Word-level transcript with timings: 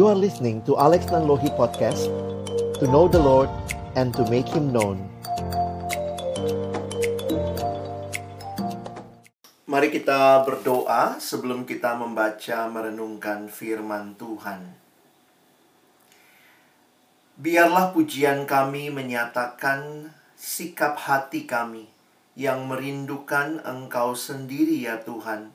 You 0.00 0.08
are 0.08 0.16
listening 0.16 0.64
to 0.64 0.80
Alex 0.80 1.12
Nanlohi 1.12 1.52
Podcast 1.60 2.08
To 2.80 2.88
know 2.88 3.04
the 3.04 3.20
Lord 3.20 3.52
and 4.00 4.16
to 4.16 4.24
make 4.32 4.48
Him 4.48 4.72
known 4.72 4.96
Mari 9.68 9.92
kita 9.92 10.40
berdoa 10.48 11.20
sebelum 11.20 11.68
kita 11.68 12.00
membaca 12.00 12.64
merenungkan 12.72 13.52
firman 13.52 14.16
Tuhan. 14.16 14.72
Biarlah 17.36 17.92
pujian 17.92 18.48
kami 18.48 18.88
menyatakan 18.88 20.08
sikap 20.32 20.96
hati 20.96 21.44
kami 21.44 21.92
yang 22.40 22.64
merindukan 22.64 23.60
Engkau 23.68 24.16
sendiri 24.16 24.80
ya 24.80 25.04
Tuhan, 25.04 25.52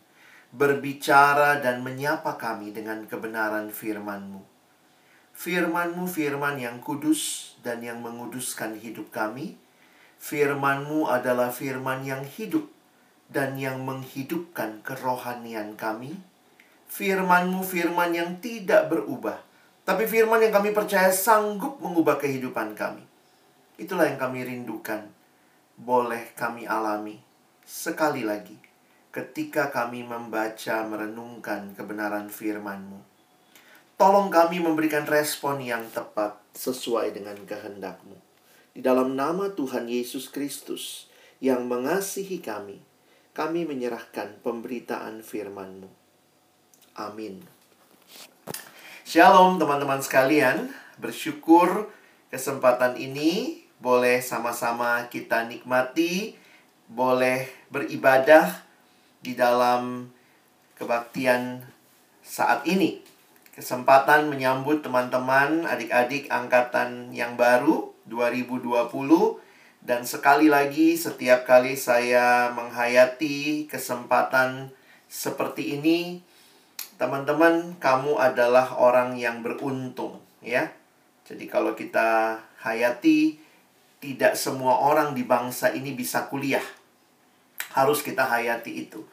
berbicara 0.56 1.60
dan 1.60 1.84
menyapa 1.84 2.40
kami 2.40 2.72
dengan 2.72 3.04
kebenaran 3.04 3.68
firman-Mu. 3.68 4.40
Firman-Mu 5.36 6.08
firman 6.08 6.56
yang 6.56 6.80
kudus 6.80 7.54
dan 7.60 7.84
yang 7.84 8.00
menguduskan 8.00 8.80
hidup 8.80 9.12
kami. 9.12 9.60
Firman-Mu 10.16 11.12
adalah 11.12 11.52
firman 11.52 12.08
yang 12.08 12.24
hidup 12.24 12.72
dan 13.28 13.60
yang 13.60 13.84
menghidupkan 13.84 14.80
kerohanian 14.80 15.76
kami. 15.76 16.16
Firman-Mu 16.88 17.60
firman 17.60 18.16
yang 18.16 18.40
tidak 18.40 18.88
berubah, 18.88 19.44
tapi 19.84 20.08
firman 20.08 20.40
yang 20.40 20.56
kami 20.56 20.72
percaya 20.72 21.12
sanggup 21.12 21.84
mengubah 21.84 22.16
kehidupan 22.16 22.80
kami. 22.80 23.04
Itulah 23.76 24.08
yang 24.08 24.16
kami 24.16 24.48
rindukan. 24.48 25.12
Boleh 25.76 26.32
kami 26.40 26.64
alami 26.64 27.20
sekali 27.68 28.24
lagi 28.24 28.65
ketika 29.16 29.72
kami 29.72 30.04
membaca 30.04 30.84
merenungkan 30.84 31.72
kebenaran 31.72 32.28
firman-Mu. 32.28 33.00
Tolong 33.96 34.28
kami 34.28 34.60
memberikan 34.60 35.08
respon 35.08 35.64
yang 35.64 35.88
tepat 35.88 36.36
sesuai 36.52 37.16
dengan 37.16 37.40
kehendak-Mu. 37.48 38.20
Di 38.76 38.84
dalam 38.84 39.16
nama 39.16 39.56
Tuhan 39.56 39.88
Yesus 39.88 40.28
Kristus 40.28 41.08
yang 41.40 41.64
mengasihi 41.64 42.44
kami, 42.44 42.84
kami 43.32 43.64
menyerahkan 43.64 44.44
pemberitaan 44.44 45.24
firman-Mu. 45.24 45.88
Amin. 47.00 47.40
Shalom 49.08 49.56
teman-teman 49.56 50.04
sekalian, 50.04 50.76
bersyukur 51.00 51.88
kesempatan 52.28 53.00
ini 53.00 53.64
boleh 53.80 54.20
sama-sama 54.20 55.08
kita 55.08 55.48
nikmati, 55.48 56.36
boleh 56.92 57.48
beribadah 57.72 58.65
di 59.26 59.34
dalam 59.34 60.14
kebaktian 60.78 61.66
saat 62.22 62.62
ini. 62.70 63.02
Kesempatan 63.58 64.30
menyambut 64.30 64.86
teman-teman, 64.86 65.66
adik-adik 65.66 66.30
angkatan 66.30 67.10
yang 67.10 67.34
baru 67.34 67.90
2020 68.06 69.42
dan 69.86 70.02
sekali 70.02 70.50
lagi, 70.50 70.98
setiap 70.98 71.46
kali 71.46 71.78
saya 71.78 72.50
menghayati 72.58 73.70
kesempatan 73.70 74.74
seperti 75.06 75.78
ini, 75.78 76.26
teman-teman, 76.98 77.78
kamu 77.78 78.18
adalah 78.18 78.82
orang 78.82 79.14
yang 79.14 79.46
beruntung, 79.46 80.18
ya. 80.42 80.74
Jadi, 81.30 81.46
kalau 81.46 81.78
kita 81.78 82.42
hayati, 82.66 83.38
tidak 84.02 84.34
semua 84.34 84.74
orang 84.90 85.14
di 85.14 85.22
bangsa 85.22 85.70
ini 85.70 85.94
bisa 85.94 86.26
kuliah. 86.34 86.66
Harus 87.78 88.02
kita 88.02 88.26
hayati 88.26 88.90
itu. 88.90 89.06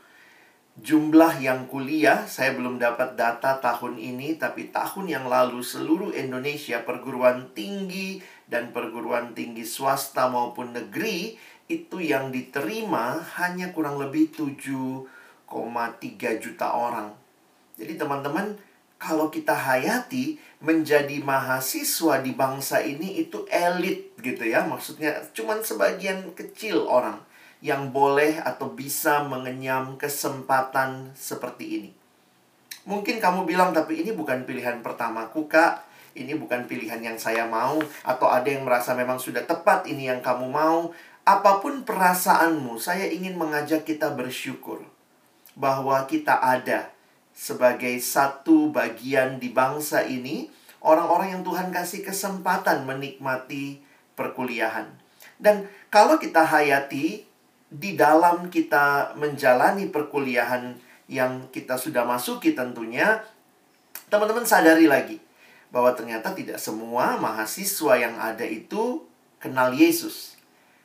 Jumlah 0.73 1.37
yang 1.37 1.69
kuliah, 1.69 2.25
saya 2.25 2.57
belum 2.57 2.81
dapat 2.81 3.13
data 3.13 3.61
tahun 3.61 4.01
ini, 4.01 4.41
tapi 4.41 4.73
tahun 4.73 5.05
yang 5.05 5.29
lalu 5.29 5.61
seluruh 5.61 6.17
Indonesia 6.17 6.81
perguruan 6.81 7.53
tinggi 7.53 8.25
dan 8.49 8.73
perguruan 8.73 9.37
tinggi 9.37 9.69
swasta 9.69 10.33
maupun 10.33 10.73
negeri 10.73 11.37
itu 11.69 12.01
yang 12.01 12.33
diterima 12.33 13.21
hanya 13.37 13.69
kurang 13.77 14.01
lebih 14.01 14.33
7,3 14.33 15.05
juta 16.41 16.73
orang. 16.73 17.13
Jadi 17.77 18.01
teman-teman, 18.01 18.57
kalau 18.97 19.29
kita 19.29 19.53
hayati 19.53 20.41
menjadi 20.65 21.21
mahasiswa 21.21 22.25
di 22.25 22.33
bangsa 22.33 22.81
ini 22.81 23.21
itu 23.21 23.45
elit 23.53 24.17
gitu 24.25 24.49
ya. 24.49 24.65
Maksudnya 24.65 25.21
cuman 25.37 25.61
sebagian 25.61 26.33
kecil 26.33 26.89
orang 26.89 27.21
yang 27.63 27.95
boleh 27.95 28.43
atau 28.43 28.75
bisa 28.75 29.23
mengenyam 29.23 29.95
kesempatan 29.95 31.15
seperti 31.15 31.65
ini. 31.79 31.91
Mungkin 32.83 33.23
kamu 33.23 33.47
bilang, 33.47 33.71
tapi 33.71 34.03
ini 34.03 34.11
bukan 34.11 34.43
pilihan 34.43 34.83
pertamaku, 34.83 35.47
Kak. 35.47 35.87
Ini 36.19 36.35
bukan 36.35 36.67
pilihan 36.67 36.99
yang 36.99 37.15
saya 37.15 37.47
mau. 37.47 37.79
Atau 38.03 38.27
ada 38.27 38.51
yang 38.51 38.67
merasa 38.67 38.99
memang 38.99 39.23
sudah 39.23 39.47
tepat 39.47 39.87
ini 39.87 40.11
yang 40.11 40.19
kamu 40.19 40.51
mau. 40.51 40.91
Apa 41.23 41.63
pun 41.63 41.87
perasaanmu, 41.87 42.83
saya 42.83 43.07
ingin 43.07 43.39
mengajak 43.39 43.87
kita 43.87 44.11
bersyukur. 44.11 44.83
Bahwa 45.55 46.03
kita 46.11 46.43
ada 46.43 46.91
sebagai 47.31 47.95
satu 48.03 48.75
bagian 48.75 49.39
di 49.39 49.55
bangsa 49.55 50.03
ini. 50.03 50.51
Orang-orang 50.83 51.39
yang 51.39 51.43
Tuhan 51.47 51.71
kasih 51.71 52.03
kesempatan 52.03 52.83
menikmati 52.83 53.79
perkuliahan. 54.19 54.91
Dan 55.39 55.71
kalau 55.95 56.19
kita 56.19 56.43
hayati 56.43 57.31
di 57.73 57.97
dalam 57.97 58.53
kita 58.53 59.17
menjalani 59.17 59.89
perkuliahan 59.89 60.77
yang 61.09 61.49
kita 61.49 61.81
sudah 61.81 62.05
masuki 62.05 62.53
tentunya, 62.53 63.25
teman-teman 64.13 64.45
sadari 64.45 64.85
lagi 64.85 65.17
bahwa 65.73 65.97
ternyata 65.97 66.37
tidak 66.37 66.61
semua 66.61 67.17
mahasiswa 67.17 67.97
yang 67.97 68.21
ada 68.21 68.45
itu 68.45 69.09
kenal 69.41 69.73
Yesus. 69.73 70.37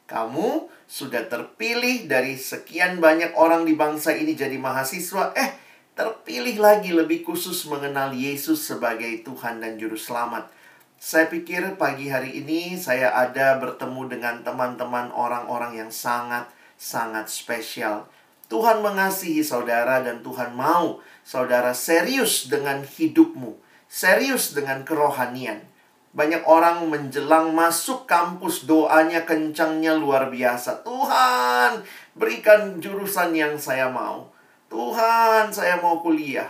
Kamu 0.08 0.72
sudah 0.88 1.28
terpilih 1.28 2.08
dari 2.08 2.40
sekian 2.40 3.04
banyak 3.04 3.36
orang 3.36 3.68
di 3.68 3.76
bangsa 3.76 4.16
ini 4.16 4.32
jadi 4.32 4.56
mahasiswa, 4.56 5.36
eh 5.36 5.60
terpilih 6.00 6.56
lagi 6.64 6.96
lebih 6.96 7.28
khusus 7.28 7.68
mengenal 7.68 8.16
Yesus 8.16 8.64
sebagai 8.64 9.28
Tuhan 9.28 9.60
dan 9.60 9.76
Juru 9.76 10.00
Selamat. 10.00 10.48
Saya 10.96 11.28
pikir 11.28 11.76
pagi 11.76 12.08
hari 12.08 12.40
ini 12.40 12.80
saya 12.80 13.12
ada 13.12 13.60
bertemu 13.60 14.08
dengan 14.08 14.40
teman-teman 14.42 15.12
orang-orang 15.12 15.84
yang 15.84 15.92
sangat 15.92 16.48
sangat 16.78 17.28
spesial. 17.28 18.06
Tuhan 18.48 18.80
mengasihi 18.80 19.44
saudara 19.44 20.00
dan 20.00 20.24
Tuhan 20.24 20.56
mau 20.56 21.04
saudara 21.28 21.76
serius 21.76 22.48
dengan 22.48 22.80
hidupmu, 22.86 23.60
serius 23.92 24.56
dengan 24.56 24.88
kerohanian. 24.88 25.68
Banyak 26.16 26.48
orang 26.48 26.88
menjelang 26.88 27.52
masuk 27.52 28.08
kampus 28.08 28.64
doanya 28.64 29.28
kencangnya 29.28 30.00
luar 30.00 30.32
biasa. 30.32 30.88
Tuhan, 30.88 31.84
berikan 32.16 32.80
jurusan 32.80 33.36
yang 33.36 33.60
saya 33.60 33.92
mau. 33.92 34.32
Tuhan, 34.72 35.52
saya 35.52 35.78
mau 35.84 36.00
kuliah. 36.00 36.48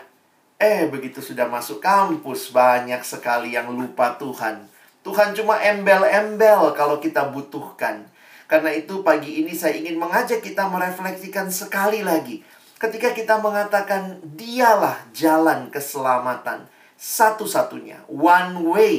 Eh, 0.57 0.89
begitu 0.89 1.21
sudah 1.21 1.49
masuk 1.49 1.81
kampus, 1.81 2.53
banyak 2.53 3.01
sekali 3.01 3.57
yang 3.57 3.73
lupa 3.73 4.15
Tuhan. 4.17 4.69
Tuhan 5.05 5.37
cuma 5.37 5.61
embel-embel 5.61 6.73
kalau 6.73 6.97
kita 6.97 7.29
butuhkan. 7.29 8.09
Karena 8.47 8.71
itu 8.71 9.03
pagi 9.03 9.43
ini 9.43 9.51
saya 9.51 9.75
ingin 9.75 9.99
mengajak 9.99 10.39
kita 10.39 10.71
merefleksikan 10.71 11.51
sekali 11.51 11.99
lagi. 11.99 12.41
Ketika 12.79 13.11
kita 13.11 13.43
mengatakan 13.43 14.23
dialah 14.23 15.03
jalan 15.11 15.67
keselamatan 15.67 16.71
satu-satunya, 16.95 18.07
one 18.07 18.63
way. 18.63 18.95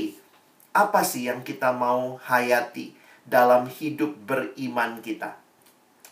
Apa 0.76 1.02
sih 1.02 1.26
yang 1.26 1.42
kita 1.42 1.72
mau 1.74 2.20
hayati 2.22 2.92
dalam 3.24 3.66
hidup 3.66 4.14
beriman 4.28 5.00
kita? 5.00 5.34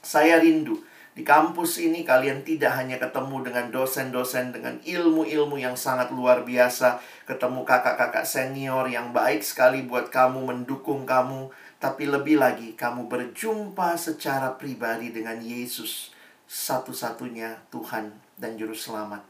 Saya 0.01 0.41
rindu 0.41 0.81
di 1.17 1.25
kampus 1.25 1.81
ini 1.81 2.05
kalian 2.05 2.45
tidak 2.45 2.77
hanya 2.77 3.01
ketemu 3.01 3.41
dengan 3.41 3.73
dosen-dosen 3.73 4.53
dengan 4.53 4.77
ilmu-ilmu 4.85 5.57
yang 5.57 5.73
sangat 5.73 6.13
luar 6.13 6.45
biasa, 6.45 7.01
ketemu 7.25 7.65
kakak-kakak 7.65 8.29
senior 8.29 8.85
yang 8.85 9.17
baik 9.17 9.41
sekali 9.41 9.89
buat 9.89 10.13
kamu, 10.13 10.45
mendukung 10.45 11.09
kamu, 11.09 11.49
tapi 11.77 12.09
lebih 12.09 12.41
lagi, 12.41 12.73
kamu 12.73 13.05
berjumpa 13.07 14.01
secara 14.01 14.57
pribadi 14.57 15.13
dengan 15.13 15.37
Yesus, 15.41 16.11
satu-satunya 16.49 17.69
Tuhan 17.69 18.17
dan 18.41 18.57
Juru 18.57 18.73
Selamat. 18.73 19.21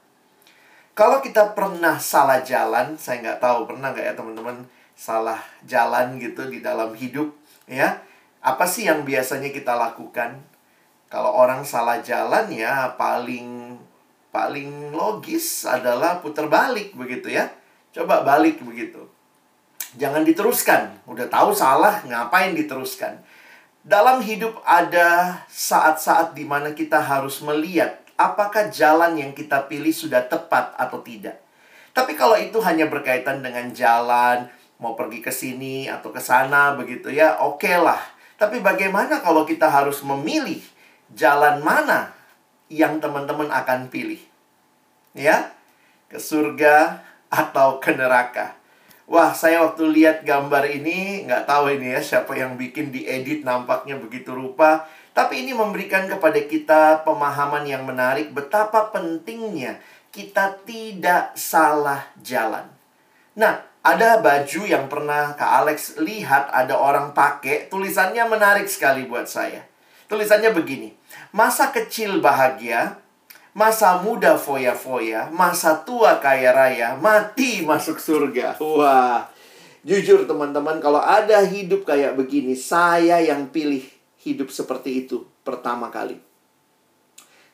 Kalau 0.96 1.20
kita 1.20 1.52
pernah 1.52 2.00
salah 2.00 2.40
jalan, 2.40 2.96
saya 2.96 3.20
nggak 3.20 3.40
tahu 3.43 3.69
pernah 3.69 3.93
nggak 3.93 4.06
ya 4.06 4.14
teman-teman 4.16 4.64
salah 4.96 5.43
jalan 5.69 6.16
gitu 6.16 6.48
di 6.48 6.64
dalam 6.64 6.94
hidup, 6.96 7.34
ya. 7.69 8.00
Apa 8.40 8.64
sih 8.64 8.87
yang 8.87 9.02
biasanya 9.02 9.50
kita 9.50 9.75
lakukan? 9.75 10.38
Kalau 11.10 11.34
orang 11.34 11.66
salah 11.66 11.99
jalan 12.02 12.50
ya 12.50 12.94
paling 12.94 13.78
paling 14.31 14.94
logis 14.94 15.66
adalah 15.66 16.22
putar 16.22 16.46
balik 16.46 16.94
begitu 16.94 17.31
ya. 17.31 17.50
Coba 17.90 18.22
balik 18.22 18.62
begitu. 18.62 19.15
Jangan 19.96 20.22
diteruskan. 20.28 21.08
Udah 21.08 21.26
tahu 21.32 21.56
salah, 21.56 22.04
ngapain 22.04 22.52
diteruskan? 22.52 23.16
Dalam 23.81 24.20
hidup 24.20 24.60
ada 24.69 25.40
saat-saat 25.48 26.37
di 26.37 26.44
mana 26.44 26.76
kita 26.76 27.00
harus 27.00 27.40
melihat 27.40 28.04
apakah 28.20 28.69
jalan 28.69 29.16
yang 29.16 29.32
kita 29.32 29.64
pilih 29.64 29.93
sudah 29.93 30.25
tepat 30.28 30.76
atau 30.76 31.00
tidak. 31.00 31.40
Tapi 31.96 32.12
kalau 32.12 32.37
itu 32.37 32.60
hanya 32.60 32.93
berkaitan 32.93 33.40
dengan 33.40 33.72
jalan, 33.72 34.52
mau 34.76 34.93
pergi 34.93 35.25
ke 35.25 35.32
sini 35.32 35.88
atau 35.88 36.12
ke 36.12 36.20
sana 36.20 36.76
begitu 36.76 37.08
ya, 37.08 37.40
oke 37.40 37.64
okay 37.64 37.81
lah. 37.81 38.00
Tapi 38.37 38.60
bagaimana 38.60 39.25
kalau 39.25 39.49
kita 39.49 39.72
harus 39.72 40.04
memilih 40.04 40.60
jalan 41.16 41.64
mana 41.64 42.12
yang 42.69 43.00
teman-teman 43.00 43.49
akan 43.49 43.88
pilih? 43.88 44.20
Ya, 45.16 45.56
ke 46.12 46.20
surga 46.20 47.00
atau 47.32 47.81
ke 47.81 47.96
neraka? 47.96 48.65
Wah, 49.06 49.30
saya 49.30 49.62
waktu 49.62 49.86
lihat 49.86 50.26
gambar 50.26 50.66
ini, 50.66 51.30
nggak 51.30 51.46
tahu 51.46 51.78
ini 51.78 51.94
ya 51.94 52.02
siapa 52.02 52.34
yang 52.34 52.58
bikin 52.58 52.90
diedit 52.90 53.46
nampaknya 53.46 53.94
begitu 53.94 54.34
rupa. 54.34 54.82
Tapi 55.14 55.46
ini 55.46 55.54
memberikan 55.54 56.10
kepada 56.10 56.42
kita 56.42 57.06
pemahaman 57.06 57.62
yang 57.64 57.86
menarik 57.86 58.34
betapa 58.34 58.90
pentingnya 58.90 59.78
kita 60.10 60.58
tidak 60.66 61.38
salah 61.38 62.02
jalan. 62.18 62.66
Nah, 63.38 63.62
ada 63.86 64.18
baju 64.18 64.66
yang 64.66 64.90
pernah 64.90 65.38
Kak 65.38 65.52
Alex 65.62 66.02
lihat 66.02 66.50
ada 66.50 66.74
orang 66.74 67.14
pakai, 67.14 67.70
tulisannya 67.70 68.26
menarik 68.26 68.66
sekali 68.66 69.06
buat 69.06 69.30
saya. 69.30 69.62
Tulisannya 70.10 70.50
begini, 70.50 70.90
masa 71.30 71.70
kecil 71.70 72.18
bahagia, 72.18 72.98
masa 73.56 74.04
muda 74.04 74.36
foya-foya, 74.36 75.32
masa 75.32 75.80
tua 75.80 76.20
kaya 76.20 76.52
raya, 76.52 76.92
mati 77.00 77.64
masuk 77.64 77.96
surga. 77.96 78.60
Wah, 78.60 79.32
jujur 79.80 80.28
teman-teman, 80.28 80.76
kalau 80.84 81.00
ada 81.00 81.40
hidup 81.40 81.88
kayak 81.88 82.20
begini, 82.20 82.52
saya 82.52 83.16
yang 83.24 83.48
pilih 83.48 83.80
hidup 84.20 84.52
seperti 84.52 85.08
itu 85.08 85.24
pertama 85.40 85.88
kali. 85.88 86.20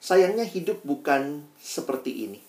Sayangnya 0.02 0.42
hidup 0.42 0.82
bukan 0.82 1.46
seperti 1.62 2.26
ini. 2.26 2.42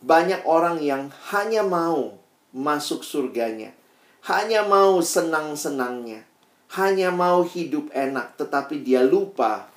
Banyak 0.00 0.48
orang 0.48 0.80
yang 0.80 1.12
hanya 1.36 1.60
mau 1.60 2.16
masuk 2.56 3.04
surganya. 3.04 3.76
Hanya 4.24 4.64
mau 4.64 5.04
senang-senangnya. 5.04 6.24
Hanya 6.72 7.12
mau 7.12 7.44
hidup 7.44 7.92
enak, 7.92 8.40
tetapi 8.40 8.80
dia 8.80 9.04
lupa 9.04 9.68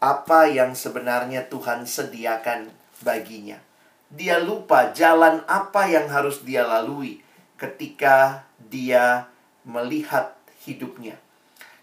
apa 0.00 0.48
yang 0.48 0.72
sebenarnya 0.72 1.46
Tuhan 1.52 1.84
sediakan 1.84 2.72
baginya. 3.04 3.60
Dia 4.10 4.40
lupa 4.42 4.90
jalan 4.90 5.44
apa 5.46 5.86
yang 5.86 6.08
harus 6.10 6.42
dia 6.42 6.66
lalui 6.66 7.22
ketika 7.60 8.48
dia 8.58 9.28
melihat 9.62 10.34
hidupnya. 10.64 11.20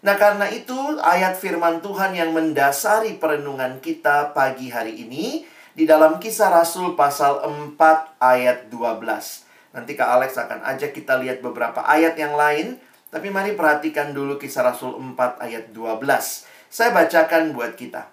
Nah, 0.02 0.14
karena 0.14 0.46
itu 0.50 0.76
ayat 1.02 1.38
firman 1.38 1.82
Tuhan 1.82 2.14
yang 2.14 2.30
mendasari 2.30 3.18
perenungan 3.18 3.82
kita 3.82 4.30
pagi 4.30 4.70
hari 4.70 5.08
ini 5.08 5.42
di 5.74 5.86
dalam 5.86 6.22
Kisah 6.22 6.50
Rasul 6.54 6.94
pasal 6.94 7.42
4 7.42 8.18
ayat 8.22 8.70
12. 8.70 9.48
Nanti 9.74 9.94
Kak 9.94 10.10
Alex 10.10 10.34
akan 10.38 10.62
ajak 10.64 10.90
kita 10.94 11.18
lihat 11.22 11.38
beberapa 11.38 11.82
ayat 11.86 12.18
yang 12.18 12.34
lain. 12.34 12.82
Tapi 13.08 13.32
mari 13.32 13.56
perhatikan 13.56 14.12
dulu 14.12 14.36
kisah 14.36 14.68
Rasul 14.68 14.98
4 15.00 15.40
ayat 15.40 15.72
12. 15.72 16.57
Saya 16.68 16.92
bacakan 16.92 17.56
buat 17.56 17.74
kita. 17.74 18.08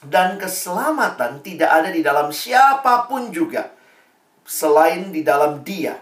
Dan 0.00 0.40
keselamatan 0.40 1.44
tidak 1.44 1.70
ada 1.70 1.90
di 1.94 2.02
dalam 2.02 2.34
siapa 2.34 3.06
pun 3.06 3.30
juga. 3.30 3.70
Selain 4.42 5.14
di 5.14 5.22
dalam 5.22 5.62
dia. 5.62 5.98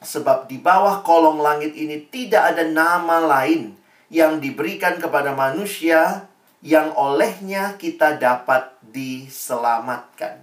Sebab 0.00 0.48
di 0.48 0.56
bawah 0.56 1.04
kolong 1.04 1.38
langit 1.38 1.76
ini 1.76 2.08
tidak 2.08 2.56
ada 2.56 2.64
nama 2.64 3.20
lain 3.20 3.76
yang 4.10 4.42
diberikan 4.42 4.98
kepada 4.98 5.36
manusia 5.36 6.26
yang 6.64 6.92
olehnya 6.96 7.76
kita 7.76 8.16
dapat 8.16 8.72
diselamatkan. 8.84 10.40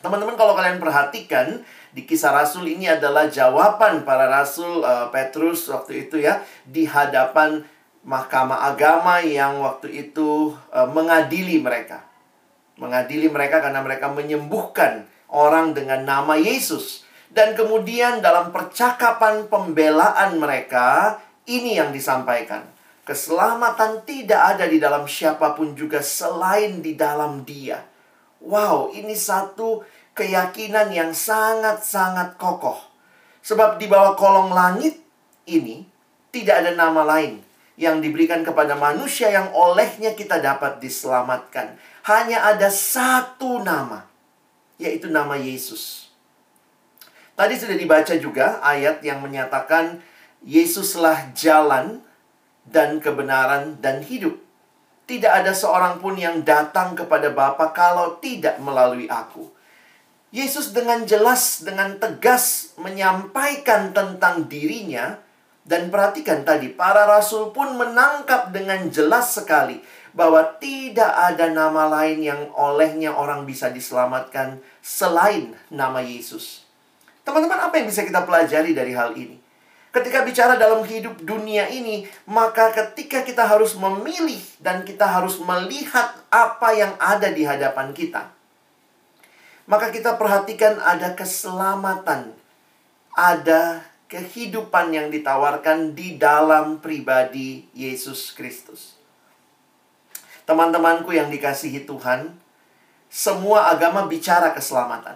Teman-teman 0.00 0.32
kalau 0.32 0.56
kalian 0.56 0.80
perhatikan 0.80 1.60
di 1.92 2.08
kisah 2.08 2.32
rasul 2.32 2.64
ini 2.64 2.88
adalah 2.88 3.28
jawaban 3.28 4.00
para 4.08 4.32
rasul 4.32 4.80
uh, 4.80 5.12
Petrus 5.12 5.68
waktu 5.68 6.08
itu 6.08 6.24
ya 6.24 6.40
di 6.64 6.88
hadapan 6.88 7.60
mahkamah 8.04 8.72
agama 8.72 9.20
yang 9.20 9.60
waktu 9.60 10.08
itu 10.08 10.56
uh, 10.72 10.88
mengadili 10.88 11.60
mereka. 11.60 12.04
Mengadili 12.80 13.28
mereka 13.28 13.60
karena 13.60 13.84
mereka 13.84 14.08
menyembuhkan 14.08 15.04
orang 15.28 15.76
dengan 15.76 16.04
nama 16.04 16.36
Yesus. 16.36 17.04
Dan 17.30 17.54
kemudian 17.54 18.24
dalam 18.24 18.50
percakapan 18.50 19.46
pembelaan 19.46 20.40
mereka 20.40 21.20
ini 21.46 21.78
yang 21.78 21.94
disampaikan. 21.94 22.66
Keselamatan 23.06 24.02
tidak 24.06 24.56
ada 24.56 24.64
di 24.66 24.82
dalam 24.82 25.06
siapa 25.06 25.54
pun 25.54 25.74
juga 25.78 26.02
selain 26.02 26.82
di 26.82 26.98
dalam 26.98 27.46
Dia. 27.46 27.82
Wow, 28.40 28.96
ini 28.96 29.12
satu 29.14 29.84
keyakinan 30.16 30.90
yang 30.90 31.12
sangat-sangat 31.12 32.40
kokoh. 32.40 32.80
Sebab 33.44 33.78
di 33.78 33.86
bawah 33.86 34.16
kolong 34.16 34.50
langit 34.50 34.98
ini 35.46 35.84
tidak 36.32 36.64
ada 36.64 36.72
nama 36.74 37.02
lain 37.04 37.49
yang 37.80 38.04
diberikan 38.04 38.44
kepada 38.44 38.76
manusia 38.76 39.32
yang 39.32 39.48
olehnya 39.56 40.12
kita 40.12 40.36
dapat 40.36 40.84
diselamatkan. 40.84 41.80
Hanya 42.04 42.44
ada 42.52 42.68
satu 42.68 43.64
nama, 43.64 44.04
yaitu 44.76 45.08
nama 45.08 45.40
Yesus. 45.40 46.12
Tadi 47.32 47.56
sudah 47.56 47.80
dibaca 47.80 48.12
juga 48.20 48.60
ayat 48.60 49.00
yang 49.00 49.24
menyatakan 49.24 50.04
Yesuslah 50.44 51.32
jalan 51.32 52.04
dan 52.68 53.00
kebenaran 53.00 53.80
dan 53.80 54.04
hidup. 54.04 54.36
Tidak 55.08 55.32
ada 55.32 55.56
seorang 55.56 56.04
pun 56.04 56.20
yang 56.20 56.44
datang 56.44 56.92
kepada 56.92 57.32
Bapa 57.32 57.72
kalau 57.72 58.20
tidak 58.20 58.60
melalui 58.60 59.08
aku. 59.08 59.48
Yesus 60.30 60.76
dengan 60.76 61.08
jelas, 61.08 61.64
dengan 61.64 61.96
tegas 61.96 62.76
menyampaikan 62.76 63.90
tentang 63.96 64.46
dirinya. 64.46 65.18
Dan 65.70 65.86
perhatikan 65.86 66.42
tadi, 66.42 66.66
para 66.74 67.06
rasul 67.06 67.54
pun 67.54 67.78
menangkap 67.78 68.50
dengan 68.50 68.90
jelas 68.90 69.38
sekali 69.38 69.78
bahwa 70.10 70.42
tidak 70.58 71.14
ada 71.14 71.46
nama 71.46 71.86
lain 71.86 72.26
yang 72.26 72.50
olehnya 72.58 73.14
orang 73.14 73.46
bisa 73.46 73.70
diselamatkan 73.70 74.58
selain 74.82 75.54
nama 75.70 76.02
Yesus. 76.02 76.66
Teman-teman, 77.22 77.70
apa 77.70 77.78
yang 77.78 77.86
bisa 77.86 78.02
kita 78.02 78.26
pelajari 78.26 78.74
dari 78.74 78.90
hal 78.98 79.14
ini? 79.14 79.38
Ketika 79.94 80.26
bicara 80.26 80.58
dalam 80.58 80.82
hidup 80.82 81.22
dunia 81.22 81.70
ini, 81.70 82.02
maka 82.26 82.74
ketika 82.74 83.22
kita 83.22 83.46
harus 83.46 83.78
memilih 83.78 84.42
dan 84.58 84.82
kita 84.82 85.06
harus 85.06 85.38
melihat 85.38 86.18
apa 86.34 86.74
yang 86.74 86.98
ada 86.98 87.30
di 87.30 87.46
hadapan 87.46 87.94
kita, 87.94 88.26
maka 89.70 89.94
kita 89.94 90.18
perhatikan 90.18 90.82
ada 90.82 91.14
keselamatan, 91.14 92.34
ada 93.14 93.89
kehidupan 94.10 94.90
yang 94.90 95.06
ditawarkan 95.08 95.94
di 95.94 96.18
dalam 96.18 96.82
pribadi 96.82 97.70
Yesus 97.70 98.34
Kristus. 98.34 98.98
Teman-temanku 100.42 101.14
yang 101.14 101.30
dikasihi 101.30 101.86
Tuhan, 101.86 102.34
semua 103.06 103.70
agama 103.70 104.10
bicara 104.10 104.50
keselamatan. 104.50 105.14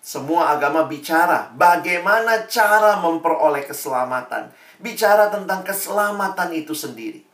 Semua 0.00 0.56
agama 0.56 0.88
bicara 0.88 1.52
bagaimana 1.52 2.48
cara 2.48 2.96
memperoleh 3.04 3.68
keselamatan. 3.68 4.48
Bicara 4.80 5.28
tentang 5.28 5.60
keselamatan 5.60 6.56
itu 6.56 6.72
sendiri. 6.72 7.25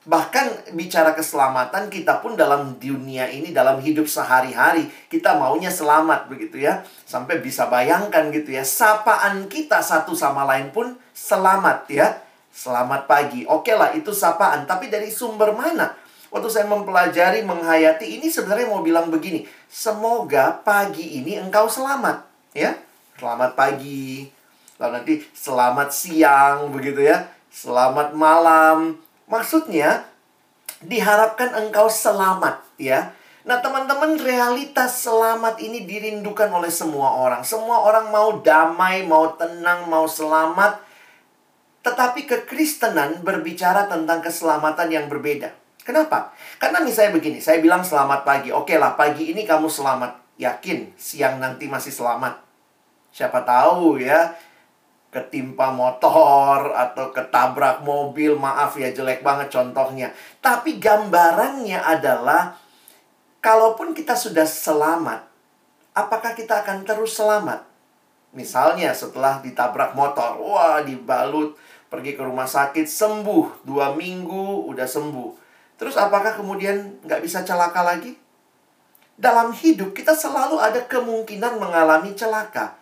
Bahkan 0.00 0.72
bicara 0.72 1.12
keselamatan 1.12 1.92
kita 1.92 2.24
pun 2.24 2.32
dalam 2.32 2.80
dunia 2.80 3.28
ini 3.28 3.52
dalam 3.52 3.84
hidup 3.84 4.08
sehari-hari 4.08 4.88
kita 5.12 5.36
maunya 5.36 5.68
selamat 5.68 6.32
begitu 6.32 6.56
ya. 6.56 6.80
Sampai 7.04 7.44
bisa 7.44 7.68
bayangkan 7.68 8.32
gitu 8.32 8.56
ya. 8.56 8.64
Sapaan 8.64 9.44
kita 9.52 9.84
satu 9.84 10.16
sama 10.16 10.48
lain 10.48 10.72
pun 10.72 10.96
selamat 11.12 11.84
ya. 11.92 12.16
Selamat 12.48 13.04
pagi. 13.04 13.44
Oke 13.44 13.76
lah 13.76 13.92
itu 13.92 14.16
sapaan. 14.16 14.64
Tapi 14.64 14.88
dari 14.88 15.12
sumber 15.12 15.52
mana? 15.52 15.92
Waktu 16.30 16.46
saya 16.46 16.66
mempelajari, 16.70 17.42
menghayati, 17.42 18.06
ini 18.06 18.30
sebenarnya 18.30 18.70
mau 18.70 18.86
bilang 18.86 19.10
begini. 19.10 19.42
Semoga 19.66 20.62
pagi 20.62 21.18
ini 21.18 21.34
engkau 21.34 21.66
selamat. 21.66 22.22
Ya, 22.54 22.78
selamat 23.18 23.58
pagi. 23.58 24.30
Lalu 24.78 24.90
nanti 24.94 25.14
selamat 25.34 25.90
siang, 25.90 26.70
begitu 26.70 27.02
ya. 27.02 27.26
Selamat 27.50 28.14
malam. 28.14 29.09
Maksudnya, 29.30 30.10
diharapkan 30.82 31.54
engkau 31.54 31.86
selamat, 31.86 32.66
ya. 32.74 33.14
Nah, 33.46 33.62
teman-teman, 33.62 34.18
realitas 34.18 35.06
selamat 35.06 35.62
ini 35.62 35.86
dirindukan 35.86 36.50
oleh 36.50 36.68
semua 36.68 37.14
orang. 37.14 37.40
Semua 37.46 37.86
orang 37.86 38.10
mau 38.10 38.42
damai, 38.42 39.06
mau 39.06 39.32
tenang, 39.38 39.86
mau 39.86 40.04
selamat. 40.04 40.82
Tetapi 41.80 42.28
kekristenan 42.28 43.24
berbicara 43.24 43.88
tentang 43.88 44.20
keselamatan 44.20 44.92
yang 44.92 45.06
berbeda. 45.08 45.56
Kenapa? 45.80 46.36
Karena 46.60 46.84
misalnya 46.84 47.16
begini, 47.16 47.40
saya 47.40 47.62
bilang 47.64 47.80
selamat 47.80 48.26
pagi. 48.26 48.52
Oke 48.52 48.76
lah, 48.76 48.98
pagi 48.98 49.32
ini 49.32 49.48
kamu 49.48 49.70
selamat. 49.70 50.36
Yakin, 50.36 50.92
siang 51.00 51.40
nanti 51.40 51.64
masih 51.70 51.94
selamat. 51.94 52.36
Siapa 53.10 53.40
tahu 53.42 53.96
ya, 53.96 54.36
ketimpa 55.10 55.74
motor 55.74 56.70
atau 56.70 57.10
ketabrak 57.10 57.82
mobil, 57.82 58.38
maaf 58.38 58.78
ya 58.78 58.94
jelek 58.94 59.26
banget 59.26 59.50
contohnya. 59.50 60.14
Tapi 60.38 60.78
gambarannya 60.78 61.82
adalah, 61.82 62.54
kalaupun 63.42 63.90
kita 63.90 64.14
sudah 64.14 64.46
selamat, 64.46 65.26
apakah 65.98 66.32
kita 66.38 66.62
akan 66.62 66.86
terus 66.86 67.18
selamat? 67.18 67.66
Misalnya 68.30 68.94
setelah 68.94 69.42
ditabrak 69.42 69.98
motor, 69.98 70.38
wah 70.38 70.78
dibalut, 70.86 71.58
pergi 71.90 72.14
ke 72.14 72.22
rumah 72.22 72.46
sakit, 72.46 72.86
sembuh, 72.86 73.66
dua 73.66 73.90
minggu 73.98 74.70
udah 74.70 74.86
sembuh. 74.86 75.30
Terus 75.74 75.98
apakah 75.98 76.38
kemudian 76.38 77.02
nggak 77.02 77.18
bisa 77.26 77.42
celaka 77.42 77.82
lagi? 77.82 78.14
Dalam 79.18 79.50
hidup 79.52 79.92
kita 79.92 80.14
selalu 80.14 80.62
ada 80.62 80.86
kemungkinan 80.86 81.58
mengalami 81.58 82.14
celaka. 82.14 82.79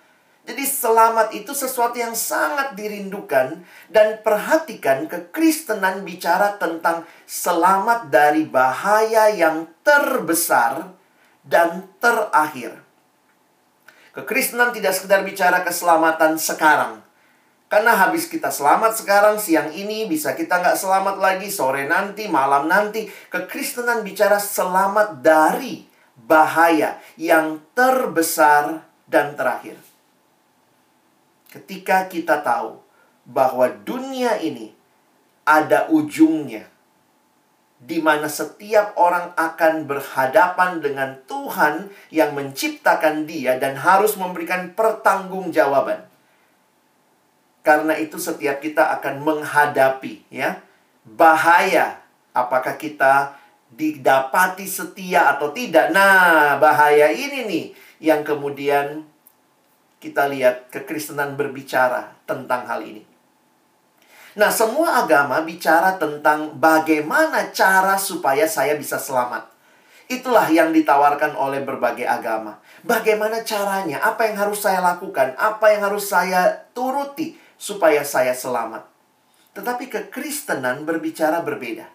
Jadi 0.48 0.64
selamat 0.64 1.36
itu 1.36 1.52
sesuatu 1.52 2.00
yang 2.00 2.16
sangat 2.16 2.72
dirindukan 2.72 3.60
dan 3.92 4.24
perhatikan 4.24 5.04
kekristenan 5.04 6.08
bicara 6.08 6.56
tentang 6.56 7.04
selamat 7.28 8.08
dari 8.08 8.48
bahaya 8.48 9.28
yang 9.28 9.68
terbesar 9.84 10.88
dan 11.44 11.92
terakhir. 12.00 12.80
Kekristenan 14.16 14.72
tidak 14.72 14.96
sekedar 14.96 15.20
bicara 15.20 15.60
keselamatan 15.60 16.40
sekarang. 16.40 17.04
Karena 17.68 17.92
habis 18.00 18.24
kita 18.24 18.48
selamat 18.48 18.96
sekarang, 18.96 19.36
siang 19.36 19.68
ini 19.76 20.08
bisa 20.08 20.32
kita 20.32 20.64
nggak 20.64 20.80
selamat 20.80 21.20
lagi, 21.20 21.52
sore 21.52 21.84
nanti, 21.84 22.24
malam 22.24 22.64
nanti. 22.72 23.04
Kekristenan 23.28 24.00
bicara 24.00 24.40
selamat 24.40 25.20
dari 25.20 25.84
bahaya 26.16 26.96
yang 27.20 27.60
terbesar 27.76 28.80
dan 29.04 29.36
terakhir. 29.36 29.87
Ketika 31.48 32.08
kita 32.12 32.44
tahu 32.44 32.76
bahwa 33.24 33.68
dunia 33.84 34.36
ini 34.40 34.76
ada 35.48 35.88
ujungnya, 35.88 36.68
di 37.78 38.02
mana 38.02 38.26
setiap 38.26 38.98
orang 38.98 39.32
akan 39.38 39.86
berhadapan 39.86 40.82
dengan 40.82 41.14
Tuhan 41.30 41.88
yang 42.10 42.34
menciptakan 42.34 43.22
dia 43.24 43.54
dan 43.56 43.78
harus 43.78 44.18
memberikan 44.18 44.74
pertanggungjawaban. 44.74 46.02
Karena 47.62 47.94
itu 47.94 48.18
setiap 48.18 48.58
kita 48.58 48.98
akan 48.98 49.22
menghadapi 49.22 50.26
ya 50.32 50.58
bahaya 51.04 52.02
apakah 52.34 52.74
kita 52.76 53.38
didapati 53.72 54.64
setia 54.64 55.36
atau 55.36 55.52
tidak. 55.52 55.92
Nah, 55.92 56.56
bahaya 56.56 57.12
ini 57.12 57.44
nih 57.44 57.66
yang 58.00 58.24
kemudian 58.24 59.04
kita 59.98 60.30
lihat 60.30 60.70
kekristenan 60.70 61.34
berbicara 61.34 62.14
tentang 62.26 62.66
hal 62.70 62.82
ini. 62.82 63.02
Nah, 64.38 64.54
semua 64.54 65.02
agama 65.02 65.42
bicara 65.42 65.98
tentang 65.98 66.54
bagaimana 66.54 67.50
cara 67.50 67.98
supaya 67.98 68.46
saya 68.46 68.78
bisa 68.78 68.94
selamat. 68.94 69.50
Itulah 70.08 70.48
yang 70.48 70.72
ditawarkan 70.72 71.36
oleh 71.36 71.60
berbagai 71.60 72.06
agama. 72.08 72.62
Bagaimana 72.86 73.44
caranya? 73.44 74.00
Apa 74.00 74.30
yang 74.30 74.40
harus 74.40 74.64
saya 74.64 74.80
lakukan? 74.80 75.36
Apa 75.36 75.74
yang 75.74 75.84
harus 75.84 76.08
saya 76.08 76.64
turuti 76.72 77.36
supaya 77.60 78.00
saya 78.06 78.32
selamat? 78.32 78.88
Tetapi 79.52 79.90
kekristenan 79.90 80.86
berbicara 80.88 81.44
berbeda. 81.44 81.90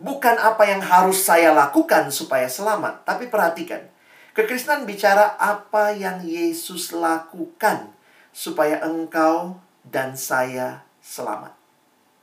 Bukan 0.00 0.36
apa 0.40 0.64
yang 0.64 0.80
harus 0.80 1.20
saya 1.20 1.52
lakukan 1.52 2.08
supaya 2.08 2.48
selamat, 2.48 3.04
tapi 3.04 3.28
perhatikan. 3.28 3.91
Kekristenan 4.32 4.88
bicara 4.88 5.36
apa 5.36 5.92
yang 5.92 6.24
Yesus 6.24 6.96
lakukan 6.96 7.92
supaya 8.32 8.80
engkau 8.80 9.60
dan 9.84 10.16
saya 10.16 10.88
selamat. 11.04 11.52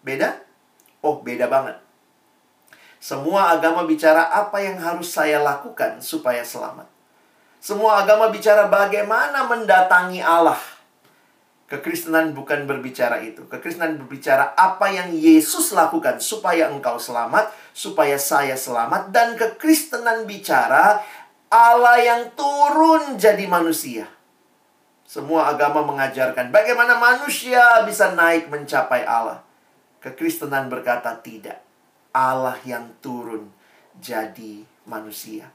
Beda? 0.01 0.41
Oh, 1.05 1.21
beda 1.21 1.45
banget. 1.45 1.77
Semua 2.97 3.53
agama 3.53 3.85
bicara 3.85 4.25
apa 4.25 4.57
yang 4.57 4.81
harus 4.81 5.13
saya 5.13 5.37
lakukan 5.37 6.01
supaya 6.01 6.41
selamat. 6.41 6.89
Semua 7.61 8.01
agama 8.01 8.33
bicara 8.33 8.65
bagaimana 8.65 9.45
mendatangi 9.45 10.25
Allah. 10.25 10.59
Kekristenan 11.69 12.33
bukan 12.33 12.65
berbicara 12.65 13.21
itu. 13.21 13.45
Kekristenan 13.45 14.01
berbicara 14.01 14.57
apa 14.57 14.89
yang 14.89 15.13
Yesus 15.13 15.69
lakukan 15.77 16.17
supaya 16.17 16.65
engkau 16.73 16.97
selamat, 16.97 17.53
supaya 17.77 18.17
saya 18.17 18.57
selamat. 18.57 19.13
Dan 19.13 19.37
kekristenan 19.37 20.25
bicara 20.25 21.05
Allah 21.49 21.97
yang 21.97 22.21
turun 22.37 23.17
jadi 23.17 23.49
manusia 23.49 24.05
semua 25.09 25.49
agama 25.49 25.81
mengajarkan 25.89 26.53
bagaimana 26.53 27.01
manusia 27.01 27.81
bisa 27.81 28.13
naik 28.13 28.45
mencapai 28.53 29.01
Allah. 29.09 29.41
Kekristenan 30.05 30.69
berkata 30.69 31.17
tidak. 31.17 31.65
Allah 32.13 32.53
yang 32.61 32.93
turun 33.01 33.49
jadi 33.97 34.61
manusia. 34.85 35.49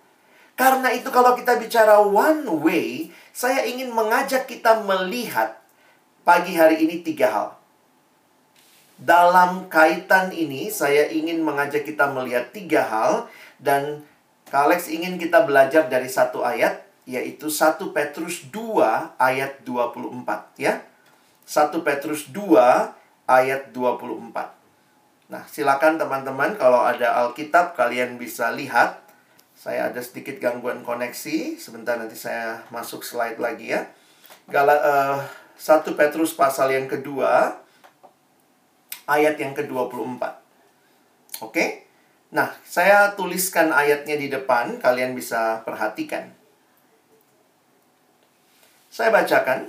Karena 0.59 0.91
itu 0.91 1.07
kalau 1.15 1.39
kita 1.39 1.55
bicara 1.63 2.03
one 2.03 2.43
way, 2.67 3.15
saya 3.31 3.63
ingin 3.63 3.95
mengajak 3.95 4.51
kita 4.51 4.83
melihat 4.83 5.63
pagi 6.27 6.59
hari 6.59 6.83
ini 6.83 7.07
tiga 7.07 7.31
hal. 7.31 7.49
Dalam 8.99 9.71
kaitan 9.71 10.35
ini, 10.35 10.67
saya 10.67 11.07
ingin 11.15 11.47
mengajak 11.47 11.87
kita 11.87 12.11
melihat 12.11 12.51
tiga 12.51 12.83
hal. 12.83 13.31
Dan 13.63 14.03
Kalex 14.49 14.93
ingin 14.93 15.17
kita 15.17 15.45
belajar 15.45 15.89
dari 15.89 16.09
satu 16.09 16.45
ayat 16.45 16.85
yaitu 17.05 17.53
1 17.53 17.81
Petrus 17.93 18.49
2 18.49 19.21
ayat 19.21 19.61
24 19.65 20.57
ya. 20.57 20.81
1 21.45 21.85
Petrus 21.85 22.33
2 22.33 22.57
ayat 23.29 23.73
24. 23.73 25.33
Nah, 25.33 25.43
silakan 25.49 25.97
teman-teman 26.01 26.57
kalau 26.57 26.85
ada 26.85 27.25
Alkitab 27.25 27.77
kalian 27.77 28.17
bisa 28.17 28.53
lihat. 28.53 29.05
Saya 29.55 29.87
ada 29.89 30.03
sedikit 30.03 30.43
gangguan 30.43 30.83
koneksi, 30.83 31.63
sebentar 31.63 31.95
nanti 31.95 32.19
saya 32.19 32.67
masuk 32.75 33.07
slide 33.07 33.39
lagi 33.39 33.71
ya. 33.71 33.87
Gala 34.51 34.75
uh, 34.77 34.81
eh, 34.83 35.19
1 35.57 35.95
Petrus 35.95 36.35
pasal 36.35 36.75
yang 36.75 36.91
kedua 36.91 37.55
ayat 39.07 39.37
yang 39.39 39.55
ke-24. 39.55 40.21
Oke? 41.45 41.84
Nah, 42.33 42.55
saya 42.65 43.13
tuliskan 43.13 43.75
ayatnya 43.75 44.17
di 44.17 44.33
depan, 44.33 44.79
kalian 44.81 45.13
bisa 45.13 45.61
perhatikan. 45.67 46.33
Saya 48.95 49.11
bacakan. 49.11 49.69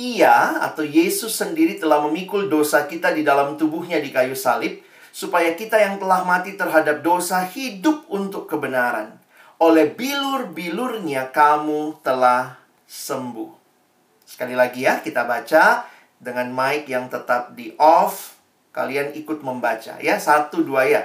Ia 0.00 0.64
atau 0.64 0.80
Yesus 0.80 1.36
sendiri 1.36 1.76
telah 1.76 2.00
memikul 2.08 2.48
dosa 2.48 2.88
kita 2.88 3.12
di 3.12 3.20
dalam 3.20 3.60
tubuhnya 3.60 4.00
di 4.00 4.08
kayu 4.08 4.32
salib, 4.32 4.80
supaya 5.12 5.52
kita 5.58 5.76
yang 5.76 6.00
telah 6.00 6.24
mati 6.24 6.56
terhadap 6.56 7.04
dosa 7.04 7.44
hidup 7.44 8.08
untuk 8.08 8.48
kebenaran. 8.48 9.18
Oleh 9.60 9.92
bilur-bilurnya 9.92 11.28
kamu 11.34 12.00
telah 12.00 12.56
sembuh. 12.88 13.52
Sekali 14.24 14.54
lagi 14.56 14.88
ya, 14.88 15.04
kita 15.04 15.26
baca 15.28 15.84
dengan 16.16 16.48
mic 16.48 16.88
yang 16.88 17.10
tetap 17.12 17.52
di 17.52 17.74
off. 17.76 18.40
Kalian 18.70 19.12
ikut 19.18 19.42
membaca 19.42 19.98
ya, 19.98 20.16
satu 20.16 20.62
dua 20.62 20.86
ya. 20.86 21.02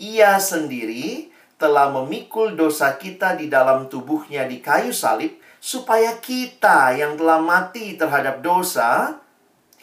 Ia 0.00 0.40
sendiri 0.40 1.28
telah 1.60 1.92
memikul 1.92 2.56
dosa 2.56 2.96
kita 2.96 3.36
di 3.36 3.52
dalam 3.52 3.92
tubuhnya 3.92 4.48
di 4.48 4.64
kayu 4.64 4.96
salib, 4.96 5.36
supaya 5.60 6.16
kita 6.16 6.96
yang 6.96 7.20
telah 7.20 7.36
mati 7.36 8.00
terhadap 8.00 8.40
dosa 8.40 9.20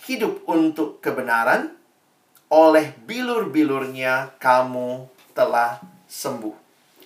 hidup 0.09 0.41
untuk 0.49 0.97
kebenaran 1.05 1.77
oleh 2.49 2.97
bilur-bilurnya 3.05 4.33
kamu 4.41 5.05
telah 5.37 5.77
sembuh. 6.09 6.55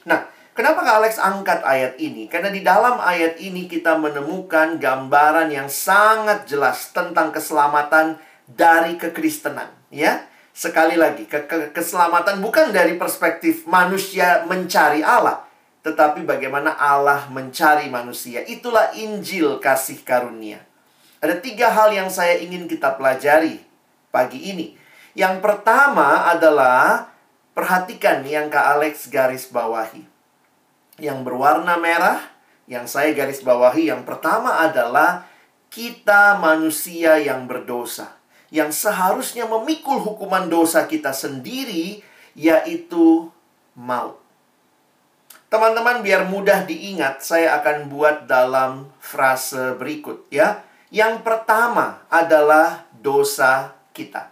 Nah, 0.08 0.24
kenapa 0.56 0.88
Kak 0.88 0.96
Alex 1.04 1.14
angkat 1.20 1.60
ayat 1.68 2.00
ini? 2.00 2.32
Karena 2.32 2.48
di 2.48 2.64
dalam 2.64 2.96
ayat 3.02 3.44
ini 3.44 3.68
kita 3.68 4.00
menemukan 4.00 4.80
gambaran 4.80 5.52
yang 5.52 5.68
sangat 5.68 6.48
jelas 6.48 6.96
tentang 6.96 7.36
keselamatan 7.36 8.16
dari 8.48 8.96
kekristenan, 8.96 9.68
ya. 9.92 10.24
Sekali 10.62 10.94
lagi, 10.94 11.26
ke 11.26 11.50
ke 11.50 11.74
keselamatan 11.74 12.38
bukan 12.38 12.70
dari 12.70 12.94
perspektif 12.94 13.66
manusia 13.66 14.46
mencari 14.46 15.02
Allah, 15.02 15.42
tetapi 15.82 16.22
bagaimana 16.22 16.78
Allah 16.78 17.26
mencari 17.34 17.90
manusia. 17.90 18.46
Itulah 18.46 18.94
Injil 18.94 19.58
kasih 19.58 20.06
karunia. 20.06 20.62
Ada 21.18 21.42
tiga 21.42 21.74
hal 21.74 21.98
yang 21.98 22.14
saya 22.14 22.38
ingin 22.38 22.70
kita 22.70 22.94
pelajari 22.94 23.58
pagi 24.14 24.54
ini. 24.54 24.78
Yang 25.18 25.42
pertama 25.42 26.30
adalah 26.30 27.10
perhatikan 27.58 28.22
yang 28.22 28.54
Kak 28.54 28.78
Alex 28.78 29.10
garis 29.10 29.50
bawahi. 29.50 30.06
Yang 31.02 31.26
berwarna 31.26 31.82
merah, 31.82 32.22
yang 32.70 32.86
saya 32.86 33.10
garis 33.18 33.42
bawahi, 33.42 33.90
yang 33.90 34.06
pertama 34.06 34.62
adalah 34.62 35.26
kita 35.74 36.38
manusia 36.38 37.18
yang 37.18 37.50
berdosa. 37.50 38.21
Yang 38.52 38.86
seharusnya 38.86 39.48
memikul 39.48 40.04
hukuman 40.04 40.52
dosa 40.52 40.84
kita 40.86 41.16
sendiri, 41.16 42.04
yaitu 42.36 43.32
maut. 43.74 44.20
Teman-teman 45.52 46.00
biar 46.00 46.32
mudah 46.32 46.64
diingat, 46.64 47.20
saya 47.24 47.60
akan 47.60 47.92
buat 47.92 48.24
dalam 48.24 48.88
frase 49.04 49.76
berikut 49.76 50.28
ya. 50.32 50.64
Yang 50.92 51.24
pertama 51.28 52.04
adalah 52.08 52.88
dosa 53.00 53.76
kita. 53.92 54.32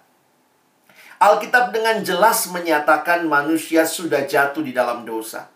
Alkitab 1.20 1.76
dengan 1.76 2.00
jelas 2.00 2.48
menyatakan 2.48 3.28
manusia 3.28 3.84
sudah 3.84 4.24
jatuh 4.24 4.64
di 4.64 4.72
dalam 4.72 5.04
dosa. 5.04 5.52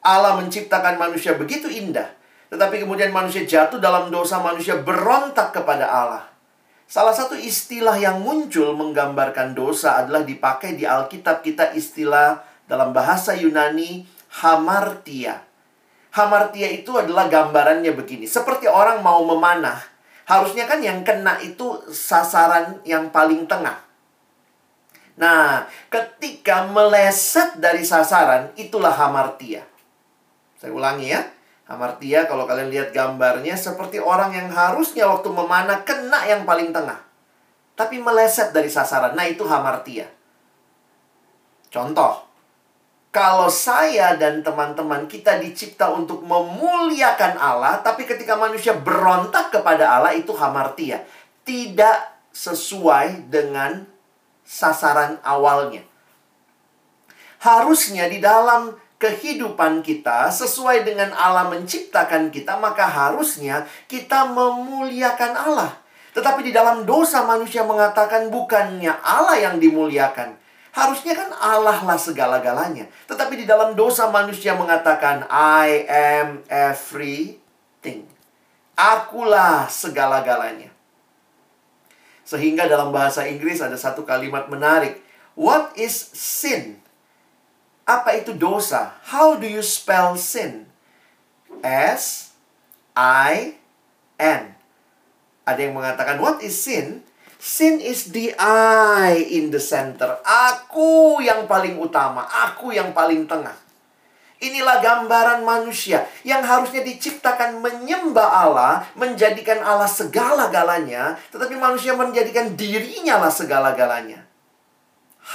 Allah 0.00 0.38
menciptakan 0.40 0.96
manusia 0.96 1.36
begitu 1.36 1.68
indah 1.68 2.08
Tetapi 2.48 2.80
kemudian 2.80 3.12
manusia 3.12 3.44
jatuh 3.44 3.82
dalam 3.82 4.10
dosa, 4.10 4.38
manusia 4.38 4.78
berontak 4.78 5.54
kepada 5.54 5.86
Allah. 5.86 6.29
Salah 6.90 7.14
satu 7.14 7.38
istilah 7.38 7.94
yang 8.02 8.18
muncul 8.18 8.74
menggambarkan 8.74 9.54
dosa 9.54 10.02
adalah 10.02 10.26
dipakai 10.26 10.74
di 10.74 10.82
Alkitab 10.82 11.38
kita 11.38 11.70
istilah 11.70 12.42
dalam 12.66 12.90
bahasa 12.90 13.30
Yunani 13.38 14.10
hamartia. 14.42 15.38
Hamartia 16.10 16.66
itu 16.66 16.98
adalah 16.98 17.30
gambarannya 17.30 17.94
begini. 17.94 18.26
Seperti 18.26 18.66
orang 18.66 19.06
mau 19.06 19.22
memanah. 19.22 19.78
Harusnya 20.26 20.66
kan 20.66 20.82
yang 20.82 21.06
kena 21.06 21.38
itu 21.38 21.78
sasaran 21.94 22.82
yang 22.82 23.14
paling 23.14 23.46
tengah. 23.46 23.78
Nah, 25.14 25.70
ketika 25.94 26.66
meleset 26.74 27.54
dari 27.62 27.86
sasaran, 27.86 28.50
itulah 28.58 28.90
hamartia. 28.90 29.62
Saya 30.58 30.74
ulangi 30.74 31.14
ya. 31.14 31.22
Hamartia 31.70 32.26
kalau 32.26 32.50
kalian 32.50 32.66
lihat 32.66 32.90
gambarnya 32.90 33.54
seperti 33.54 34.02
orang 34.02 34.34
yang 34.34 34.50
harusnya 34.50 35.06
waktu 35.06 35.30
memanah 35.30 35.86
kena 35.86 36.26
yang 36.26 36.42
paling 36.42 36.74
tengah. 36.74 36.98
Tapi 37.78 38.02
meleset 38.02 38.50
dari 38.50 38.66
sasaran. 38.66 39.14
Nah 39.14 39.22
itu 39.30 39.46
hamartia. 39.46 40.10
Contoh. 41.70 42.26
Kalau 43.14 43.46
saya 43.46 44.18
dan 44.18 44.42
teman-teman 44.42 45.06
kita 45.06 45.38
dicipta 45.38 45.94
untuk 45.94 46.26
memuliakan 46.26 47.38
Allah. 47.38 47.78
Tapi 47.86 48.02
ketika 48.02 48.34
manusia 48.34 48.74
berontak 48.74 49.54
kepada 49.54 49.94
Allah 49.94 50.18
itu 50.18 50.34
hamartia. 50.34 51.06
Tidak 51.46 51.98
sesuai 52.34 53.30
dengan 53.30 53.86
sasaran 54.42 55.22
awalnya. 55.22 55.86
Harusnya 57.38 58.10
di 58.10 58.18
dalam 58.18 58.74
kehidupan 59.00 59.80
kita 59.80 60.28
sesuai 60.28 60.84
dengan 60.84 61.10
Allah 61.16 61.48
menciptakan 61.48 62.28
kita, 62.28 62.60
maka 62.60 62.84
harusnya 62.84 63.64
kita 63.88 64.28
memuliakan 64.28 65.32
Allah. 65.32 65.72
Tetapi 66.12 66.44
di 66.44 66.52
dalam 66.52 66.84
dosa 66.84 67.24
manusia 67.24 67.64
mengatakan 67.64 68.28
bukannya 68.28 68.92
Allah 69.00 69.40
yang 69.40 69.56
dimuliakan. 69.56 70.36
Harusnya 70.70 71.16
kan 71.18 71.32
Allah 71.34 71.80
lah 71.82 71.98
segala-galanya. 71.98 72.86
Tetapi 73.08 73.42
di 73.42 73.46
dalam 73.48 73.74
dosa 73.74 74.06
manusia 74.12 74.54
mengatakan 74.54 75.26
I 75.32 75.88
am 75.88 76.28
everything. 76.46 78.06
Akulah 78.76 79.66
segala-galanya. 79.66 80.70
Sehingga 82.22 82.70
dalam 82.70 82.94
bahasa 82.94 83.26
Inggris 83.26 83.58
ada 83.58 83.74
satu 83.74 84.06
kalimat 84.06 84.46
menarik. 84.46 85.02
What 85.34 85.74
is 85.74 85.94
sin? 86.14 86.79
Apa 87.90 88.14
itu 88.14 88.30
dosa? 88.38 88.94
How 89.10 89.34
do 89.34 89.50
you 89.50 89.66
spell 89.66 90.14
sin? 90.14 90.70
S 91.66 92.30
I 92.94 93.58
N. 94.14 94.54
Ada 95.42 95.58
yang 95.58 95.74
mengatakan 95.74 96.22
what 96.22 96.38
is 96.38 96.54
sin? 96.54 97.02
Sin 97.42 97.82
is 97.82 98.14
the 98.14 98.30
I 98.38 99.18
in 99.34 99.50
the 99.50 99.58
center. 99.58 100.22
Aku 100.22 101.18
yang 101.18 101.50
paling 101.50 101.82
utama, 101.82 102.22
aku 102.46 102.70
yang 102.70 102.94
paling 102.94 103.26
tengah. 103.26 103.58
Inilah 104.40 104.78
gambaran 104.80 105.42
manusia 105.42 106.06
yang 106.22 106.46
harusnya 106.46 106.86
diciptakan 106.86 107.58
menyembah 107.60 108.30
Allah, 108.44 108.86
menjadikan 108.96 109.60
Allah 109.60 109.90
segala-galanya, 109.90 111.18
tetapi 111.28 111.58
manusia 111.58 111.92
menjadikan 111.92 112.54
dirinya 112.54 113.20
lah 113.20 113.32
segala-galanya. 113.32 114.24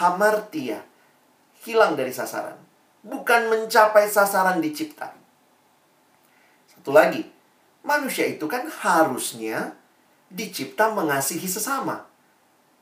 Hamartia 0.01 0.94
hilang 1.65 1.98
dari 1.98 2.13
sasaran. 2.13 2.55
Bukan 3.01 3.50
mencapai 3.50 4.05
sasaran 4.05 4.62
dicipta. 4.62 5.13
Satu 6.69 6.93
lagi, 6.93 7.25
manusia 7.81 8.29
itu 8.29 8.46
kan 8.46 8.70
harusnya 8.70 9.74
dicipta 10.29 10.94
mengasihi 10.94 11.46
sesama. 11.46 12.05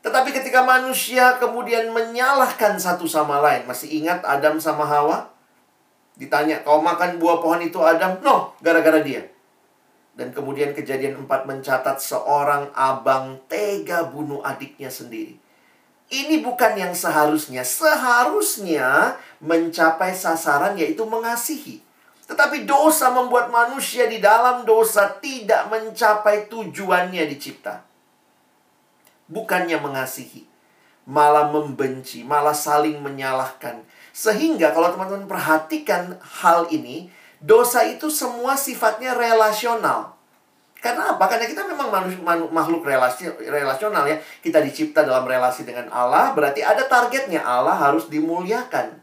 Tetapi 0.04 0.36
ketika 0.36 0.60
manusia 0.60 1.40
kemudian 1.40 1.88
menyalahkan 1.88 2.76
satu 2.76 3.08
sama 3.08 3.40
lain, 3.40 3.64
masih 3.64 3.88
ingat 4.04 4.20
Adam 4.20 4.60
sama 4.60 4.84
Hawa? 4.84 5.32
Ditanya, 6.20 6.60
kau 6.60 6.84
makan 6.84 7.16
buah 7.16 7.40
pohon 7.40 7.64
itu 7.64 7.80
Adam? 7.80 8.20
No, 8.20 8.52
gara-gara 8.60 9.00
dia. 9.00 9.24
Dan 10.14 10.30
kemudian 10.30 10.76
kejadian 10.76 11.24
empat 11.24 11.48
mencatat 11.48 11.98
seorang 11.98 12.70
abang 12.76 13.40
tega 13.48 14.06
bunuh 14.06 14.44
adiknya 14.44 14.92
sendiri. 14.92 15.40
Ini 16.12 16.44
bukan 16.44 16.76
yang 16.76 16.92
seharusnya. 16.92 17.64
Seharusnya 17.64 19.16
mencapai 19.40 20.12
sasaran 20.12 20.76
yaitu 20.76 21.04
mengasihi. 21.08 21.80
Tetapi 22.24 22.64
dosa 22.64 23.12
membuat 23.12 23.52
manusia 23.52 24.08
di 24.08 24.16
dalam 24.20 24.64
dosa 24.64 25.12
tidak 25.20 25.68
mencapai 25.68 26.48
tujuannya 26.48 27.28
dicipta. 27.28 27.84
Bukannya 29.28 29.76
mengasihi, 29.80 30.44
malah 31.04 31.52
membenci, 31.52 32.24
malah 32.24 32.56
saling 32.56 33.00
menyalahkan. 33.00 33.84
Sehingga 34.12 34.72
kalau 34.72 34.96
teman-teman 34.96 35.28
perhatikan 35.28 36.16
hal 36.40 36.68
ini, 36.72 37.12
dosa 37.44 37.84
itu 37.84 38.08
semua 38.08 38.56
sifatnya 38.56 39.12
relasional. 39.12 40.13
Karena 40.84 41.16
apa? 41.16 41.24
Karena 41.32 41.48
kita 41.48 41.64
memang 41.64 41.88
manusia, 41.88 42.20
makhluk 42.52 42.84
relasi, 42.84 43.24
relasional 43.48 44.04
ya. 44.04 44.20
Kita 44.44 44.60
dicipta 44.60 45.00
dalam 45.00 45.24
relasi 45.24 45.64
dengan 45.64 45.88
Allah, 45.88 46.36
berarti 46.36 46.60
ada 46.60 46.84
targetnya. 46.84 47.40
Allah 47.40 47.72
harus 47.72 48.12
dimuliakan. 48.12 49.00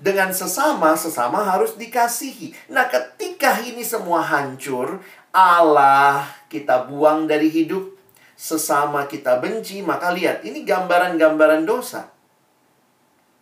Dengan 0.00 0.32
sesama, 0.32 0.96
sesama 0.96 1.44
harus 1.44 1.76
dikasihi. 1.76 2.72
Nah, 2.72 2.88
ketika 2.88 3.60
ini 3.60 3.84
semua 3.84 4.24
hancur, 4.24 5.04
Allah 5.28 6.24
kita 6.48 6.88
buang 6.88 7.28
dari 7.28 7.52
hidup, 7.52 7.92
sesama 8.32 9.04
kita 9.04 9.36
benci, 9.36 9.84
maka 9.84 10.16
lihat, 10.16 10.48
ini 10.48 10.64
gambaran-gambaran 10.64 11.68
dosa. 11.68 12.08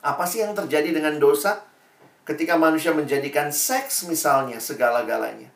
Apa 0.03 0.27
sih 0.27 0.43
yang 0.43 0.59
terjadi 0.59 0.91
dengan 0.91 1.23
dosa? 1.23 1.63
Ketika 2.27 2.59
manusia 2.59 2.91
menjadikan 2.91 3.55
seks 3.55 4.11
misalnya 4.11 4.59
segala-galanya. 4.59 5.55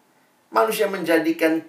Manusia 0.55 0.87
menjadikan 0.87 1.67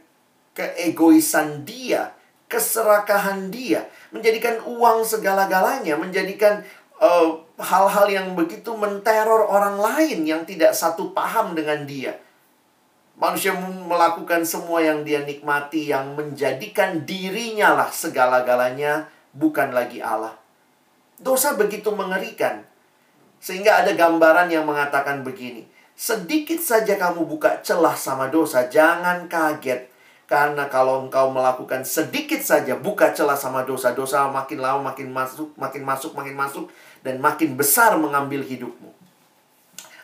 keegoisan 0.52 1.64
dia, 1.64 2.12
keserakahan 2.52 3.48
dia, 3.48 3.88
menjadikan 4.12 4.60
uang 4.68 5.08
segala-galanya, 5.08 5.96
menjadikan 5.96 6.60
eh, 7.00 7.30
hal-hal 7.62 8.08
uh, 8.08 8.12
yang 8.12 8.28
begitu 8.36 8.76
menteror 8.76 9.48
orang 9.48 9.80
lain 9.80 10.28
yang 10.28 10.44
tidak 10.44 10.76
satu 10.76 11.16
paham 11.16 11.56
dengan 11.56 11.88
dia. 11.88 12.20
Manusia 13.16 13.54
melakukan 13.86 14.42
semua 14.44 14.82
yang 14.82 15.06
dia 15.06 15.22
nikmati, 15.22 15.94
yang 15.94 16.18
menjadikan 16.18 17.06
dirinya 17.06 17.78
lah 17.78 17.90
segala-galanya, 17.94 19.08
bukan 19.32 19.72
lagi 19.72 20.02
Allah. 20.02 20.34
Dosa 21.22 21.54
begitu 21.54 21.94
mengerikan, 21.94 22.66
sehingga 23.38 23.86
ada 23.86 23.94
gambaran 23.94 24.50
yang 24.50 24.66
mengatakan 24.66 25.22
begini: 25.22 25.70
sedikit 25.94 26.58
saja 26.58 26.98
kamu 26.98 27.30
buka 27.30 27.62
celah 27.62 27.94
sama 27.94 28.26
dosa, 28.34 28.66
jangan 28.66 29.30
kaget 29.30 29.91
karena 30.32 30.72
kalau 30.72 31.04
engkau 31.04 31.28
melakukan 31.28 31.84
sedikit 31.84 32.39
saja 32.39 32.80
buka 32.80 33.12
celah 33.12 33.36
sama 33.36 33.67
dosa-dosa 33.67 34.32
makin 34.32 34.63
lama 34.63 34.96
makin 34.96 35.12
masuk, 35.12 35.52
makin 35.60 35.84
masuk, 35.84 36.15
makin 36.15 36.36
masuk 36.39 36.65
dan 37.04 37.20
makin 37.20 37.60
besar 37.60 38.00
mengambil 38.00 38.39
hidupmu. 38.39 38.96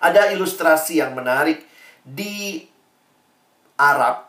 Ada 0.04 0.36
ilustrasi 0.36 1.00
yang 1.00 1.16
menarik 1.16 1.64
di 2.04 2.68
Arab 3.80 4.28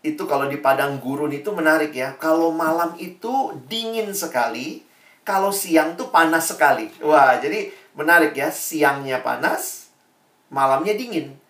itu 0.00 0.24
kalau 0.24 0.48
di 0.48 0.56
padang 0.56 0.96
gurun 0.96 1.36
itu 1.36 1.52
menarik 1.52 1.92
ya. 1.92 2.16
Kalau 2.16 2.48
malam 2.48 2.96
itu 2.96 3.52
dingin 3.68 4.16
sekali, 4.16 4.80
kalau 5.28 5.52
siang 5.52 5.92
tuh 5.92 6.08
panas 6.08 6.56
sekali. 6.56 6.88
Wah, 7.04 7.36
jadi 7.36 7.68
menarik 7.92 8.32
ya. 8.32 8.48
Siangnya 8.48 9.20
panas, 9.20 9.92
malamnya 10.48 10.96
dingin. 10.96 11.41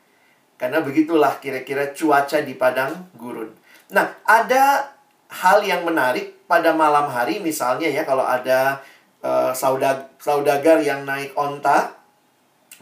Karena 0.62 0.78
begitulah 0.78 1.42
kira-kira 1.42 1.90
cuaca 1.90 2.38
di 2.38 2.54
padang 2.54 3.10
gurun. 3.18 3.50
Nah, 3.90 4.14
ada 4.22 4.94
hal 5.26 5.58
yang 5.66 5.82
menarik 5.82 6.46
pada 6.46 6.70
malam 6.70 7.10
hari 7.10 7.42
misalnya 7.42 7.90
ya 7.90 8.06
kalau 8.06 8.22
ada 8.22 8.78
uh, 9.26 9.50
saudag 9.50 10.14
saudagar 10.22 10.78
yang 10.78 11.02
naik 11.02 11.34
onta 11.34 11.98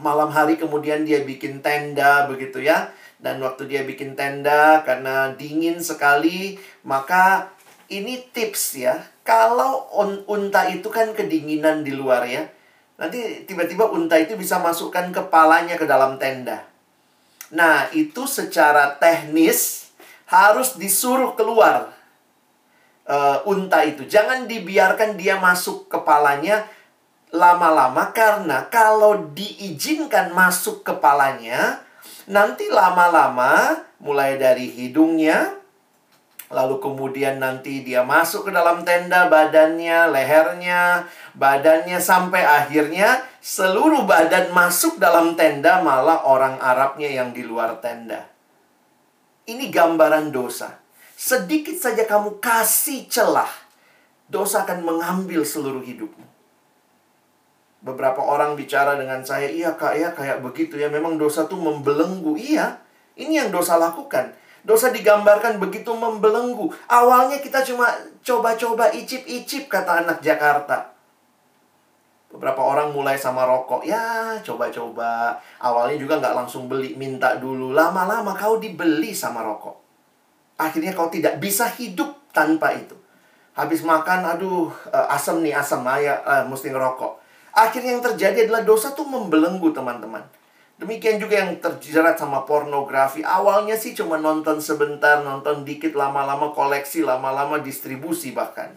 malam 0.00 0.32
hari 0.32 0.56
kemudian 0.60 1.04
dia 1.08 1.22
bikin 1.22 1.60
tenda 1.64 2.28
begitu 2.28 2.64
ya. 2.64 2.92
Dan 3.20 3.40
waktu 3.44 3.68
dia 3.68 3.84
bikin 3.84 4.16
tenda 4.16 4.80
karena 4.80 5.36
dingin 5.36 5.76
sekali, 5.76 6.56
maka 6.88 7.52
ini 7.92 8.24
tips 8.32 8.80
ya. 8.80 8.96
Kalau 9.24 9.92
un 9.92 10.24
unta 10.24 10.64
itu 10.72 10.88
kan 10.88 11.12
kedinginan 11.12 11.84
di 11.84 11.92
luar 11.92 12.24
ya. 12.24 12.48
Nanti 12.96 13.44
tiba-tiba 13.44 13.92
unta 13.92 14.16
itu 14.16 14.40
bisa 14.40 14.56
masukkan 14.56 15.12
kepalanya 15.12 15.76
ke 15.76 15.84
dalam 15.84 16.16
tenda. 16.16 16.69
Nah, 17.50 17.90
itu 17.90 18.26
secara 18.30 18.94
teknis 18.98 19.90
harus 20.30 20.78
disuruh 20.78 21.34
keluar 21.34 21.90
uh, 23.10 23.42
unta 23.46 23.82
itu. 23.82 24.06
Jangan 24.06 24.46
dibiarkan 24.46 25.18
dia 25.18 25.38
masuk 25.38 25.90
kepalanya 25.90 26.66
lama-lama 27.30 28.10
karena 28.14 28.66
kalau 28.70 29.30
diizinkan 29.34 30.30
masuk 30.34 30.82
kepalanya, 30.86 31.82
Nanti 32.30 32.70
lama-lama 32.70 33.82
mulai 33.98 34.38
dari 34.38 34.70
hidungnya 34.70 35.58
lalu 36.50 36.82
kemudian 36.82 37.38
nanti 37.38 37.86
dia 37.86 38.02
masuk 38.02 38.50
ke 38.50 38.50
dalam 38.50 38.82
tenda 38.82 39.30
badannya, 39.30 40.10
lehernya, 40.10 41.06
badannya 41.38 42.02
sampai 42.02 42.42
akhirnya 42.42 43.22
seluruh 43.40 44.04
badan 44.04 44.52
masuk 44.52 45.00
dalam 45.00 45.32
tenda 45.32 45.80
malah 45.80 46.28
orang 46.28 46.60
Arabnya 46.60 47.08
yang 47.08 47.32
di 47.32 47.40
luar 47.40 47.80
tenda. 47.80 48.28
Ini 49.48 49.72
gambaran 49.72 50.30
dosa. 50.30 50.76
Sedikit 51.16 51.76
saja 51.76 52.04
kamu 52.08 52.40
kasih 52.40 53.08
celah, 53.08 53.50
dosa 54.28 54.64
akan 54.64 54.84
mengambil 54.84 55.44
seluruh 55.44 55.84
hidupmu. 55.84 56.24
Beberapa 57.80 58.20
orang 58.20 58.56
bicara 58.56 58.96
dengan 58.96 59.24
saya, 59.24 59.48
iya 59.48 59.72
kak 59.72 59.96
ya 59.96 60.12
kayak 60.12 60.44
begitu 60.44 60.76
ya, 60.76 60.92
memang 60.92 61.16
dosa 61.16 61.48
tuh 61.48 61.56
membelenggu. 61.56 62.36
Iya, 62.36 62.76
ini 63.16 63.40
yang 63.40 63.48
dosa 63.48 63.80
lakukan. 63.80 64.36
Dosa 64.60 64.92
digambarkan 64.92 65.56
begitu 65.56 65.88
membelenggu. 65.96 66.72
Awalnya 66.88 67.40
kita 67.40 67.64
cuma 67.64 67.88
coba-coba 68.20 68.92
icip-icip 68.92 69.72
kata 69.72 70.04
anak 70.04 70.20
Jakarta. 70.20 70.92
Beberapa 72.30 72.62
orang 72.62 72.94
mulai 72.94 73.18
sama 73.18 73.42
rokok. 73.42 73.82
Ya, 73.82 74.38
coba-coba. 74.46 75.34
Awalnya 75.58 75.98
juga 75.98 76.22
nggak 76.22 76.36
langsung 76.38 76.70
beli, 76.70 76.94
minta 76.94 77.34
dulu. 77.34 77.74
Lama-lama 77.74 78.38
kau 78.38 78.62
dibeli 78.62 79.10
sama 79.10 79.42
rokok. 79.42 79.74
Akhirnya 80.54 80.94
kau 80.94 81.10
tidak 81.10 81.42
bisa 81.42 81.66
hidup 81.74 82.30
tanpa 82.30 82.70
itu. 82.78 82.94
Habis 83.58 83.82
makan, 83.82 84.30
aduh, 84.30 84.70
uh, 84.70 85.08
asam 85.10 85.42
nih, 85.42 85.58
asam. 85.58 85.82
Ayah, 85.82 86.22
uh, 86.22 86.44
mesti 86.46 86.70
ngerokok. 86.70 87.18
Akhirnya 87.50 87.98
yang 87.98 88.04
terjadi 88.04 88.46
adalah 88.46 88.62
dosa 88.62 88.94
tuh 88.94 89.10
membelenggu, 89.10 89.74
teman-teman. 89.74 90.22
Demikian 90.80 91.20
juga 91.20 91.44
yang 91.44 91.58
terjerat 91.60 92.16
sama 92.16 92.48
pornografi. 92.48 93.20
Awalnya 93.20 93.76
sih 93.76 93.92
cuma 93.92 94.16
nonton 94.16 94.62
sebentar, 94.62 95.20
nonton 95.20 95.66
dikit, 95.66 95.92
lama-lama 95.92 96.54
koleksi, 96.56 97.04
lama-lama 97.04 97.60
distribusi 97.60 98.32
bahkan. 98.32 98.72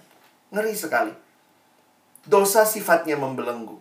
Ngeri 0.52 0.76
sekali. 0.76 1.23
Dosa 2.24 2.64
sifatnya 2.64 3.20
membelenggu. 3.20 3.80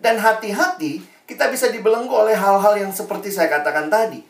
Dan 0.00 0.16
hati-hati, 0.16 1.04
kita 1.28 1.52
bisa 1.52 1.68
dibelenggu 1.68 2.12
oleh 2.12 2.32
hal-hal 2.32 2.80
yang 2.80 2.92
seperti 2.92 3.28
saya 3.28 3.52
katakan 3.52 3.92
tadi. 3.92 4.24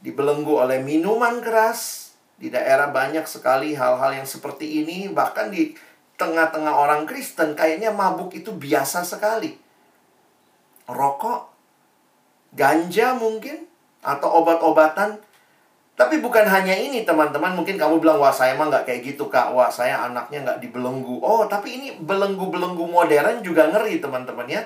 Dibelenggu 0.00 0.56
oleh 0.56 0.80
minuman 0.80 1.44
keras. 1.44 2.12
Di 2.36 2.52
daerah 2.52 2.92
banyak 2.92 3.24
sekali 3.24 3.76
hal-hal 3.76 4.16
yang 4.16 4.28
seperti 4.28 4.84
ini. 4.84 5.08
Bahkan 5.12 5.52
di 5.52 5.76
tengah-tengah 6.16 6.72
orang 6.72 7.04
Kristen, 7.04 7.52
kayaknya 7.52 7.92
mabuk 7.92 8.32
itu 8.32 8.52
biasa 8.52 9.04
sekali. 9.04 9.56
Rokok 10.88 11.52
ganja 12.56 13.12
mungkin 13.16 13.68
atau 14.00 14.40
obat-obatan. 14.40 15.20
Tapi 15.96 16.20
bukan 16.20 16.44
hanya 16.44 16.76
ini 16.76 17.08
teman-teman, 17.08 17.56
mungkin 17.56 17.80
kamu 17.80 18.04
bilang, 18.04 18.20
wah 18.20 18.28
saya 18.28 18.52
mah 18.52 18.68
nggak 18.68 18.84
kayak 18.84 19.00
gitu 19.00 19.32
kak, 19.32 19.48
wah 19.56 19.72
saya 19.72 20.04
anaknya 20.04 20.44
nggak 20.44 20.60
dibelenggu. 20.60 21.24
Oh, 21.24 21.48
tapi 21.48 21.80
ini 21.80 21.96
belenggu-belenggu 21.96 22.84
modern 22.84 23.40
juga 23.40 23.72
ngeri 23.72 24.04
teman-teman 24.04 24.44
ya. 24.44 24.60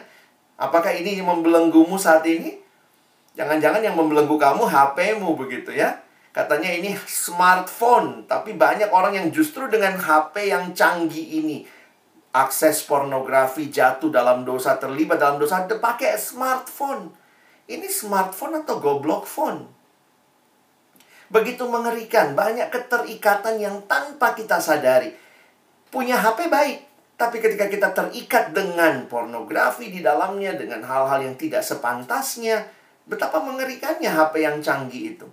Apakah 0.59 0.90
ini 0.90 1.23
membelenggumu 1.23 1.95
saat 1.95 2.27
ini? 2.27 2.59
Jangan-jangan 3.38 3.79
yang 3.79 3.95
membelenggu 3.95 4.35
kamu 4.35 4.66
HP-mu 4.66 5.38
begitu 5.38 5.71
ya. 5.71 6.03
Katanya 6.35 6.75
ini 6.75 6.99
smartphone, 7.07 8.27
tapi 8.27 8.59
banyak 8.59 8.90
orang 8.90 9.14
yang 9.14 9.31
justru 9.31 9.71
dengan 9.71 9.99
HP 9.99 10.51
yang 10.51 10.75
canggih 10.75 11.43
ini 11.43 11.62
akses 12.35 12.87
pornografi 12.87 13.71
jatuh 13.71 14.11
dalam 14.11 14.47
dosa 14.47 14.79
terlibat 14.79 15.19
dalam 15.19 15.43
dosa 15.43 15.66
pakai 15.66 16.14
smartphone 16.14 17.11
ini 17.71 17.87
smartphone 17.87 18.66
atau 18.66 18.83
goblok 18.83 19.23
phone? 19.31 19.62
Begitu 21.31 21.62
mengerikan, 21.71 22.35
banyak 22.35 22.75
keterikatan 22.75 23.62
yang 23.62 23.77
tanpa 23.87 24.35
kita 24.35 24.59
sadari. 24.59 25.14
Punya 25.87 26.19
HP 26.19 26.51
baik, 26.51 26.79
tapi 27.14 27.38
ketika 27.38 27.71
kita 27.71 27.95
terikat 27.95 28.51
dengan 28.51 29.07
pornografi 29.07 29.95
di 29.95 30.03
dalamnya, 30.03 30.59
dengan 30.59 30.83
hal-hal 30.83 31.23
yang 31.23 31.38
tidak 31.38 31.62
sepantasnya, 31.62 32.66
betapa 33.07 33.38
mengerikannya 33.43 34.11
HP 34.11 34.35
yang 34.43 34.59
canggih 34.59 35.14
itu. 35.14 35.27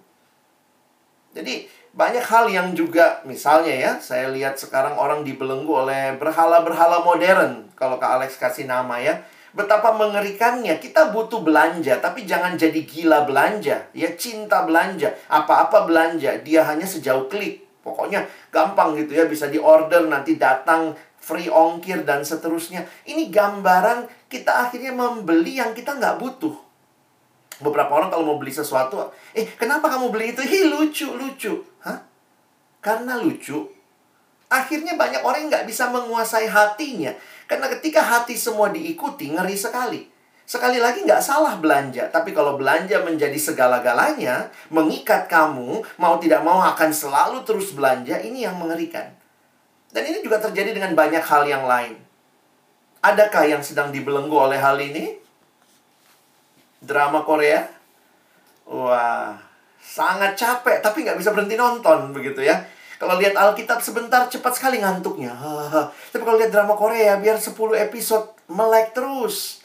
Jadi, 1.33 1.69
banyak 1.97 2.25
hal 2.29 2.45
yang 2.53 2.77
juga, 2.77 3.25
misalnya 3.25 3.73
ya, 3.73 3.91
saya 3.97 4.29
lihat 4.29 4.62
sekarang 4.62 5.01
orang 5.01 5.25
dibelenggu 5.25 5.73
oleh 5.73 6.13
berhala-berhala 6.21 7.01
modern. 7.01 7.73
Kalau 7.73 7.97
Kak 7.97 8.21
Alex 8.21 8.38
kasih 8.38 8.69
nama 8.69 9.01
ya, 9.01 9.25
Betapa 9.55 9.95
mengerikannya. 9.95 10.79
Kita 10.79 11.15
butuh 11.15 11.43
belanja, 11.43 11.99
tapi 12.03 12.27
jangan 12.27 12.60
jadi 12.60 12.83
gila 12.83 13.23
belanja. 13.23 13.88
Ya 13.95 14.10
cinta 14.19 14.67
belanja. 14.67 15.15
Apa-apa 15.31 15.88
belanja, 15.88 16.39
dia 16.43 16.67
hanya 16.67 16.83
sejauh 16.83 17.31
klik. 17.31 17.63
Pokoknya 17.83 18.27
gampang 18.51 18.99
gitu 18.99 19.15
ya, 19.15 19.23
bisa 19.27 19.47
di 19.47 19.55
order 19.55 20.12
nanti 20.12 20.36
datang 20.36 20.91
free 21.27 21.51
ongkir 21.51 22.03
dan 22.07 22.23
seterusnya. 22.23 22.88
Ini 23.07 23.27
gambaran 23.27 24.31
kita 24.31 24.67
akhirnya 24.67 24.95
membeli 24.95 25.60
yang 25.60 25.71
kita 25.71 25.95
nggak 25.95 26.19
butuh. 26.19 26.55
Beberapa 27.57 27.89
orang 27.89 28.13
kalau 28.13 28.23
mau 28.23 28.38
beli 28.38 28.53
sesuatu, 28.53 29.01
eh 29.33 29.49
kenapa 29.57 29.89
kamu 29.89 30.13
beli 30.13 30.31
itu? 30.31 30.45
Hi 30.51 30.71
lucu, 30.71 31.07
lucu. 31.15 31.53
Hah? 31.83 31.99
Karena 32.79 33.17
lucu. 33.19 33.65
Akhirnya 34.47 34.95
banyak 34.95 35.25
orang 35.27 35.43
yang 35.43 35.49
nggak 35.51 35.67
bisa 35.67 35.91
menguasai 35.91 36.47
hatinya. 36.47 37.12
Karena 37.47 37.71
ketika 37.71 38.03
hati 38.03 38.36
semua 38.36 38.69
diikuti, 38.69 39.31
ngeri 39.31 39.55
sekali. 39.55 40.03
Sekali 40.47 40.79
lagi 40.79 41.03
nggak 41.03 41.19
salah 41.19 41.60
belanja, 41.60 42.07
tapi 42.07 42.31
kalau 42.31 42.55
belanja 42.55 43.03
menjadi 43.03 43.36
segala-galanya, 43.36 44.47
mengikat 44.71 45.27
kamu, 45.27 45.83
mau 45.99 46.15
tidak 46.23 46.39
mau 46.43 46.63
akan 46.63 46.91
selalu 46.91 47.43
terus 47.43 47.75
belanja, 47.75 48.15
ini 48.23 48.47
yang 48.47 48.55
mengerikan. 48.55 49.12
Dan 49.91 50.07
ini 50.07 50.23
juga 50.23 50.39
terjadi 50.39 50.71
dengan 50.71 50.95
banyak 50.95 51.23
hal 51.23 51.43
yang 51.47 51.67
lain. 51.67 51.99
Adakah 53.03 53.43
yang 53.43 53.60
sedang 53.60 53.91
dibelenggu 53.91 54.36
oleh 54.36 54.60
hal 54.60 54.79
ini? 54.79 55.19
Drama 56.79 57.27
Korea? 57.27 57.67
Wah, 58.67 59.36
sangat 59.79 60.36
capek, 60.39 60.79
tapi 60.79 61.03
nggak 61.03 61.19
bisa 61.19 61.36
berhenti 61.36 61.60
nonton, 61.60 62.15
begitu 62.15 62.43
ya. 62.43 62.55
Kalau 62.97 63.21
lihat 63.21 63.38
Alkitab 63.38 63.77
sebentar 63.77 64.25
cepat 64.25 64.57
sekali 64.57 64.81
ngantuknya. 64.81 65.38
Tapi 66.10 66.23
kalau 66.25 66.41
lihat 66.41 66.49
drama 66.49 66.73
Korea 66.73 67.21
biar 67.21 67.38
10 67.38 67.53
episode 67.77 68.33
melek 68.49 68.97
terus. 68.97 69.62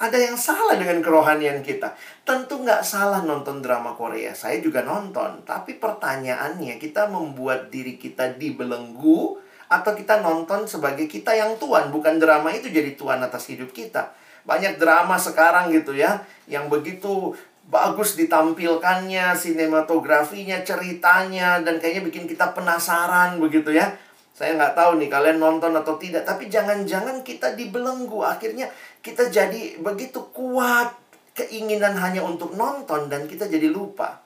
Ada 0.00 0.16
yang 0.16 0.40
salah 0.40 0.80
dengan 0.80 1.04
kerohanian 1.04 1.60
kita. 1.60 1.92
Tentu 2.24 2.64
nggak 2.64 2.80
salah 2.80 3.20
nonton 3.20 3.60
drama 3.60 3.92
Korea. 3.92 4.32
Saya 4.32 4.56
juga 4.64 4.80
nonton. 4.80 5.44
Tapi 5.44 5.76
pertanyaannya 5.76 6.80
kita 6.80 7.12
membuat 7.12 7.68
diri 7.68 8.00
kita 8.00 8.32
dibelenggu 8.40 9.36
atau 9.68 9.92
kita 9.92 10.24
nonton 10.24 10.64
sebagai 10.64 11.04
kita 11.04 11.36
yang 11.36 11.60
tuan. 11.60 11.92
Bukan 11.92 12.16
drama 12.16 12.48
itu 12.48 12.72
jadi 12.72 12.96
tuan 12.96 13.20
atas 13.20 13.52
hidup 13.52 13.76
kita. 13.76 14.16
Banyak 14.48 14.80
drama 14.80 15.20
sekarang 15.20 15.68
gitu 15.68 15.92
ya. 15.92 16.24
Yang 16.48 16.80
begitu 16.80 17.36
bagus 17.70 18.18
ditampilkannya, 18.18 19.32
sinematografinya, 19.38 20.66
ceritanya, 20.66 21.62
dan 21.62 21.78
kayaknya 21.78 22.02
bikin 22.10 22.26
kita 22.26 22.50
penasaran 22.50 23.38
begitu 23.38 23.70
ya. 23.70 23.94
Saya 24.34 24.58
nggak 24.58 24.74
tahu 24.74 24.98
nih 24.98 25.08
kalian 25.08 25.38
nonton 25.38 25.70
atau 25.78 25.94
tidak, 25.94 26.26
tapi 26.26 26.50
jangan-jangan 26.50 27.22
kita 27.22 27.54
dibelenggu. 27.54 28.26
Akhirnya 28.26 28.66
kita 29.00 29.30
jadi 29.30 29.78
begitu 29.78 30.18
kuat 30.34 30.98
keinginan 31.38 31.94
hanya 31.94 32.26
untuk 32.26 32.58
nonton 32.58 33.06
dan 33.06 33.30
kita 33.30 33.46
jadi 33.46 33.70
lupa 33.70 34.18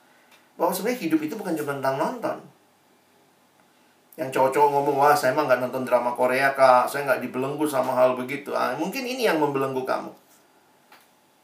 bahwa 0.57 0.73
sebenarnya 0.73 1.05
hidup 1.05 1.19
itu 1.21 1.33
bukan 1.37 1.53
cuma 1.53 1.77
tentang 1.77 1.95
nonton. 2.01 2.37
Yang 4.15 4.39
cowok-cowok 4.39 4.69
ngomong, 4.71 4.95
wah 4.95 5.11
saya 5.11 5.35
emang 5.35 5.51
nggak 5.51 5.61
nonton 5.67 5.83
drama 5.83 6.15
Korea 6.15 6.55
kak, 6.55 6.87
saya 6.87 7.03
nggak 7.03 7.21
dibelenggu 7.27 7.67
sama 7.67 7.91
hal 7.93 8.15
begitu. 8.15 8.55
Ah, 8.55 8.71
mungkin 8.79 9.03
ini 9.03 9.27
yang 9.27 9.43
membelenggu 9.43 9.83
kamu. 9.83 10.24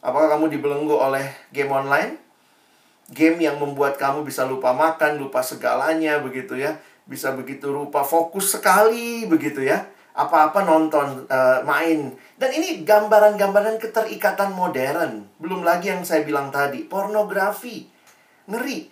Apakah 0.02 0.34
kamu 0.34 0.50
dibelenggu 0.50 0.98
oleh 0.98 1.30
game 1.54 1.70
online? 1.70 2.18
Game 3.14 3.38
yang 3.38 3.62
membuat 3.62 4.02
kamu 4.02 4.26
bisa 4.26 4.50
lupa 4.50 4.74
makan, 4.74 5.22
lupa 5.22 5.46
segalanya 5.46 6.18
begitu 6.18 6.58
ya. 6.58 6.82
Bisa 7.06 7.38
begitu 7.38 7.70
rupa 7.70 8.02
fokus 8.02 8.58
sekali 8.58 9.30
begitu 9.30 9.62
ya. 9.62 9.86
Apa-apa 10.18 10.66
nonton, 10.66 11.30
uh, 11.30 11.62
main. 11.64 12.18
Dan 12.36 12.50
ini 12.50 12.82
gambaran-gambaran 12.82 13.78
keterikatan 13.78 14.58
modern. 14.58 15.22
Belum 15.38 15.62
lagi 15.62 15.94
yang 15.94 16.02
saya 16.02 16.26
bilang 16.26 16.50
tadi, 16.50 16.82
pornografi. 16.90 17.86
Ngeri. 18.50 18.90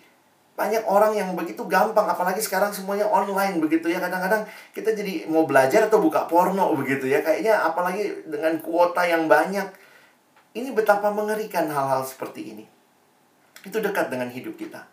Banyak 0.54 0.84
orang 0.86 1.16
yang 1.16 1.32
begitu 1.34 1.64
gampang, 1.66 2.04
apalagi 2.04 2.38
sekarang 2.38 2.70
semuanya 2.70 3.08
online 3.08 3.58
begitu 3.58 3.90
ya. 3.90 3.98
Kadang-kadang 3.98 4.46
kita 4.76 4.94
jadi 4.94 5.26
mau 5.26 5.42
belajar 5.48 5.90
atau 5.90 5.98
buka 5.98 6.30
porno 6.30 6.70
begitu 6.78 7.10
ya. 7.10 7.24
Kayaknya 7.24 7.66
apalagi 7.66 8.30
dengan 8.30 8.60
kuota 8.62 9.02
yang 9.08 9.26
banyak 9.26 9.89
ini 10.50 10.74
betapa 10.74 11.14
mengerikan 11.14 11.70
hal-hal 11.70 12.02
seperti 12.02 12.54
ini. 12.56 12.64
Itu 13.62 13.78
dekat 13.78 14.10
dengan 14.10 14.34
hidup 14.34 14.58
kita. 14.58 14.88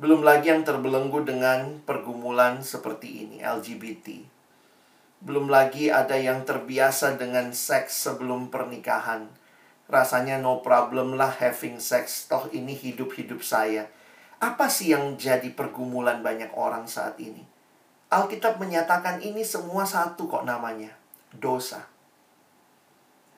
Belum 0.00 0.24
lagi 0.24 0.48
yang 0.48 0.64
terbelenggu 0.64 1.20
dengan 1.26 1.84
pergumulan 1.84 2.64
seperti 2.64 3.28
ini, 3.28 3.44
LGBT. 3.44 4.24
Belum 5.20 5.52
lagi 5.52 5.92
ada 5.92 6.16
yang 6.16 6.48
terbiasa 6.48 7.20
dengan 7.20 7.52
seks 7.52 8.08
sebelum 8.08 8.48
pernikahan. 8.48 9.28
rasanya 9.90 10.38
no 10.38 10.62
problem 10.62 11.18
lah 11.18 11.34
having 11.34 11.82
sex. 11.82 12.30
Toh 12.30 12.46
ini 12.54 12.78
hidup-hidup 12.78 13.42
saya. 13.42 13.90
Apa 14.38 14.70
sih 14.70 14.94
yang 14.94 15.18
jadi 15.18 15.50
pergumulan 15.50 16.22
banyak 16.22 16.54
orang 16.54 16.86
saat 16.86 17.18
ini? 17.18 17.42
Alkitab 18.06 18.62
menyatakan 18.62 19.18
ini 19.18 19.42
semua 19.42 19.82
satu 19.82 20.30
kok 20.30 20.46
namanya. 20.46 20.94
Dosa. 21.34 21.89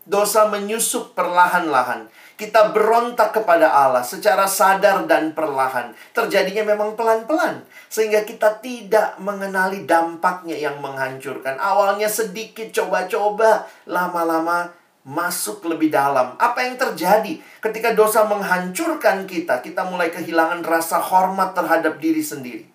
Dosa 0.03 0.51
menyusup 0.51 1.15
perlahan-lahan. 1.15 2.11
Kita 2.35 2.75
berontak 2.75 3.39
kepada 3.39 3.71
Allah 3.71 4.03
secara 4.03 4.51
sadar 4.51 5.07
dan 5.07 5.31
perlahan. 5.31 5.95
Terjadinya 6.11 6.75
memang 6.75 6.99
pelan-pelan. 6.99 7.63
Sehingga 7.87 8.27
kita 8.27 8.59
tidak 8.59 9.15
mengenali 9.23 9.87
dampaknya 9.87 10.59
yang 10.59 10.83
menghancurkan. 10.83 11.55
Awalnya 11.55 12.11
sedikit 12.11 12.67
coba-coba. 12.75 13.71
Lama-lama 13.87 14.75
masuk 15.07 15.67
lebih 15.71 15.91
dalam. 15.91 16.35
Apa 16.39 16.67
yang 16.67 16.75
terjadi 16.79 17.39
ketika 17.63 17.95
dosa 17.95 18.27
menghancurkan 18.27 19.27
kita? 19.27 19.63
Kita 19.63 19.87
mulai 19.87 20.11
kehilangan 20.11 20.67
rasa 20.67 20.99
hormat 20.99 21.55
terhadap 21.55 22.03
diri 22.03 22.23
sendiri. 22.23 22.67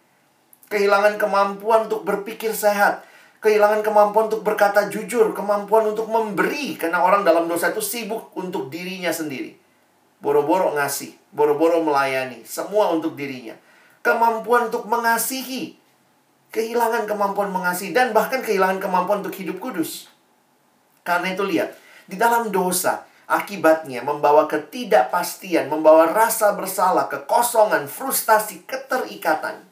Kehilangan 0.67 1.15
kemampuan 1.15 1.87
untuk 1.87 2.03
berpikir 2.03 2.51
sehat 2.51 3.03
kehilangan 3.41 3.85
kemampuan 3.85 4.29
untuk 4.31 4.41
berkata 4.41 4.89
jujur, 4.89 5.33
kemampuan 5.33 5.93
untuk 5.93 6.09
memberi 6.09 6.73
karena 6.79 7.05
orang 7.05 7.21
dalam 7.21 7.45
dosa 7.45 7.69
itu 7.69 7.83
sibuk 7.83 8.33
untuk 8.33 8.73
dirinya 8.73 9.13
sendiri. 9.13 9.53
Boro-boro 10.17 10.73
ngasih, 10.73 11.13
boro-boro 11.29 11.85
melayani, 11.85 12.41
semua 12.41 12.89
untuk 12.89 13.13
dirinya. 13.13 13.53
Kemampuan 14.01 14.73
untuk 14.73 14.89
mengasihi, 14.89 15.77
kehilangan 16.49 17.05
kemampuan 17.05 17.53
mengasihi 17.53 17.93
dan 17.93 18.15
bahkan 18.15 18.41
kehilangan 18.41 18.81
kemampuan 18.81 19.21
untuk 19.21 19.35
hidup 19.37 19.61
kudus. 19.61 20.09
Karena 21.05 21.37
itu 21.37 21.45
lihat, 21.45 21.77
di 22.09 22.17
dalam 22.17 22.49
dosa 22.49 23.05
akibatnya 23.27 24.01
membawa 24.01 24.47
ketidakpastian, 24.47 25.67
membawa 25.67 26.09
rasa 26.09 26.55
bersalah, 26.55 27.11
kekosongan, 27.11 27.85
frustasi, 27.85 28.63
keterikatan. 28.63 29.66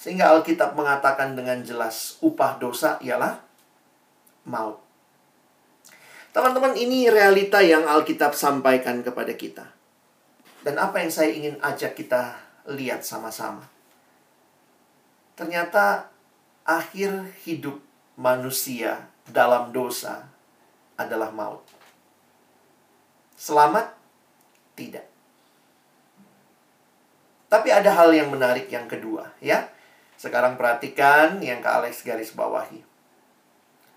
Sehingga 0.00 0.32
Alkitab 0.32 0.72
mengatakan 0.72 1.36
dengan 1.36 1.60
jelas 1.60 2.16
upah 2.24 2.56
dosa 2.56 2.96
ialah 3.04 3.36
maut. 4.48 4.80
Teman-teman, 6.32 6.72
ini 6.72 7.12
realita 7.12 7.60
yang 7.60 7.84
Alkitab 7.84 8.32
sampaikan 8.32 9.04
kepada 9.04 9.36
kita. 9.36 9.68
Dan 10.64 10.80
apa 10.80 11.04
yang 11.04 11.12
saya 11.12 11.36
ingin 11.36 11.60
ajak 11.60 12.00
kita 12.00 12.32
lihat 12.72 13.04
sama-sama. 13.04 13.68
Ternyata 15.36 16.08
akhir 16.64 17.36
hidup 17.44 17.76
manusia 18.16 19.04
dalam 19.28 19.68
dosa 19.68 20.24
adalah 20.96 21.28
maut. 21.28 21.60
Selamat? 23.36 23.92
Tidak. 24.80 25.06
Tapi 27.52 27.68
ada 27.68 27.90
hal 27.92 28.16
yang 28.16 28.32
menarik 28.32 28.70
yang 28.72 28.88
kedua, 28.88 29.28
ya. 29.44 29.68
Sekarang 30.20 30.60
perhatikan 30.60 31.40
yang 31.40 31.64
ke 31.64 31.68
Alex 31.72 32.04
garis 32.04 32.36
bawahi. 32.36 32.84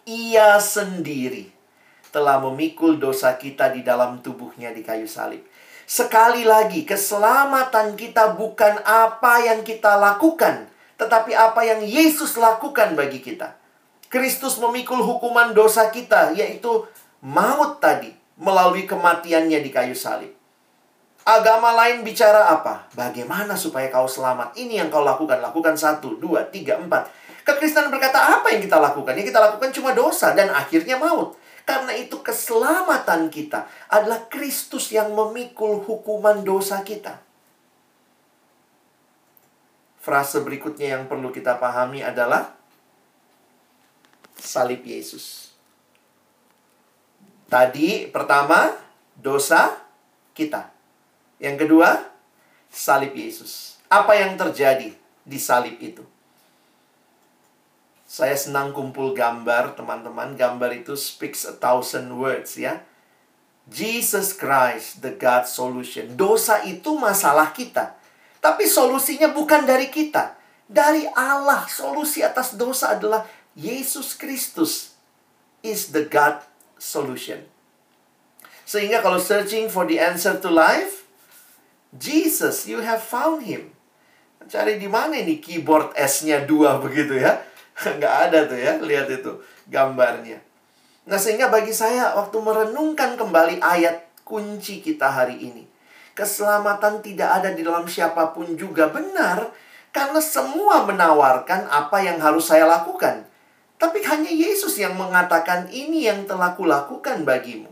Ia 0.07 0.55
sendiri 0.55 1.51
telah 2.15 2.39
memikul 2.39 2.95
dosa 2.95 3.35
kita 3.35 3.75
di 3.75 3.83
dalam 3.83 4.23
tubuhnya 4.23 4.71
di 4.71 4.87
kayu 4.87 5.03
salib. 5.03 5.43
Sekali 5.83 6.47
lagi, 6.47 6.87
keselamatan 6.87 7.99
kita 7.99 8.39
bukan 8.39 8.79
apa 8.87 9.43
yang 9.43 9.67
kita 9.67 9.99
lakukan, 9.99 10.71
tetapi 10.95 11.35
apa 11.35 11.59
yang 11.67 11.83
Yesus 11.83 12.39
lakukan 12.39 12.95
bagi 12.95 13.19
kita. 13.19 13.59
Kristus 14.07 14.55
memikul 14.63 15.03
hukuman 15.03 15.51
dosa 15.51 15.91
kita, 15.91 16.31
yaitu 16.31 16.87
maut 17.19 17.83
tadi, 17.83 18.15
melalui 18.39 18.87
kematiannya 18.87 19.59
di 19.59 19.69
kayu 19.75 19.91
salib. 19.91 20.31
Agama 21.23 21.71
lain 21.71 22.03
bicara 22.03 22.51
apa? 22.51 22.83
Bagaimana 22.99 23.55
supaya 23.55 23.87
kau 23.87 24.03
selamat? 24.03 24.59
Ini 24.59 24.83
yang 24.83 24.89
kau 24.91 25.07
lakukan. 25.07 25.39
Lakukan 25.39 25.79
satu, 25.79 26.19
dua, 26.19 26.43
tiga, 26.51 26.75
empat. 26.75 27.07
Kekristenan 27.47 27.87
berkata 27.87 28.39
apa 28.39 28.51
yang 28.51 28.59
kita 28.59 28.75
lakukan? 28.75 29.15
Yang 29.15 29.31
kita 29.31 29.39
lakukan 29.39 29.71
cuma 29.71 29.95
dosa 29.95 30.35
dan 30.35 30.51
akhirnya 30.51 30.99
maut. 30.99 31.39
Karena 31.63 31.95
itu 31.95 32.19
keselamatan 32.19 33.31
kita 33.31 33.63
adalah 33.87 34.27
Kristus 34.27 34.91
yang 34.91 35.15
memikul 35.15 35.79
hukuman 35.79 36.43
dosa 36.43 36.83
kita. 36.83 37.23
Frase 40.03 40.43
berikutnya 40.43 40.99
yang 40.99 41.07
perlu 41.07 41.31
kita 41.31 41.55
pahami 41.55 42.03
adalah 42.03 42.51
salib 44.35 44.83
Yesus. 44.83 45.55
Tadi 47.47 48.11
pertama 48.11 48.75
dosa 49.15 49.71
kita. 50.35 50.72
Yang 51.43 51.67
kedua, 51.67 52.07
salib 52.71 53.11
Yesus. 53.11 53.75
Apa 53.91 54.15
yang 54.15 54.39
terjadi 54.39 54.95
di 55.27 55.37
salib 55.37 55.75
itu? 55.83 56.07
Saya 58.07 58.39
senang 58.39 58.71
kumpul 58.71 59.11
gambar, 59.11 59.75
teman-teman. 59.75 60.39
Gambar 60.39 60.71
itu 60.71 60.95
speaks 60.95 61.43
a 61.43 61.51
thousand 61.51 62.15
words 62.15 62.55
ya. 62.55 62.79
Jesus 63.67 64.31
Christ, 64.31 65.03
the 65.03 65.11
God 65.11 65.43
solution. 65.43 66.15
Dosa 66.15 66.63
itu 66.63 66.95
masalah 66.95 67.51
kita. 67.51 67.99
Tapi 68.39 68.63
solusinya 68.67 69.31
bukan 69.35 69.67
dari 69.67 69.91
kita. 69.91 70.39
Dari 70.67 71.03
Allah. 71.11 71.67
Solusi 71.67 72.23
atas 72.23 72.55
dosa 72.55 72.95
adalah 72.95 73.27
Yesus 73.55 74.15
Kristus 74.15 74.95
is 75.59 75.91
the 75.91 76.07
God 76.07 76.43
solution. 76.79 77.43
Sehingga 78.63 79.03
kalau 79.03 79.19
searching 79.19 79.67
for 79.67 79.83
the 79.87 79.99
answer 79.99 80.35
to 80.39 80.47
life, 80.51 81.02
Jesus, 81.93 82.65
you 82.65 82.81
have 82.81 83.01
found 83.01 83.45
him. 83.45 83.69
Cari 84.49 84.81
di 84.81 84.89
mana 84.89 85.13
ini 85.15 85.37
keyboard 85.37 85.93
S-nya 85.93 86.43
dua 86.43 86.77
begitu 86.83 87.21
ya? 87.21 87.37
Nggak 87.77 88.15
ada 88.29 88.39
tuh 88.49 88.59
ya, 88.59 88.77
lihat 88.81 89.07
itu 89.09 89.31
gambarnya. 89.69 90.41
Nah 91.05 91.19
sehingga 91.19 91.49
bagi 91.53 91.73
saya 91.73 92.15
waktu 92.17 92.37
merenungkan 92.41 93.13
kembali 93.17 93.61
ayat 93.61 94.09
kunci 94.25 94.81
kita 94.81 95.09
hari 95.09 95.37
ini. 95.37 95.63
Keselamatan 96.13 97.01
tidak 97.01 97.41
ada 97.41 97.49
di 97.53 97.65
dalam 97.65 97.89
siapa 97.89 98.33
pun 98.33 98.53
juga 98.53 98.89
benar. 98.89 99.49
Karena 99.93 100.17
semua 100.17 100.89
menawarkan 100.89 101.69
apa 101.69 102.01
yang 102.01 102.17
harus 102.17 102.49
saya 102.49 102.65
lakukan. 102.65 103.29
Tapi 103.77 104.01
hanya 104.09 104.29
Yesus 104.33 104.81
yang 104.81 104.97
mengatakan 104.97 105.69
ini 105.69 106.09
yang 106.09 106.25
telah 106.25 106.57
kulakukan 106.57 107.21
bagimu. 107.21 107.69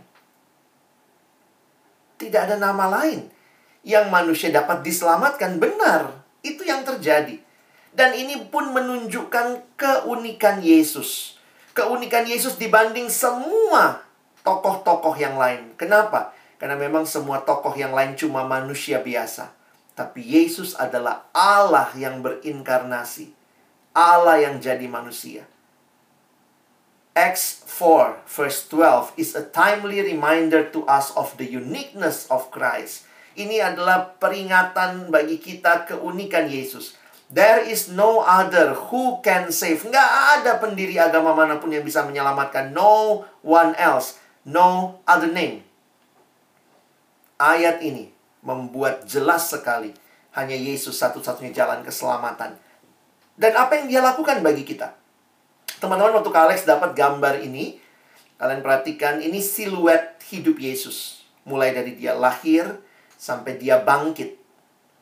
Tidak 2.22 2.42
ada 2.46 2.62
nama 2.62 3.02
lain 3.02 3.41
yang 3.82 4.14
manusia 4.14 4.54
dapat 4.54 4.86
diselamatkan 4.86 5.58
benar. 5.58 6.14
Itu 6.42 6.66
yang 6.66 6.86
terjadi. 6.86 7.38
Dan 7.92 8.16
ini 8.16 8.48
pun 8.48 8.72
menunjukkan 8.72 9.76
keunikan 9.76 10.64
Yesus. 10.64 11.38
Keunikan 11.76 12.24
Yesus 12.24 12.56
dibanding 12.56 13.12
semua 13.12 14.06
tokoh-tokoh 14.48 15.18
yang 15.20 15.36
lain. 15.36 15.76
Kenapa? 15.76 16.32
Karena 16.56 16.78
memang 16.78 17.04
semua 17.10 17.42
tokoh 17.42 17.74
yang 17.74 17.92
lain 17.92 18.14
cuma 18.16 18.46
manusia 18.48 19.02
biasa. 19.02 19.52
Tapi 19.92 20.24
Yesus 20.24 20.78
adalah 20.78 21.28
Allah 21.36 21.92
yang 22.00 22.24
berinkarnasi. 22.24 23.34
Allah 23.92 24.40
yang 24.40 24.64
jadi 24.64 24.88
manusia. 24.88 25.44
Acts 27.12 27.68
4 27.68 28.24
verse 28.24 28.72
12 28.72 29.20
is 29.20 29.36
a 29.36 29.44
timely 29.44 30.00
reminder 30.00 30.64
to 30.64 30.88
us 30.88 31.12
of 31.20 31.36
the 31.36 31.44
uniqueness 31.44 32.24
of 32.32 32.48
Christ 32.56 33.04
ini 33.48 33.58
adalah 33.62 34.18
peringatan 34.18 35.10
bagi 35.10 35.42
kita 35.42 35.90
keunikan 35.90 36.46
Yesus. 36.46 36.98
There 37.32 37.64
is 37.64 37.88
no 37.96 38.20
other 38.28 38.76
who 38.76 39.24
can 39.24 39.56
save. 39.56 39.88
Nggak 39.88 40.12
ada 40.36 40.60
pendiri 40.60 41.00
agama 41.00 41.32
mana 41.32 41.64
pun 41.64 41.72
yang 41.72 41.88
bisa 41.88 42.04
menyelamatkan. 42.04 42.76
No 42.76 43.24
one 43.40 43.72
else. 43.80 44.20
No 44.44 45.00
other 45.08 45.32
name. 45.32 45.64
Ayat 47.40 47.80
ini 47.80 48.12
membuat 48.44 49.08
jelas 49.08 49.48
sekali. 49.48 49.96
Hanya 50.36 50.56
Yesus 50.60 51.00
satu-satunya 51.00 51.56
jalan 51.56 51.84
keselamatan. 51.88 52.56
Dan 53.40 53.52
apa 53.56 53.80
yang 53.80 53.88
dia 53.88 54.02
lakukan 54.04 54.44
bagi 54.44 54.68
kita? 54.68 54.96
Teman-teman, 55.80 56.14
waktu 56.20 56.32
Alex 56.36 56.68
dapat 56.68 56.94
gambar 56.94 57.42
ini, 57.42 57.80
kalian 58.38 58.62
perhatikan 58.62 59.18
ini 59.24 59.42
siluet 59.42 60.20
hidup 60.30 60.60
Yesus. 60.62 61.26
Mulai 61.48 61.74
dari 61.74 61.98
dia 61.98 62.14
lahir, 62.14 62.80
sampai 63.22 63.62
dia 63.62 63.78
bangkit. 63.78 64.42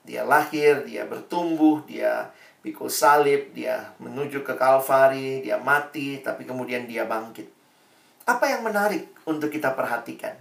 Dia 0.03 0.27
lahir, 0.27 0.83
dia 0.83 1.07
bertumbuh, 1.07 1.79
dia 1.87 2.35
pikul 2.59 2.91
salib, 2.91 3.55
dia 3.55 3.95
menuju 4.03 4.43
ke 4.43 4.59
Kalvari, 4.59 5.39
dia 5.39 5.55
mati, 5.55 6.19
tapi 6.19 6.43
kemudian 6.43 6.83
dia 6.83 7.07
bangkit. 7.07 7.47
Apa 8.27 8.51
yang 8.51 8.67
menarik 8.67 9.07
untuk 9.23 9.47
kita 9.47 9.71
perhatikan? 9.71 10.35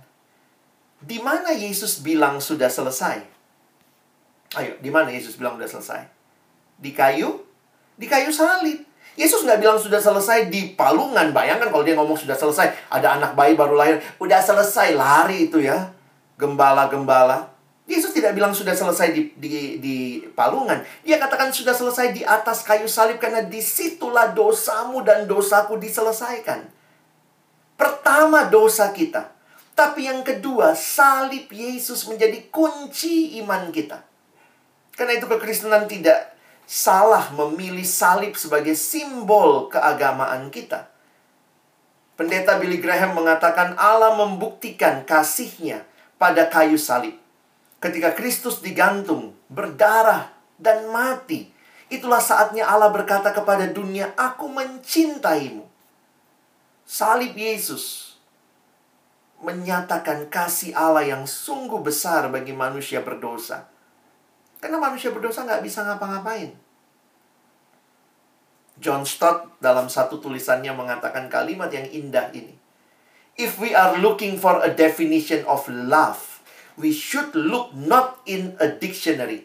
Di 0.98 1.22
mana 1.22 1.54
Yesus 1.54 2.02
bilang 2.02 2.42
sudah 2.42 2.66
selesai? 2.66 3.22
Ayo, 4.58 4.74
di 4.82 4.90
mana 4.90 5.14
Yesus 5.14 5.38
bilang 5.38 5.54
sudah 5.54 5.70
selesai? 5.78 6.02
Di 6.74 6.90
kayu? 6.90 7.46
Di 7.94 8.10
kayu 8.10 8.34
salib. 8.34 8.82
Yesus 9.14 9.42
nggak 9.46 9.62
bilang 9.62 9.78
sudah 9.78 9.98
selesai 10.02 10.50
di 10.50 10.74
palungan. 10.74 11.30
Bayangkan 11.30 11.70
kalau 11.70 11.82
dia 11.86 11.94
ngomong 11.94 12.18
sudah 12.18 12.34
selesai, 12.34 12.90
ada 12.90 13.18
anak 13.18 13.34
bayi 13.38 13.54
baru 13.54 13.74
lahir, 13.78 14.02
udah 14.18 14.40
selesai 14.42 14.94
lari 14.94 15.50
itu 15.50 15.62
ya. 15.62 15.90
Gembala-gembala. 16.38 17.57
Yesus 17.88 18.12
tidak 18.12 18.37
bilang 18.37 18.53
sudah 18.53 18.77
selesai 18.77 19.16
di, 19.16 19.33
di, 19.40 19.81
di 19.81 19.96
palungan. 20.37 20.85
Dia 21.09 21.16
katakan 21.16 21.48
sudah 21.48 21.72
selesai 21.72 22.12
di 22.12 22.20
atas 22.20 22.61
kayu 22.61 22.85
salib 22.85 23.16
karena 23.16 23.40
di 23.40 23.64
situlah 23.64 24.37
dosamu 24.37 25.01
dan 25.01 25.24
dosaku 25.24 25.81
diselesaikan. 25.81 26.68
Pertama 27.81 28.44
dosa 28.53 28.92
kita. 28.92 29.33
Tapi 29.72 30.05
yang 30.05 30.20
kedua, 30.20 30.77
salib 30.77 31.48
Yesus 31.48 32.05
menjadi 32.05 32.53
kunci 32.53 33.40
iman 33.40 33.72
kita. 33.72 34.05
Karena 34.92 35.16
itu 35.16 35.24
kekristenan 35.24 35.88
tidak 35.88 36.37
salah 36.68 37.33
memilih 37.33 37.88
salib 37.88 38.37
sebagai 38.37 38.77
simbol 38.77 39.72
keagamaan 39.72 40.53
kita. 40.53 40.92
Pendeta 42.20 42.61
Billy 42.61 42.85
Graham 42.85 43.16
mengatakan 43.16 43.81
Allah 43.81 44.12
membuktikan 44.12 45.09
kasihnya 45.09 45.88
pada 46.20 46.51
kayu 46.53 46.77
salib 46.77 47.16
ketika 47.78 48.14
Kristus 48.14 48.62
digantung, 48.62 49.34
berdarah, 49.50 50.34
dan 50.58 50.90
mati, 50.90 51.48
itulah 51.86 52.18
saatnya 52.18 52.66
Allah 52.66 52.90
berkata 52.90 53.30
kepada 53.30 53.70
dunia, 53.70 54.10
"Aku 54.18 54.50
mencintaimu." 54.50 55.64
Salib 56.82 57.36
Yesus 57.38 58.16
menyatakan 59.38 60.26
kasih 60.26 60.74
Allah 60.74 61.06
yang 61.06 61.22
sungguh 61.22 61.78
besar 61.78 62.26
bagi 62.26 62.50
manusia 62.50 62.98
berdosa. 62.98 63.70
Karena 64.58 64.82
manusia 64.82 65.14
berdosa 65.14 65.46
nggak 65.46 65.62
bisa 65.62 65.86
ngapa-ngapain. 65.86 66.50
John 68.78 69.06
Stott 69.06 69.58
dalam 69.62 69.90
satu 69.90 70.18
tulisannya 70.18 70.70
mengatakan 70.74 71.30
kalimat 71.30 71.70
yang 71.70 71.86
indah 71.86 72.30
ini. 72.34 72.54
If 73.38 73.62
we 73.62 73.70
are 73.74 73.94
looking 74.02 74.38
for 74.38 74.58
a 74.58 74.70
definition 74.70 75.46
of 75.46 75.66
love, 75.70 76.18
we 76.78 76.94
should 76.94 77.34
look 77.34 77.74
not 77.74 78.22
in 78.24 78.54
a 78.62 78.70
dictionary, 78.70 79.44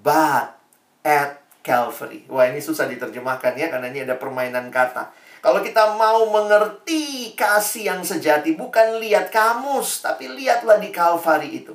but 0.00 0.56
at 1.02 1.42
Calvary. 1.60 2.24
Wah, 2.30 2.48
ini 2.48 2.62
susah 2.62 2.88
diterjemahkan 2.88 3.58
ya, 3.58 3.68
karena 3.68 3.90
ini 3.90 4.06
ada 4.06 4.16
permainan 4.16 4.72
kata. 4.72 5.12
Kalau 5.40 5.60
kita 5.60 5.96
mau 5.98 6.28
mengerti 6.30 7.32
kasih 7.36 7.92
yang 7.92 8.00
sejati, 8.00 8.56
bukan 8.56 9.02
lihat 9.02 9.28
kamus, 9.28 10.04
tapi 10.04 10.30
lihatlah 10.30 10.80
di 10.80 10.88
Calvary 10.94 11.64
itu. 11.64 11.74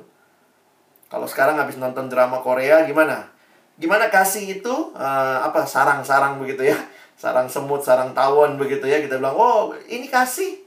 Kalau 1.06 1.26
sekarang 1.30 1.58
habis 1.60 1.78
nonton 1.78 2.10
drama 2.10 2.42
Korea, 2.42 2.82
gimana? 2.82 3.30
Gimana 3.78 4.10
kasih 4.10 4.58
itu? 4.58 4.74
Uh, 4.96 5.38
apa 5.44 5.68
sarang-sarang 5.68 6.40
begitu 6.42 6.66
ya? 6.66 6.78
Sarang 7.14 7.46
semut, 7.46 7.84
sarang 7.84 8.10
tawon 8.10 8.58
begitu 8.58 8.88
ya. 8.88 8.98
Kita 8.98 9.20
bilang, 9.20 9.36
oh 9.38 9.76
ini 9.86 10.10
kasih. 10.10 10.66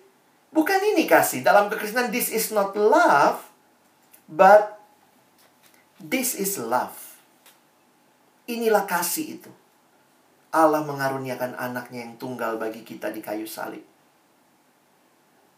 Bukan 0.50 0.80
ini 0.96 1.06
kasih. 1.06 1.44
Dalam 1.44 1.68
kekristenan, 1.68 2.14
this 2.14 2.32
is 2.32 2.56
not 2.56 2.72
love. 2.78 3.49
But 4.30 4.78
this 5.98 6.38
is 6.38 6.62
love. 6.62 6.94
Inilah 8.46 8.86
kasih 8.86 9.42
itu. 9.42 9.52
Allah 10.54 10.86
mengaruniakan 10.86 11.58
anaknya 11.58 12.06
yang 12.06 12.14
tunggal 12.22 12.62
bagi 12.62 12.86
kita 12.86 13.10
di 13.10 13.22
kayu 13.26 13.50
salib. 13.50 13.82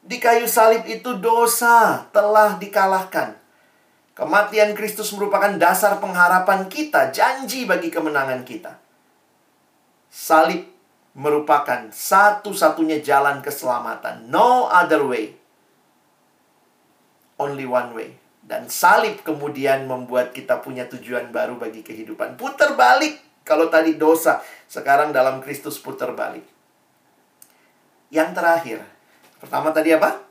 Di 0.03 0.17
kayu 0.19 0.47
salib 0.47 0.87
itu 0.87 1.19
dosa 1.19 2.07
telah 2.15 2.55
dikalahkan. 2.55 3.35
Kematian 4.15 4.75
Kristus 4.75 5.11
merupakan 5.15 5.55
dasar 5.55 5.99
pengharapan 6.03 6.67
kita, 6.67 7.11
janji 7.15 7.63
bagi 7.63 7.87
kemenangan 7.87 8.43
kita. 8.43 8.75
Salib 10.11 10.67
merupakan 11.15 11.91
satu-satunya 11.91 13.03
jalan 13.03 13.43
keselamatan. 13.43 14.27
No 14.27 14.67
other 14.67 15.03
way. 15.07 15.35
Only 17.39 17.67
one 17.67 17.91
way. 17.95 18.20
Dan 18.41 18.67
salib 18.67 19.21
kemudian 19.21 19.85
membuat 19.85 20.33
kita 20.33 20.59
punya 20.65 20.89
tujuan 20.89 21.29
baru 21.29 21.61
bagi 21.61 21.85
kehidupan. 21.85 22.35
Putar 22.35 22.73
balik. 22.73 23.21
Kalau 23.41 23.69
tadi 23.69 23.97
dosa, 23.97 24.41
sekarang 24.69 25.09
dalam 25.09 25.41
Kristus 25.41 25.81
putar 25.81 26.13
balik. 26.13 26.45
Yang 28.13 28.29
terakhir, 28.37 28.79
pertama 29.41 29.73
tadi 29.73 29.93
apa? 29.97 30.21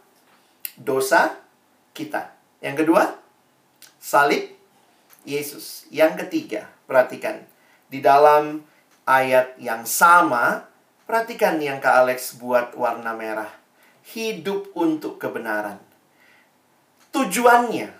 Dosa 0.78 1.34
kita. 1.90 2.30
Yang 2.62 2.86
kedua, 2.86 3.02
salib 3.98 4.52
Yesus. 5.26 5.88
Yang 5.90 6.26
ketiga, 6.26 6.70
perhatikan. 6.86 7.42
Di 7.90 7.98
dalam 7.98 8.62
ayat 9.08 9.58
yang 9.58 9.82
sama, 9.88 10.70
perhatikan 11.08 11.58
yang 11.58 11.82
Kak 11.82 12.06
Alex 12.06 12.38
buat 12.38 12.76
warna 12.78 13.10
merah. 13.16 13.50
Hidup 14.14 14.70
untuk 14.78 15.18
kebenaran. 15.18 15.82
Tujuannya 17.10 17.99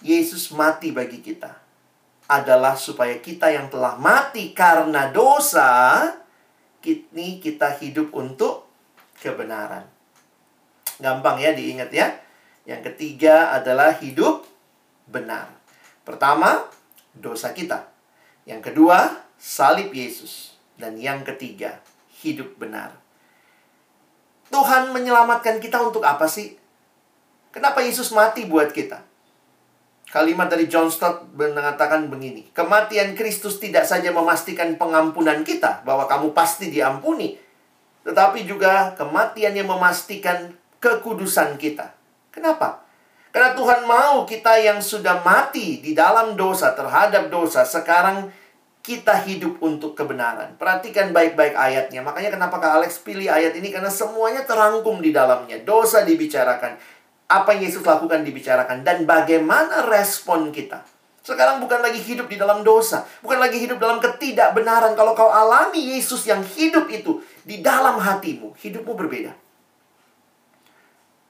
Yesus 0.00 0.48
mati 0.56 0.96
bagi 0.96 1.20
kita 1.20 1.52
adalah 2.30 2.78
supaya 2.78 3.18
kita 3.18 3.50
yang 3.50 3.66
telah 3.68 3.98
mati 3.98 4.54
karena 4.54 5.10
dosa, 5.10 6.06
kini 6.78 7.42
kita 7.42 7.74
hidup 7.82 8.14
untuk 8.14 8.70
kebenaran. 9.18 9.84
Gampang 11.02 11.42
ya 11.42 11.50
diingat 11.52 11.90
ya. 11.90 12.06
Yang 12.64 12.92
ketiga 12.92 13.50
adalah 13.50 13.98
hidup 13.98 14.46
benar. 15.10 15.50
Pertama, 16.06 16.64
dosa 17.12 17.50
kita. 17.50 17.90
Yang 18.46 18.72
kedua, 18.72 19.26
salib 19.36 19.90
Yesus. 19.90 20.54
Dan 20.78 20.96
yang 20.96 21.26
ketiga, 21.26 21.82
hidup 22.22 22.56
benar. 22.56 22.94
Tuhan 24.48 24.94
menyelamatkan 24.94 25.58
kita 25.58 25.82
untuk 25.82 26.06
apa 26.06 26.24
sih? 26.30 26.56
Kenapa 27.50 27.82
Yesus 27.82 28.14
mati 28.14 28.46
buat 28.46 28.70
kita? 28.70 29.09
Kalimat 30.10 30.50
dari 30.50 30.66
John 30.66 30.90
Stott 30.90 31.30
mengatakan 31.38 32.10
begini, 32.10 32.50
kematian 32.50 33.14
Kristus 33.14 33.62
tidak 33.62 33.86
saja 33.86 34.10
memastikan 34.10 34.74
pengampunan 34.74 35.46
kita, 35.46 35.86
bahwa 35.86 36.10
kamu 36.10 36.34
pasti 36.34 36.66
diampuni, 36.66 37.38
tetapi 38.02 38.42
juga 38.42 38.90
kematian 38.98 39.54
yang 39.54 39.70
memastikan 39.70 40.50
kekudusan 40.82 41.54
kita. 41.62 41.94
Kenapa? 42.34 42.82
Karena 43.30 43.54
Tuhan 43.54 43.86
mau 43.86 44.26
kita 44.26 44.58
yang 44.58 44.82
sudah 44.82 45.22
mati 45.22 45.78
di 45.78 45.94
dalam 45.94 46.34
dosa 46.34 46.74
terhadap 46.74 47.30
dosa, 47.30 47.62
sekarang 47.62 48.34
kita 48.82 49.14
hidup 49.22 49.62
untuk 49.62 49.94
kebenaran. 49.94 50.58
Perhatikan 50.58 51.14
baik-baik 51.14 51.54
ayatnya. 51.54 52.02
Makanya 52.02 52.34
kenapa 52.34 52.58
Kak 52.58 52.82
Alex 52.82 52.98
pilih 53.04 53.30
ayat 53.30 53.54
ini? 53.54 53.70
Karena 53.70 53.92
semuanya 53.92 54.42
terangkum 54.42 54.98
di 54.98 55.14
dalamnya. 55.14 55.62
Dosa 55.62 56.02
dibicarakan 56.02 56.74
apa 57.30 57.54
yang 57.54 57.70
Yesus 57.70 57.86
lakukan 57.86 58.26
dibicarakan 58.26 58.82
dan 58.82 59.06
bagaimana 59.06 59.86
respon 59.86 60.50
kita. 60.50 60.82
Sekarang 61.22 61.62
bukan 61.62 61.78
lagi 61.78 62.02
hidup 62.02 62.26
di 62.26 62.34
dalam 62.34 62.66
dosa, 62.66 63.06
bukan 63.22 63.38
lagi 63.38 63.62
hidup 63.62 63.78
dalam 63.78 64.02
ketidakbenaran. 64.02 64.98
Kalau 64.98 65.14
kau 65.14 65.30
alami 65.30 65.94
Yesus 65.94 66.26
yang 66.26 66.42
hidup 66.42 66.90
itu 66.90 67.22
di 67.46 67.62
dalam 67.62 68.02
hatimu, 68.02 68.58
hidupmu 68.58 68.98
berbeda. 68.98 69.30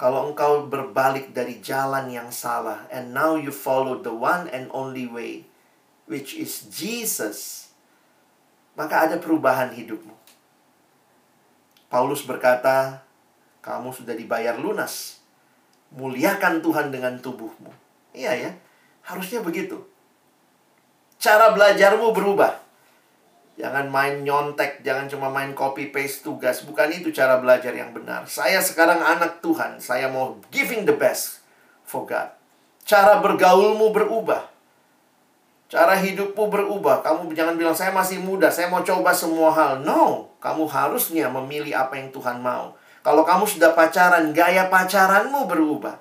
Kalau 0.01 0.33
engkau 0.33 0.65
berbalik 0.65 1.37
dari 1.37 1.61
jalan 1.61 2.09
yang 2.09 2.33
salah 2.33 2.89
and 2.89 3.13
now 3.13 3.37
you 3.37 3.53
follow 3.53 4.01
the 4.01 4.15
one 4.15 4.49
and 4.49 4.73
only 4.73 5.05
way, 5.05 5.45
which 6.09 6.33
is 6.33 6.65
Jesus, 6.73 7.69
maka 8.73 9.05
ada 9.05 9.21
perubahan 9.21 9.77
hidupmu. 9.77 10.17
Paulus 11.93 12.25
berkata, 12.25 13.05
kamu 13.61 13.93
sudah 13.93 14.17
dibayar 14.17 14.57
lunas 14.57 15.20
Muliakan 15.91 16.63
Tuhan 16.63 16.95
dengan 16.95 17.19
tubuhmu. 17.19 17.71
Iya 18.15 18.35
ya, 18.35 18.51
harusnya 19.07 19.43
begitu. 19.43 19.79
Cara 21.21 21.53
belajarmu 21.53 22.15
berubah. 22.15 22.59
Jangan 23.61 23.93
main 23.93 24.25
nyontek, 24.25 24.81
jangan 24.81 25.05
cuma 25.05 25.29
main 25.29 25.53
copy 25.53 25.93
paste 25.93 26.25
tugas. 26.25 26.65
Bukan 26.65 26.89
itu 26.97 27.13
cara 27.13 27.37
belajar 27.37 27.77
yang 27.77 27.93
benar. 27.93 28.25
Saya 28.25 28.57
sekarang 28.65 29.05
anak 29.05 29.45
Tuhan, 29.45 29.77
saya 29.77 30.09
mau 30.09 30.41
giving 30.49 30.89
the 30.89 30.97
best 30.97 31.45
for 31.85 32.09
God. 32.09 32.33
Cara 32.89 33.21
bergaulmu 33.21 33.93
berubah. 33.93 34.49
Cara 35.71 35.95
hidupmu 35.95 36.51
berubah. 36.51 37.05
Kamu 37.05 37.31
jangan 37.37 37.55
bilang 37.55 37.77
saya 37.77 37.93
masih 37.93 38.19
muda, 38.19 38.49
saya 38.49 38.73
mau 38.73 38.81
coba 38.81 39.13
semua 39.13 39.53
hal. 39.53 39.85
No, 39.85 40.33
kamu 40.41 40.65
harusnya 40.67 41.29
memilih 41.29 41.77
apa 41.77 42.01
yang 42.01 42.09
Tuhan 42.11 42.41
mau. 42.41 42.75
Kalau 43.01 43.25
kamu 43.25 43.49
sudah 43.49 43.73
pacaran, 43.73 44.37
gaya 44.37 44.69
pacaranmu 44.69 45.49
berubah. 45.49 45.97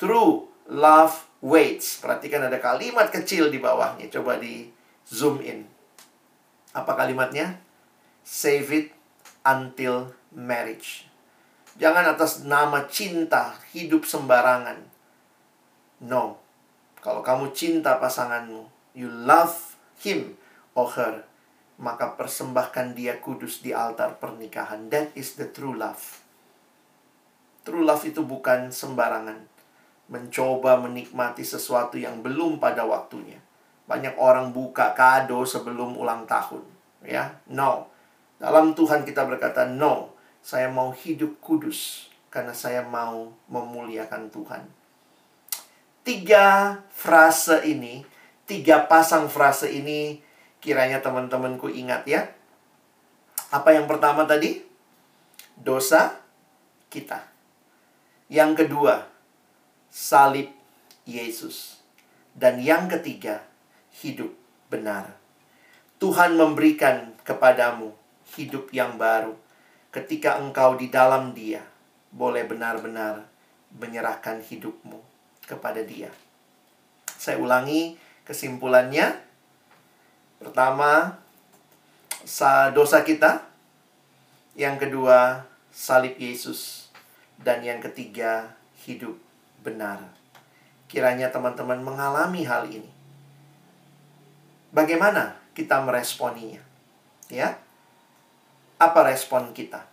True 0.00 0.48
love 0.72 1.28
waits. 1.44 2.00
Perhatikan 2.00 2.48
ada 2.48 2.56
kalimat 2.56 3.12
kecil 3.12 3.52
di 3.52 3.60
bawahnya. 3.60 4.08
Coba 4.08 4.40
di 4.40 4.72
zoom 5.04 5.44
in. 5.44 5.68
Apa 6.72 6.96
kalimatnya? 6.96 7.60
Save 8.24 8.68
it 8.72 8.86
until 9.44 10.16
marriage. 10.32 11.04
Jangan 11.76 12.16
atas 12.16 12.46
nama 12.46 12.88
cinta 12.88 13.60
hidup 13.76 14.08
sembarangan. 14.08 14.80
No. 16.00 16.40
Kalau 17.04 17.20
kamu 17.20 17.52
cinta 17.52 18.00
pasanganmu, 18.00 18.64
you 18.96 19.12
love 19.12 19.76
him 20.00 20.40
or 20.72 20.88
her, 20.96 21.28
maka 21.84 22.16
persembahkan 22.16 22.96
dia 22.96 23.20
kudus 23.20 23.60
di 23.60 23.76
altar 23.76 24.16
pernikahan. 24.16 24.88
That 24.88 25.12
is 25.12 25.36
the 25.36 25.52
true 25.52 25.76
love. 25.76 26.24
True 27.60 27.84
love 27.84 28.00
itu 28.08 28.24
bukan 28.24 28.72
sembarangan. 28.72 29.44
Mencoba 30.08 30.80
menikmati 30.80 31.44
sesuatu 31.44 32.00
yang 32.00 32.24
belum 32.24 32.56
pada 32.56 32.88
waktunya. 32.88 33.36
Banyak 33.84 34.16
orang 34.16 34.56
buka 34.56 34.96
kado 34.96 35.44
sebelum 35.44 36.00
ulang 36.00 36.24
tahun. 36.24 36.64
Ya, 37.04 37.36
no. 37.52 37.92
Dalam 38.40 38.72
Tuhan 38.72 39.04
kita 39.04 39.28
berkata, 39.28 39.68
no. 39.68 40.16
Saya 40.40 40.72
mau 40.72 40.88
hidup 40.92 41.36
kudus. 41.44 42.08
Karena 42.32 42.56
saya 42.56 42.80
mau 42.80 43.28
memuliakan 43.52 44.32
Tuhan. 44.32 44.64
Tiga 46.04 46.80
frase 46.92 47.64
ini, 47.64 48.04
tiga 48.44 48.84
pasang 48.84 49.24
frase 49.24 49.72
ini, 49.72 50.20
kiranya 50.64 51.04
teman-temanku 51.04 51.68
ingat 51.68 52.08
ya. 52.08 52.24
Apa 53.52 53.76
yang 53.76 53.84
pertama 53.84 54.24
tadi? 54.24 54.64
Dosa 55.60 56.16
kita. 56.88 57.20
Yang 58.32 58.64
kedua, 58.64 59.04
salib 59.92 60.48
Yesus. 61.04 61.76
Dan 62.32 62.64
yang 62.64 62.88
ketiga, 62.88 63.44
hidup 64.00 64.32
benar. 64.72 65.12
Tuhan 66.00 66.34
memberikan 66.34 67.14
kepadamu 67.22 67.94
hidup 68.34 68.72
yang 68.72 68.96
baru 68.98 69.36
ketika 69.94 70.42
engkau 70.42 70.74
di 70.74 70.90
dalam 70.90 71.36
Dia 71.36 71.62
boleh 72.10 72.42
benar-benar 72.48 73.22
menyerahkan 73.78 74.42
hidupmu 74.42 74.98
kepada 75.46 75.84
Dia. 75.86 76.10
Saya 77.14 77.38
ulangi 77.38 77.94
kesimpulannya. 78.26 79.33
Pertama, 80.42 81.18
dosa 82.72 83.02
kita. 83.02 83.44
Yang 84.54 84.86
kedua, 84.86 85.44
salib 85.74 86.14
Yesus. 86.16 86.90
Dan 87.34 87.66
yang 87.66 87.82
ketiga, 87.82 88.54
hidup 88.86 89.18
benar. 89.66 89.98
Kiranya 90.86 91.34
teman-teman 91.34 91.82
mengalami 91.82 92.46
hal 92.46 92.70
ini. 92.70 92.90
Bagaimana 94.70 95.38
kita 95.54 95.82
meresponinya? 95.82 96.62
Ya. 97.30 97.58
Apa 98.78 99.06
respon 99.06 99.54
kita? 99.54 99.86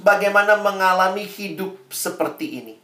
Bagaimana 0.00 0.60
mengalami 0.60 1.24
hidup 1.24 1.76
seperti 1.88 2.60
ini? 2.60 2.76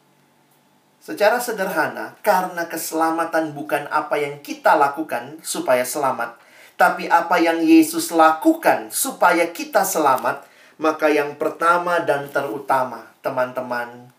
Secara 1.03 1.43
sederhana, 1.43 2.15
karena 2.23 2.71
keselamatan 2.71 3.59
bukan 3.59 3.91
apa 3.91 4.23
yang 4.23 4.39
kita 4.39 4.79
lakukan 4.79 5.43
supaya 5.43 5.83
selamat, 5.83 6.39
tapi 6.79 7.11
apa 7.11 7.43
yang 7.43 7.59
Yesus 7.59 8.15
lakukan 8.15 8.87
supaya 8.95 9.51
kita 9.51 9.83
selamat, 9.83 10.47
maka 10.79 11.11
yang 11.11 11.35
pertama 11.35 11.99
dan 12.07 12.31
terutama 12.31 13.11
teman-teman, 13.19 14.15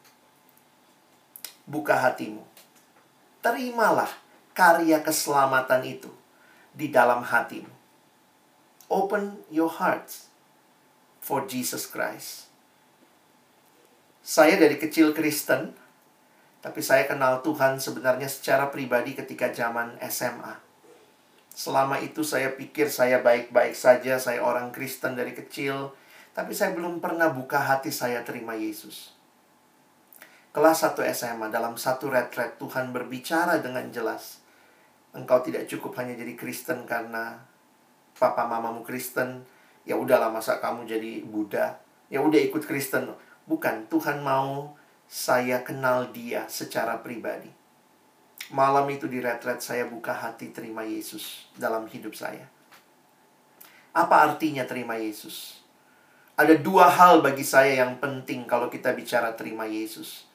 buka 1.64 1.96
hatimu. 1.96 2.44
Terimalah 3.40 4.12
karya 4.52 5.00
keselamatan 5.00 5.88
itu 5.88 6.12
di 6.76 6.92
dalam 6.92 7.24
hatimu. 7.24 7.72
Open 8.92 9.40
your 9.48 9.72
hearts 9.72 10.28
for 11.24 11.48
Jesus 11.48 11.88
Christ. 11.88 12.52
Saya 14.20 14.60
dari 14.60 14.76
kecil 14.76 15.16
Kristen, 15.16 15.76
tapi 16.64 16.80
saya 16.80 17.04
kenal 17.04 17.44
Tuhan 17.44 17.76
sebenarnya 17.76 18.32
secara 18.32 18.72
pribadi 18.72 19.12
ketika 19.20 19.52
zaman 19.52 20.00
SMA. 20.08 20.56
Selama 21.52 22.00
itu 22.00 22.24
saya 22.24 22.56
pikir 22.56 22.88
saya 22.88 23.20
baik-baik 23.20 23.76
saja, 23.76 24.16
saya 24.16 24.40
orang 24.40 24.72
Kristen 24.72 25.20
dari 25.20 25.36
kecil, 25.36 25.92
tapi 26.32 26.56
saya 26.56 26.72
belum 26.72 27.04
pernah 27.04 27.30
buka 27.36 27.60
hati 27.60 27.92
saya 27.92 28.24
terima 28.24 28.56
Yesus. 28.56 29.12
Kelas 30.56 30.88
1 30.88 31.04
SMA 31.12 31.52
dalam 31.52 31.76
satu 31.76 32.08
retret 32.08 32.56
Tuhan 32.56 32.96
berbicara 32.96 33.60
dengan 33.60 33.92
jelas. 33.92 34.40
Engkau 35.12 35.44
tidak 35.44 35.68
cukup 35.68 36.00
hanya 36.00 36.16
jadi 36.16 36.34
Kristen 36.40 36.88
karena 36.88 37.44
papa 38.16 38.48
mamamu 38.48 38.88
Kristen. 38.88 39.44
Ya 39.84 40.00
udahlah 40.00 40.32
masa 40.32 40.64
kamu 40.64 40.88
jadi 40.88 41.28
Buddha. 41.28 41.76
Ya 42.08 42.24
udah 42.24 42.40
ikut 42.40 42.64
Kristen. 42.64 43.12
Bukan, 43.44 43.92
Tuhan 43.92 44.24
mau 44.24 44.78
saya 45.14 45.62
kenal 45.62 46.10
dia 46.10 46.50
secara 46.50 46.98
pribadi. 46.98 47.46
Malam 48.50 48.90
itu 48.90 49.06
di 49.06 49.22
retret 49.22 49.62
saya 49.62 49.86
buka 49.86 50.10
hati 50.10 50.50
terima 50.50 50.82
Yesus 50.82 51.46
dalam 51.54 51.86
hidup 51.86 52.18
saya. 52.18 52.50
Apa 53.94 54.26
artinya 54.26 54.66
terima 54.66 54.98
Yesus? 54.98 55.62
Ada 56.34 56.58
dua 56.58 56.90
hal 56.90 57.22
bagi 57.22 57.46
saya 57.46 57.86
yang 57.86 58.02
penting 58.02 58.50
kalau 58.50 58.74
kita 58.74 58.90
bicara 58.98 59.38
terima 59.38 59.70
Yesus. 59.70 60.26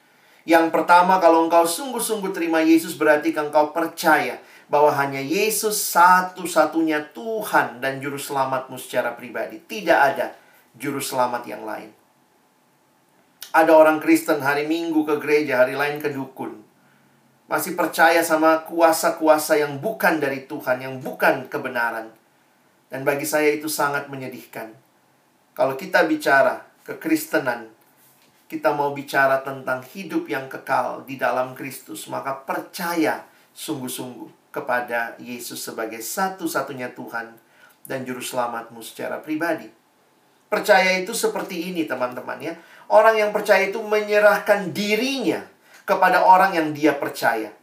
Yang 0.47 0.71
pertama, 0.71 1.19
kalau 1.19 1.43
engkau 1.43 1.67
sungguh-sungguh 1.67 2.31
terima 2.31 2.63
Yesus, 2.63 2.95
berarti 2.95 3.35
engkau 3.35 3.75
percaya 3.75 4.39
bahwa 4.71 4.95
hanya 4.95 5.19
Yesus 5.19 5.75
satu-satunya 5.91 7.11
Tuhan 7.11 7.83
dan 7.83 7.99
Juru 7.99 8.15
Selamatmu 8.15 8.79
secara 8.79 9.11
pribadi. 9.11 9.59
Tidak 9.59 9.99
ada 9.99 10.31
Juru 10.71 11.03
Selamat 11.03 11.43
yang 11.43 11.67
lain. 11.67 11.98
Ada 13.49 13.73
orang 13.73 13.97
Kristen 13.97 14.45
hari 14.45 14.69
Minggu 14.69 15.01
ke 15.09 15.17
gereja, 15.17 15.65
hari 15.65 15.73
lain 15.73 15.97
ke 15.97 16.13
dukun. 16.13 16.61
Masih 17.49 17.73
percaya 17.73 18.21
sama 18.21 18.61
kuasa-kuasa 18.69 19.57
yang 19.57 19.81
bukan 19.81 20.21
dari 20.21 20.45
Tuhan, 20.45 20.85
yang 20.85 21.01
bukan 21.01 21.49
kebenaran. 21.49 22.13
Dan 22.93 23.01
bagi 23.01 23.25
saya 23.25 23.49
itu 23.49 23.65
sangat 23.65 24.05
menyedihkan. 24.05 24.69
Kalau 25.57 25.73
kita 25.73 26.05
bicara 26.05 26.61
kekristenan, 26.85 27.73
kita 28.45 28.69
mau 28.77 28.93
bicara 28.93 29.41
tentang 29.41 29.81
hidup 29.97 30.29
yang 30.29 30.45
kekal 30.45 31.01
di 31.09 31.17
dalam 31.17 31.57
Kristus, 31.57 32.05
maka 32.05 32.37
percaya 32.45 33.25
sungguh-sungguh 33.57 34.53
kepada 34.53 35.17
Yesus 35.17 35.57
sebagai 35.57 36.05
satu-satunya 36.05 36.93
Tuhan 36.93 37.33
dan 37.89 38.05
juru 38.05 38.21
selamatmu 38.21 38.77
secara 38.85 39.17
pribadi. 39.25 39.69
Percaya 40.49 40.97
itu 40.97 41.13
seperti 41.13 41.69
ini, 41.69 41.85
teman-teman 41.85 42.41
ya. 42.41 42.53
Orang 42.89 43.15
yang 43.15 43.29
percaya 43.29 43.69
itu 43.69 43.77
menyerahkan 43.85 44.73
dirinya 44.73 45.45
kepada 45.85 46.25
orang 46.25 46.57
yang 46.57 46.67
dia 46.73 46.97
percaya. 46.97 47.53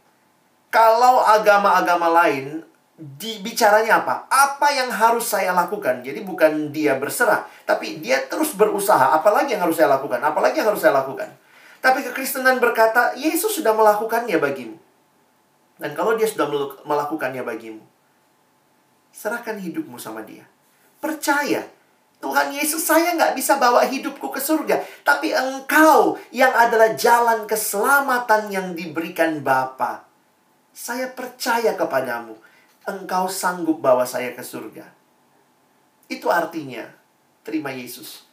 Kalau 0.71 1.19
agama-agama 1.19 2.07
lain 2.11 2.63
dibicaranya 2.97 4.01
apa? 4.03 4.25
Apa 4.31 4.73
yang 4.73 4.89
harus 4.89 5.29
saya 5.29 5.53
lakukan? 5.53 6.01
Jadi 6.01 6.23
bukan 6.23 6.71
dia 6.73 6.95
berserah, 6.95 7.45
tapi 7.67 7.99
dia 7.99 8.23
terus 8.25 8.55
berusaha. 8.55 9.13
Apalagi 9.13 9.53
yang 9.53 9.67
harus 9.67 9.77
saya 9.77 9.91
lakukan? 9.91 10.23
Apalagi 10.23 10.63
yang 10.63 10.71
harus 10.71 10.81
saya 10.81 10.97
lakukan? 10.97 11.29
Tapi 11.77 12.01
kekristenan 12.07 12.57
berkata, 12.57 13.13
Yesus 13.13 13.53
sudah 13.61 13.71
melakukannya 13.71 14.39
bagimu. 14.41 14.75
Dan 15.77 15.93
kalau 15.93 16.17
dia 16.17 16.25
sudah 16.25 16.49
melakukannya 16.83 17.45
bagimu, 17.45 17.85
serahkan 19.13 19.61
hidupmu 19.61 20.01
sama 20.01 20.25
dia. 20.25 20.49
Percaya, 20.97 21.69
Tuhan 22.17 22.49
Yesus 22.49 22.81
saya 22.81 23.13
nggak 23.13 23.37
bisa 23.37 23.61
bawa 23.61 23.85
hidupku 23.85 24.33
ke 24.33 24.41
surga. 24.41 24.81
Tapi 25.05 25.33
engkau 25.33 26.17
yang 26.33 26.49
adalah 26.49 26.97
jalan 26.97 27.45
keselamatan 27.45 28.49
yang 28.49 28.67
diberikan 28.73 29.45
Bapa. 29.45 30.05
Saya 30.73 31.09
percaya 31.13 31.77
kepadamu 31.77 32.37
engkau 32.87 33.27
sanggup 33.27 33.83
bawa 33.83 34.07
saya 34.07 34.31
ke 34.31 34.41
surga. 34.41 34.87
Itu 36.07 36.31
artinya, 36.31 36.87
terima 37.43 37.69
Yesus. 37.75 38.23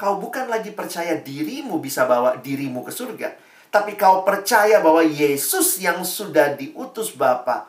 Kau 0.00 0.16
bukan 0.16 0.48
lagi 0.48 0.72
percaya 0.72 1.20
dirimu 1.20 1.76
bisa 1.78 2.08
bawa 2.08 2.40
dirimu 2.40 2.80
ke 2.82 2.92
surga. 2.94 3.36
Tapi 3.68 4.00
kau 4.00 4.24
percaya 4.24 4.80
bahwa 4.80 5.04
Yesus 5.04 5.76
yang 5.84 6.00
sudah 6.00 6.56
diutus 6.56 7.12
Bapa 7.12 7.68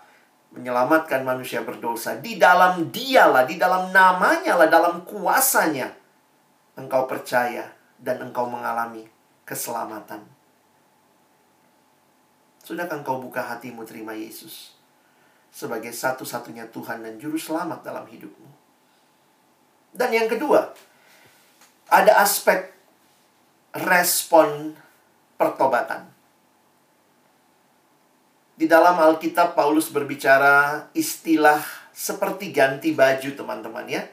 menyelamatkan 0.55 1.21
manusia 1.21 1.61
berdosa. 1.61 2.17
Di 2.17 2.41
dalam 2.41 2.89
dialah, 2.89 3.45
di 3.45 3.55
dalam 3.59 3.93
namanya 3.93 4.57
lah, 4.57 4.69
dalam 4.69 5.05
kuasanya. 5.05 5.93
Engkau 6.79 7.05
percaya 7.05 7.69
dan 7.99 8.23
engkau 8.23 8.47
mengalami 8.47 9.05
keselamatan. 9.43 10.23
Sudahkah 12.63 13.01
engkau 13.01 13.19
buka 13.19 13.43
hatimu 13.43 13.83
terima 13.83 14.13
Yesus? 14.15 14.79
sebagai 15.49 15.91
satu-satunya 15.91 16.69
Tuhan 16.69 17.01
dan 17.01 17.17
Juru 17.17 17.37
Selamat 17.37 17.81
dalam 17.81 18.05
hidupmu. 18.05 18.49
Dan 19.89 20.13
yang 20.13 20.29
kedua, 20.29 20.69
ada 21.89 22.21
aspek 22.21 22.69
respon 23.73 24.77
pertobatan. 25.35 26.05
Di 28.59 28.67
dalam 28.67 28.99
Alkitab, 28.99 29.55
Paulus 29.55 29.87
berbicara 29.87 30.83
istilah 30.91 31.63
seperti 31.95 32.51
ganti 32.51 32.91
baju, 32.91 33.31
teman-teman 33.31 33.87
ya. 33.87 34.03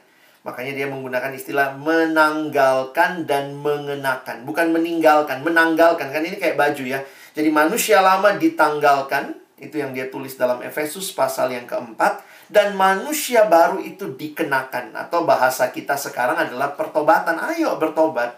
Makanya 0.47 0.71
dia 0.71 0.87
menggunakan 0.87 1.35
istilah 1.35 1.75
menanggalkan 1.75 3.27
dan 3.27 3.59
mengenakan. 3.59 4.47
Bukan 4.47 4.71
meninggalkan, 4.71 5.43
menanggalkan. 5.43 6.07
Kan 6.15 6.23
ini 6.23 6.39
kayak 6.39 6.55
baju 6.55 6.79
ya. 6.79 7.03
Jadi 7.35 7.51
manusia 7.51 7.99
lama 7.99 8.39
ditanggalkan, 8.39 9.35
Itu 9.57 9.81
yang 9.81 9.89
dia 9.89 10.05
tulis 10.07 10.37
dalam 10.37 10.61
Efesus 10.61 11.11
pasal 11.11 11.49
yang 11.49 11.65
keempat. 11.67 12.21
Dan 12.47 12.77
manusia 12.77 13.49
baru 13.49 13.81
itu 13.83 14.15
dikenakan. 14.15 14.95
Atau 14.95 15.27
bahasa 15.27 15.73
kita 15.73 15.99
sekarang 15.99 16.39
adalah 16.39 16.77
pertobatan. 16.77 17.35
Ayo 17.35 17.75
bertobat. 17.75 18.37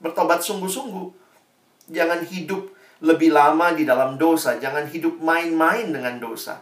Bertobat 0.00 0.40
sungguh-sungguh. 0.40 1.10
Jangan 1.90 2.22
hidup 2.22 2.70
lebih 3.00 3.32
lama 3.32 3.72
di 3.72 3.88
dalam 3.88 4.20
dosa. 4.20 4.60
Jangan 4.60 4.88
hidup 4.88 5.20
main-main 5.20 5.88
dengan 5.88 6.20
dosa. 6.20 6.60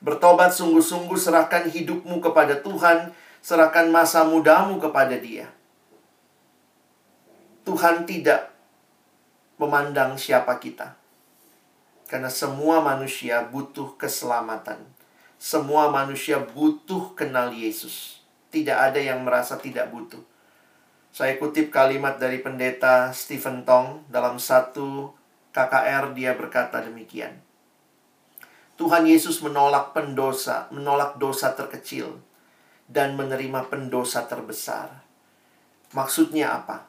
Bertobat 0.00 0.52
sungguh-sungguh, 0.52 1.16
serahkan 1.16 1.72
hidupmu 1.72 2.20
kepada 2.20 2.60
Tuhan, 2.60 3.16
serahkan 3.40 3.88
masa 3.88 4.24
mudamu 4.28 4.76
kepada 4.76 5.16
Dia. 5.16 5.48
Tuhan 7.64 8.06
tidak 8.06 8.52
memandang 9.56 10.20
siapa 10.20 10.60
kita, 10.60 10.94
karena 12.06 12.28
semua 12.28 12.84
manusia 12.84 13.42
butuh 13.42 13.96
keselamatan. 13.96 14.84
Semua 15.36 15.92
manusia 15.92 16.40
butuh 16.40 17.12
kenal 17.12 17.52
Yesus. 17.52 18.24
Tidak 18.48 18.72
ada 18.72 18.96
yang 18.96 19.20
merasa 19.20 19.60
tidak 19.60 19.92
butuh. 19.92 20.22
Saya 21.16 21.40
kutip 21.40 21.72
kalimat 21.72 22.20
dari 22.20 22.44
pendeta 22.44 23.08
Stephen 23.08 23.64
Tong 23.64 24.04
dalam 24.12 24.36
satu 24.36 25.16
KKR 25.48 26.12
dia 26.12 26.36
berkata 26.36 26.84
demikian. 26.84 27.40
Tuhan 28.76 29.08
Yesus 29.08 29.40
menolak 29.40 29.96
pendosa, 29.96 30.68
menolak 30.68 31.16
dosa 31.16 31.56
terkecil 31.56 32.20
dan 32.84 33.16
menerima 33.16 33.64
pendosa 33.72 34.28
terbesar. 34.28 34.92
Maksudnya 35.96 36.52
apa? 36.52 36.84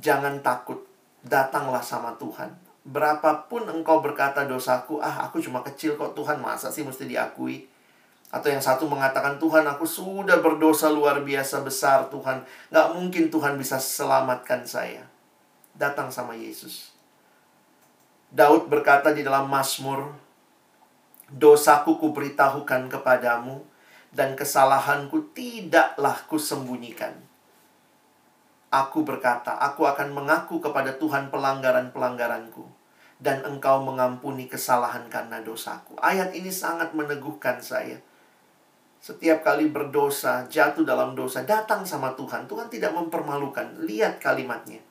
Jangan 0.00 0.40
takut, 0.40 0.88
datanglah 1.20 1.84
sama 1.84 2.16
Tuhan. 2.16 2.56
Berapapun 2.88 3.68
engkau 3.68 4.00
berkata 4.00 4.48
dosaku, 4.48 5.04
ah 5.04 5.28
aku 5.28 5.44
cuma 5.44 5.60
kecil 5.60 6.00
kok 6.00 6.16
Tuhan, 6.16 6.40
masa 6.40 6.72
sih 6.72 6.88
mesti 6.88 7.04
diakui? 7.04 7.68
Atau 8.34 8.50
yang 8.50 8.60
satu 8.60 8.90
mengatakan, 8.90 9.38
Tuhan 9.38 9.62
aku 9.64 9.86
sudah 9.86 10.42
berdosa 10.42 10.90
luar 10.90 11.22
biasa 11.22 11.62
besar 11.62 12.10
Tuhan. 12.10 12.42
Gak 12.74 12.88
mungkin 12.92 13.30
Tuhan 13.30 13.54
bisa 13.54 13.78
selamatkan 13.78 14.66
saya. 14.66 15.06
Datang 15.76 16.10
sama 16.10 16.34
Yesus. 16.34 16.96
Daud 18.34 18.66
berkata 18.66 19.14
di 19.14 19.22
dalam 19.22 19.46
Mazmur 19.46 20.26
Dosaku 21.26 21.98
kuberitahukan 21.98 22.86
kepadamu, 22.86 23.58
dan 24.14 24.38
kesalahanku 24.38 25.34
tidaklah 25.34 26.22
kusembunyikan. 26.30 27.18
Aku 28.70 29.02
berkata, 29.02 29.58
aku 29.58 29.90
akan 29.90 30.14
mengaku 30.14 30.62
kepada 30.62 30.94
Tuhan 30.94 31.34
pelanggaran-pelanggaranku, 31.34 32.62
dan 33.18 33.42
engkau 33.42 33.82
mengampuni 33.82 34.46
kesalahan 34.46 35.10
karena 35.10 35.42
dosaku. 35.42 35.98
Ayat 35.98 36.30
ini 36.30 36.54
sangat 36.54 36.94
meneguhkan 36.94 37.58
saya. 37.58 37.98
Setiap 39.06 39.46
kali 39.46 39.70
berdosa, 39.70 40.50
jatuh 40.50 40.82
dalam 40.82 41.14
dosa, 41.14 41.46
datang 41.46 41.86
sama 41.86 42.18
Tuhan. 42.18 42.50
Tuhan 42.50 42.66
tidak 42.66 42.90
mempermalukan. 42.90 43.86
Lihat 43.86 44.18
kalimatnya. 44.18 44.82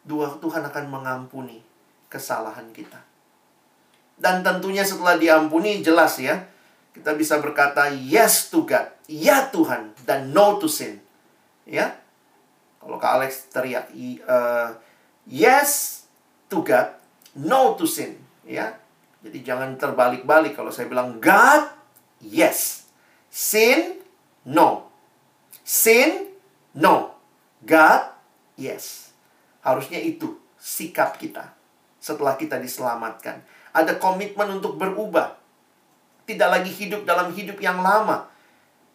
Dua 0.00 0.40
Tuhan 0.40 0.64
akan 0.64 0.84
mengampuni 0.88 1.60
kesalahan 2.08 2.72
kita. 2.72 2.96
Dan 4.16 4.40
tentunya 4.40 4.80
setelah 4.88 5.20
diampuni 5.20 5.84
jelas 5.84 6.16
ya. 6.16 6.48
Kita 6.96 7.12
bisa 7.12 7.36
berkata 7.44 7.92
yes 7.92 8.48
to 8.48 8.64
God. 8.64 8.88
Ya 9.04 9.52
Tuhan. 9.52 9.92
Dan 10.08 10.32
no 10.32 10.56
to 10.56 10.64
sin. 10.64 10.96
Ya. 11.68 12.00
Kalau 12.80 12.96
Kak 12.96 13.20
Alex 13.20 13.52
teriak. 13.52 13.92
Uh, 14.24 14.80
yes 15.28 16.08
to 16.48 16.64
God. 16.64 16.96
No 17.36 17.76
to 17.76 17.84
sin. 17.84 18.16
Ya. 18.48 18.80
Jadi 19.20 19.44
jangan 19.44 19.76
terbalik-balik. 19.76 20.56
Kalau 20.56 20.72
saya 20.72 20.88
bilang 20.88 21.20
God. 21.20 21.68
Yes. 22.24 22.79
Sin. 23.30 24.02
No. 24.44 24.90
Sin. 25.64 26.34
No. 26.76 27.16
God. 27.64 28.12
Yes. 28.58 29.14
Harusnya 29.64 30.02
itu 30.02 30.36
sikap 30.60 31.16
kita 31.16 31.54
setelah 32.02 32.36
kita 32.36 32.60
diselamatkan 32.60 33.40
ada 33.70 33.96
komitmen 33.98 34.58
untuk 34.58 34.76
berubah. 34.76 35.38
Tidak 36.26 36.48
lagi 36.50 36.70
hidup 36.70 37.02
dalam 37.06 37.34
hidup 37.34 37.58
yang 37.58 37.82
lama. 37.82 38.30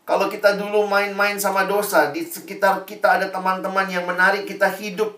Kalau 0.05 0.29
kita 0.29 0.55
dulu 0.55 0.85
main-main 0.85 1.35
sama 1.41 1.65
dosa, 1.65 2.13
di 2.13 2.21
sekitar 2.23 2.85
kita 2.85 3.19
ada 3.19 3.27
teman-teman 3.33 3.89
yang 3.89 4.05
menarik 4.05 4.45
kita 4.45 4.69
hidup 4.77 5.17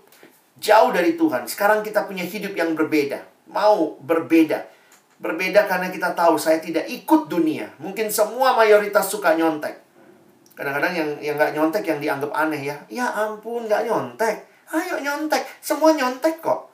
jauh 0.58 0.90
dari 0.96 1.20
Tuhan. 1.20 1.46
Sekarang 1.46 1.84
kita 1.84 2.08
punya 2.08 2.24
hidup 2.24 2.56
yang 2.56 2.74
berbeda. 2.74 3.22
Mau 3.52 4.00
berbeda. 4.00 4.66
Berbeda 5.18 5.66
karena 5.66 5.90
kita 5.90 6.14
tahu 6.14 6.38
saya 6.38 6.62
tidak 6.62 6.86
ikut 6.86 7.26
dunia. 7.26 7.66
Mungkin 7.82 8.14
semua 8.14 8.54
mayoritas 8.54 9.10
suka 9.10 9.34
nyontek. 9.34 9.74
Kadang-kadang 10.54 10.94
yang 10.94 11.10
yang 11.22 11.36
nggak 11.38 11.54
nyontek 11.58 11.84
yang 11.86 11.98
dianggap 11.98 12.32
aneh 12.34 12.62
ya. 12.70 12.78
Ya 12.90 13.10
ampun 13.10 13.66
nggak 13.66 13.86
nyontek. 13.90 14.46
Ayo 14.70 15.02
nyontek. 15.02 15.42
Semua 15.62 15.94
nyontek 15.98 16.38
kok. 16.42 16.70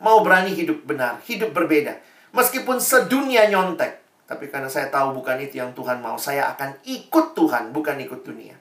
Mau 0.00 0.20
berani 0.20 0.52
hidup 0.52 0.84
benar, 0.84 1.20
hidup 1.24 1.56
berbeda. 1.56 1.96
Meskipun 2.36 2.76
sedunia 2.80 3.48
nyontek. 3.48 4.04
Tapi 4.26 4.50
karena 4.50 4.66
saya 4.66 4.90
tahu 4.92 5.16
bukan 5.16 5.38
itu 5.40 5.62
yang 5.62 5.72
Tuhan 5.72 6.02
mau. 6.02 6.18
Saya 6.20 6.52
akan 6.52 6.84
ikut 6.84 7.32
Tuhan, 7.32 7.72
bukan 7.72 7.96
ikut 8.02 8.26
dunia. 8.26 8.58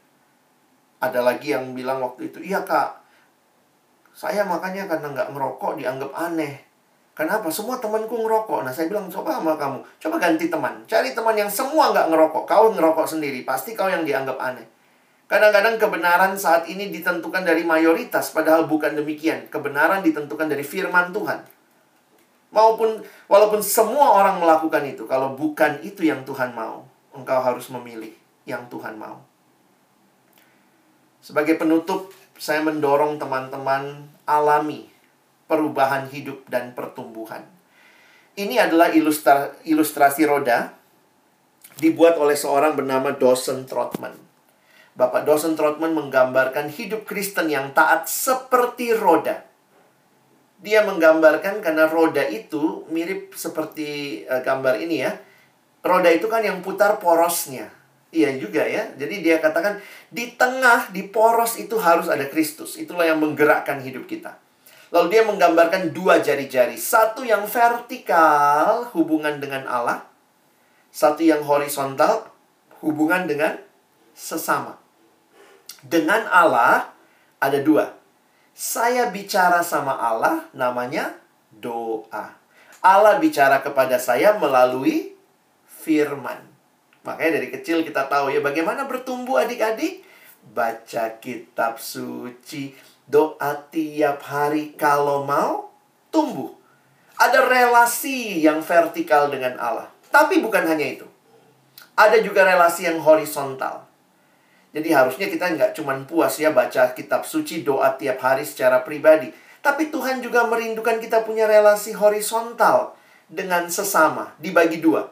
Ada 1.02 1.20
lagi 1.20 1.52
yang 1.52 1.76
bilang 1.76 2.00
waktu 2.00 2.32
itu, 2.32 2.40
iya 2.40 2.64
kak, 2.64 3.04
saya 4.16 4.48
makanya 4.48 4.88
karena 4.88 5.12
nggak 5.12 5.30
ngerokok 5.36 5.76
dianggap 5.76 6.12
aneh. 6.16 6.64
Kenapa? 7.16 7.48
Semua 7.48 7.80
temanku 7.80 8.12
ngerokok. 8.12 8.68
Nah, 8.68 8.76
saya 8.76 8.92
bilang, 8.92 9.08
coba 9.08 9.40
sama 9.40 9.56
kamu. 9.56 9.80
Coba 10.04 10.16
ganti 10.20 10.52
teman. 10.52 10.84
Cari 10.84 11.16
teman 11.16 11.32
yang 11.40 11.48
semua 11.48 11.96
nggak 11.96 12.12
ngerokok. 12.12 12.44
Kau 12.44 12.76
ngerokok 12.76 13.08
sendiri. 13.08 13.48
Pasti 13.48 13.72
kau 13.72 13.88
yang 13.88 14.04
dianggap 14.04 14.36
aneh. 14.36 14.68
Kadang-kadang 15.26 15.82
kebenaran 15.82 16.38
saat 16.38 16.70
ini 16.70 16.94
ditentukan 16.94 17.42
dari 17.42 17.66
mayoritas, 17.66 18.30
padahal 18.30 18.70
bukan 18.70 18.94
demikian. 18.94 19.50
Kebenaran 19.50 20.06
ditentukan 20.06 20.46
dari 20.46 20.62
firman 20.62 21.10
Tuhan. 21.10 21.42
Maupun 22.54 23.02
walaupun 23.26 23.60
semua 23.66 24.22
orang 24.22 24.38
melakukan 24.38 24.86
itu, 24.86 25.10
kalau 25.10 25.34
bukan 25.34 25.82
itu 25.82 26.06
yang 26.06 26.22
Tuhan 26.28 26.54
mau, 26.54 26.86
engkau 27.10 27.42
harus 27.42 27.74
memilih 27.74 28.14
yang 28.46 28.70
Tuhan 28.70 29.02
mau. 29.02 29.18
Sebagai 31.26 31.58
penutup, 31.58 32.14
saya 32.38 32.62
mendorong 32.62 33.18
teman-teman 33.18 34.06
alami 34.30 34.95
perubahan 35.46 36.10
hidup 36.10 36.46
dan 36.50 36.74
pertumbuhan. 36.74 37.46
Ini 38.36 38.60
adalah 38.60 38.92
ilustra 38.92 39.56
ilustrasi 39.64 40.28
roda 40.28 40.76
dibuat 41.80 42.20
oleh 42.20 42.36
seorang 42.36 42.76
bernama 42.76 43.16
Dawson 43.16 43.64
Trotman. 43.64 44.16
Bapak 44.96 45.28
Dawson 45.28 45.60
Trotman 45.60 45.92
menggambarkan 45.92 46.72
hidup 46.72 47.04
Kristen 47.04 47.52
yang 47.52 47.76
taat 47.76 48.08
seperti 48.08 48.96
roda. 48.96 49.44
Dia 50.64 50.88
menggambarkan 50.88 51.60
karena 51.60 51.84
roda 51.88 52.24
itu 52.24 52.88
mirip 52.88 53.36
seperti 53.36 54.24
uh, 54.28 54.40
gambar 54.40 54.80
ini 54.80 55.04
ya. 55.04 55.12
Roda 55.84 56.10
itu 56.10 56.32
kan 56.32 56.42
yang 56.42 56.64
putar 56.64 56.98
porosnya. 56.98 57.70
Iya 58.16 58.40
juga 58.40 58.64
ya. 58.64 58.96
Jadi 58.96 59.20
dia 59.20 59.44
katakan 59.44 59.84
di 60.08 60.32
tengah, 60.40 60.88
di 60.96 61.04
poros 61.12 61.60
itu 61.60 61.76
harus 61.76 62.08
ada 62.08 62.24
Kristus. 62.32 62.80
Itulah 62.80 63.04
yang 63.04 63.20
menggerakkan 63.20 63.84
hidup 63.84 64.08
kita. 64.08 64.40
Lalu 64.96 65.08
dia 65.12 65.28
menggambarkan 65.28 65.92
dua 65.92 66.24
jari-jari. 66.24 66.80
Satu 66.80 67.28
yang 67.28 67.44
vertikal, 67.44 68.88
hubungan 68.96 69.44
dengan 69.44 69.68
Allah. 69.68 70.08
Satu 70.88 71.20
yang 71.20 71.44
horizontal, 71.44 72.32
hubungan 72.80 73.28
dengan 73.28 73.60
sesama 74.16 74.86
dengan 75.86 76.26
Allah 76.30 76.90
ada 77.38 77.62
dua. 77.62 77.94
Saya 78.56 79.12
bicara 79.12 79.62
sama 79.62 79.94
Allah, 79.94 80.48
namanya 80.56 81.14
doa. 81.52 82.34
Allah 82.80 83.20
bicara 83.20 83.60
kepada 83.62 84.00
saya 84.00 84.38
melalui 84.40 85.14
firman. 85.68 86.40
Makanya 87.06 87.42
dari 87.42 87.52
kecil 87.52 87.86
kita 87.86 88.08
tahu 88.10 88.34
ya 88.34 88.42
bagaimana 88.42 88.88
bertumbuh 88.90 89.38
adik-adik. 89.44 90.02
Baca 90.46 91.18
kitab 91.18 91.82
suci, 91.82 92.78
doa 93.06 93.54
tiap 93.70 94.26
hari 94.26 94.74
kalau 94.74 95.26
mau 95.26 95.70
tumbuh. 96.10 96.54
Ada 97.16 97.48
relasi 97.48 98.44
yang 98.44 98.60
vertikal 98.60 99.32
dengan 99.32 99.56
Allah. 99.56 99.88
Tapi 100.12 100.44
bukan 100.44 100.68
hanya 100.68 101.00
itu. 101.00 101.08
Ada 101.96 102.20
juga 102.20 102.44
relasi 102.44 102.92
yang 102.92 103.00
horizontal. 103.00 103.88
Jadi 104.76 104.92
harusnya 104.92 105.32
kita 105.32 105.56
nggak 105.56 105.72
cuma 105.80 105.96
puas 106.04 106.36
ya 106.36 106.52
baca 106.52 106.92
kitab 106.92 107.24
suci, 107.24 107.64
doa 107.64 107.96
tiap 107.96 108.20
hari 108.20 108.44
secara 108.44 108.84
pribadi. 108.84 109.32
Tapi 109.64 109.88
Tuhan 109.88 110.20
juga 110.20 110.44
merindukan 110.44 111.00
kita 111.00 111.24
punya 111.24 111.48
relasi 111.48 111.96
horizontal 111.96 113.00
dengan 113.32 113.72
sesama, 113.72 114.36
dibagi 114.36 114.84
dua. 114.84 115.08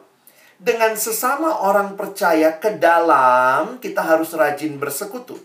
Dengan 0.60 0.92
sesama 0.94 1.64
orang 1.64 1.96
percaya 1.96 2.60
ke 2.60 2.76
dalam, 2.76 3.80
kita 3.80 4.04
harus 4.04 4.36
rajin 4.36 4.76
bersekutu. 4.76 5.40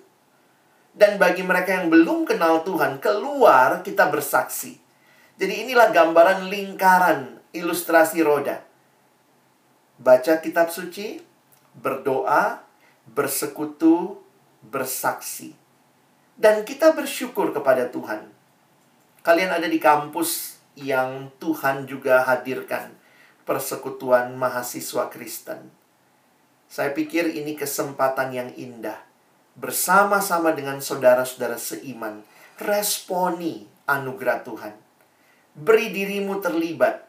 Dan 0.93 1.21
bagi 1.21 1.45
mereka 1.45 1.79
yang 1.79 1.87
belum 1.87 2.25
kenal 2.27 2.65
Tuhan, 2.65 2.99
keluar 2.99 3.85
kita 3.85 4.09
bersaksi. 4.09 4.77
Jadi 5.39 5.67
inilah 5.67 5.95
gambaran 5.95 6.51
lingkaran 6.51 7.39
ilustrasi 7.55 8.19
roda. 8.19 8.59
Baca 9.99 10.43
kitab 10.43 10.71
suci, 10.71 11.23
berdoa, 11.75 12.63
bersekutu, 13.07 14.19
bersaksi. 14.63 15.55
Dan 16.39 16.63
kita 16.67 16.91
bersyukur 16.95 17.51
kepada 17.55 17.87
Tuhan. 17.87 18.31
Kalian 19.23 19.51
ada 19.51 19.67
di 19.67 19.79
kampus 19.79 20.59
yang 20.79 21.27
Tuhan 21.39 21.83
juga 21.83 22.23
hadirkan 22.23 22.95
persekutuan 23.43 24.37
mahasiswa 24.37 25.09
Kristen. 25.09 25.73
Saya 26.69 26.93
pikir 26.93 27.33
ini 27.33 27.57
kesempatan 27.57 28.29
yang 28.29 28.49
indah. 28.53 29.08
Bersama-sama 29.59 30.55
dengan 30.55 30.79
saudara-saudara 30.79 31.59
seiman, 31.59 32.23
responi 32.55 33.67
anugerah 33.83 34.39
Tuhan. 34.47 34.73
Beri 35.59 35.91
dirimu 35.91 36.39
terlibat. 36.39 37.03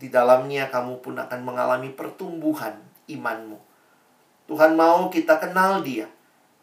Di 0.00 0.08
dalamnya 0.10 0.66
kamu 0.72 1.04
pun 1.04 1.14
akan 1.20 1.40
mengalami 1.44 1.92
pertumbuhan 1.92 2.74
imanmu. 3.06 3.60
Tuhan 4.50 4.74
mau 4.74 5.06
kita 5.12 5.38
kenal 5.38 5.84
dia 5.84 6.10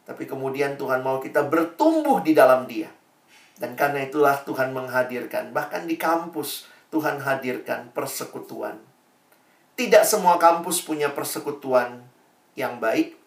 tapi 0.10 0.26
kemudian 0.26 0.74
Tuhan 0.74 1.06
mau 1.06 1.22
kita 1.22 1.46
bertumbuh 1.46 2.26
di 2.26 2.34
dalam 2.34 2.66
dia. 2.66 2.90
Dan 3.62 3.78
karena 3.78 4.10
itulah 4.10 4.42
Tuhan 4.42 4.74
menghadirkan, 4.74 5.54
bahkan 5.54 5.86
di 5.86 6.02
kampus 6.02 6.66
Tuhan 6.90 7.22
hadirkan 7.22 7.94
persekutuan. 7.94 8.82
Tidak 9.78 10.02
semua 10.02 10.42
kampus 10.42 10.82
punya 10.82 11.14
persekutuan 11.14 12.02
yang 12.58 12.82
baik, 12.82 13.19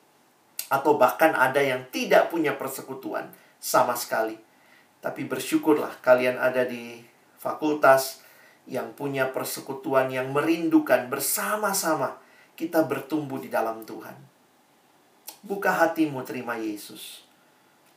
atau 0.73 0.97
bahkan 0.97 1.37
ada 1.37 1.61
yang 1.61 1.85
tidak 1.93 2.33
punya 2.33 2.57
persekutuan 2.57 3.29
sama 3.61 3.93
sekali. 3.93 4.41
Tapi 5.05 5.29
bersyukurlah 5.29 6.01
kalian 6.01 6.41
ada 6.41 6.64
di 6.64 7.05
fakultas 7.37 8.25
yang 8.64 8.97
punya 8.97 9.29
persekutuan 9.29 10.09
yang 10.09 10.33
merindukan 10.33 11.12
bersama-sama 11.12 12.16
kita 12.57 12.89
bertumbuh 12.89 13.37
di 13.37 13.53
dalam 13.53 13.85
Tuhan. 13.85 14.16
Buka 15.45 15.77
hatimu 15.77 16.25
terima 16.25 16.57
Yesus. 16.57 17.27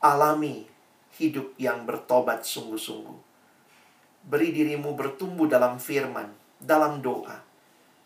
Alami 0.02 0.68
hidup 1.16 1.56
yang 1.56 1.88
bertobat 1.88 2.44
sungguh-sungguh. 2.44 3.24
Beri 4.26 4.50
dirimu 4.52 4.92
bertumbuh 4.92 5.46
dalam 5.48 5.78
firman, 5.78 6.28
dalam 6.58 6.98
doa, 7.00 7.40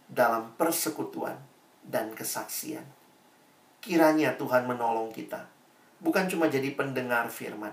dalam 0.07 0.53
persekutuan, 0.55 1.41
dan 1.81 2.13
kesaksian. 2.13 3.00
Kiranya 3.81 4.37
Tuhan 4.37 4.69
menolong 4.69 5.09
kita. 5.09 5.49
Bukan 6.01 6.29
cuma 6.29 6.49
jadi 6.49 6.73
pendengar 6.77 7.29
firman, 7.33 7.73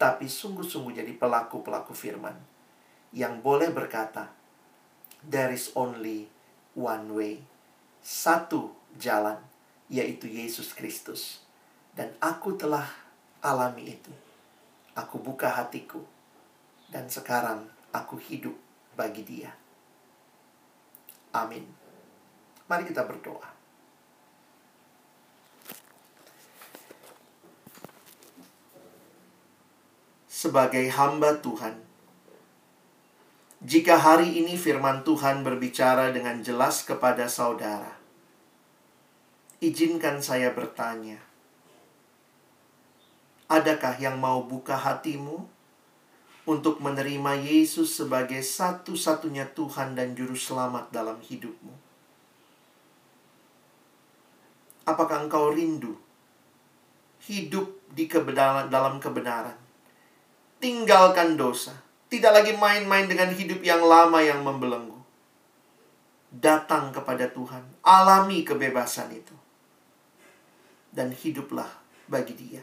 tapi 0.00 0.28
sungguh-sungguh 0.28 0.96
jadi 0.96 1.12
pelaku-pelaku 1.16 1.92
firman 1.92 2.36
yang 3.12 3.40
boleh 3.44 3.68
berkata, 3.68 4.32
"There 5.24 5.52
is 5.52 5.72
only 5.76 6.28
one 6.72 7.12
way." 7.12 7.44
Satu 8.00 8.72
jalan 8.96 9.36
yaitu 9.90 10.30
Yesus 10.30 10.72
Kristus. 10.72 11.42
Dan 11.92 12.14
aku 12.22 12.54
telah 12.54 12.86
alami 13.42 13.98
itu. 13.98 14.14
Aku 14.94 15.18
buka 15.18 15.50
hatiku. 15.50 16.00
Dan 16.88 17.10
sekarang 17.10 17.66
aku 17.90 18.16
hidup 18.16 18.54
bagi 18.94 19.26
dia. 19.26 19.50
Amin. 21.34 21.66
Mari 22.70 22.86
kita 22.86 23.02
berdoa. 23.02 23.59
Sebagai 30.40 30.88
hamba 30.96 31.36
Tuhan, 31.36 31.76
jika 33.60 34.00
hari 34.00 34.40
ini 34.40 34.56
firman 34.56 35.04
Tuhan 35.04 35.44
berbicara 35.44 36.16
dengan 36.16 36.40
jelas 36.40 36.80
kepada 36.80 37.28
saudara, 37.28 38.00
izinkan 39.60 40.24
saya 40.24 40.48
bertanya. 40.56 41.20
Adakah 43.52 44.00
yang 44.00 44.16
mau 44.16 44.40
buka 44.48 44.80
hatimu 44.80 45.44
untuk 46.48 46.80
menerima 46.80 47.36
Yesus 47.36 48.00
sebagai 48.00 48.40
satu-satunya 48.40 49.44
Tuhan 49.52 49.92
dan 49.92 50.16
Juru 50.16 50.40
Selamat 50.40 50.88
dalam 50.88 51.20
hidupmu? 51.20 51.76
Apakah 54.88 55.20
engkau 55.20 55.52
rindu 55.52 56.00
hidup 57.28 57.68
di 57.92 58.08
kebenaran 58.08 58.72
dalam 58.72 58.96
kebenaran? 58.96 59.59
Tinggalkan 60.60 61.40
dosa, 61.40 61.72
tidak 62.12 62.36
lagi 62.36 62.52
main-main 62.52 63.08
dengan 63.08 63.32
hidup 63.32 63.64
yang 63.64 63.80
lama 63.80 64.20
yang 64.20 64.44
membelenggu. 64.44 65.00
Datang 66.30 66.92
kepada 66.92 67.26
Tuhan, 67.32 67.64
alami 67.82 68.44
kebebasan 68.44 69.10
itu 69.10 69.34
dan 70.90 71.14
hiduplah 71.14 71.70
bagi 72.10 72.34
dia. 72.34 72.62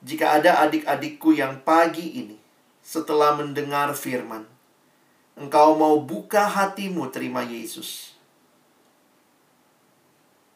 Jika 0.00 0.40
ada 0.40 0.64
adik-adikku 0.64 1.36
yang 1.36 1.60
pagi 1.60 2.24
ini 2.24 2.36
setelah 2.80 3.36
mendengar 3.36 3.92
firman, 3.92 4.48
engkau 5.36 5.76
mau 5.76 6.00
buka 6.00 6.48
hatimu 6.48 7.12
terima 7.12 7.44
Yesus. 7.44 8.16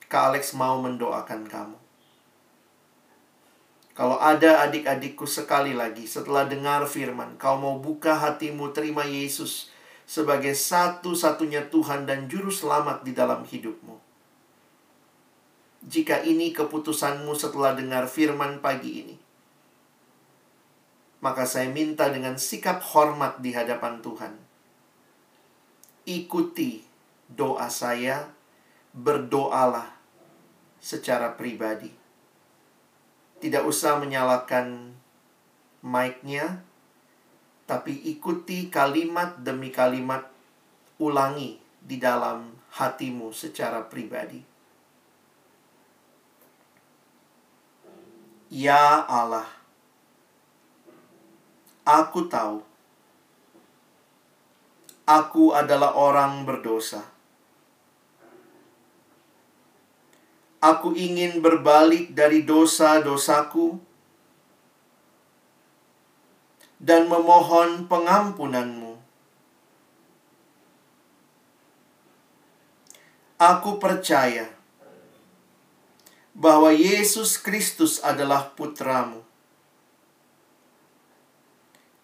Kak 0.08 0.32
Alex 0.32 0.56
mau 0.56 0.80
mendoakan 0.80 1.44
kamu. 1.44 1.83
Kalau 3.94 4.18
ada 4.18 4.66
adik-adikku 4.66 5.22
sekali 5.24 5.70
lagi 5.70 6.10
setelah 6.10 6.50
dengar 6.50 6.82
firman, 6.90 7.38
kau 7.38 7.54
mau 7.56 7.78
buka 7.78 8.18
hatimu 8.18 8.74
terima 8.74 9.06
Yesus 9.06 9.70
sebagai 10.02 10.52
satu-satunya 10.58 11.70
Tuhan 11.70 12.02
dan 12.02 12.26
Juru 12.26 12.50
Selamat 12.50 13.06
di 13.06 13.14
dalam 13.14 13.46
hidupmu 13.46 14.04
jika 15.84 16.24
ini 16.24 16.52
keputusanmu 16.56 17.36
setelah 17.36 17.76
dengar 17.76 18.08
firman 18.08 18.64
pagi 18.64 19.04
ini. 19.04 19.16
Maka 21.20 21.48
saya 21.48 21.68
minta 21.72 22.08
dengan 22.12 22.36
sikap 22.36 22.84
hormat 22.84 23.40
di 23.40 23.52
hadapan 23.56 24.00
Tuhan. 24.04 24.32
Ikuti 26.04 26.84
doa 27.32 27.72
saya, 27.72 28.28
berdoalah 28.92 29.88
secara 30.84 31.32
pribadi. 31.32 32.03
Tidak 33.44 33.60
usah 33.60 34.00
menyalakan 34.00 34.96
mic-nya, 35.84 36.64
tapi 37.68 37.92
ikuti 38.08 38.72
kalimat 38.72 39.36
demi 39.36 39.68
kalimat, 39.68 40.24
ulangi 40.96 41.60
di 41.76 42.00
dalam 42.00 42.56
hatimu 42.72 43.28
secara 43.36 43.84
pribadi. 43.84 44.40
Ya 48.48 49.04
Allah, 49.04 49.44
aku 51.84 52.24
tahu 52.32 52.64
aku 55.04 55.52
adalah 55.52 55.92
orang 55.92 56.48
berdosa. 56.48 57.13
Aku 60.64 60.96
ingin 60.96 61.44
berbalik 61.44 62.16
dari 62.16 62.40
dosa-dosaku 62.40 63.76
dan 66.80 67.04
memohon 67.04 67.84
pengampunanmu. 67.84 68.96
Aku 73.36 73.76
percaya 73.76 74.48
bahwa 76.32 76.72
Yesus 76.72 77.36
Kristus 77.36 78.00
adalah 78.00 78.56
putramu. 78.56 79.20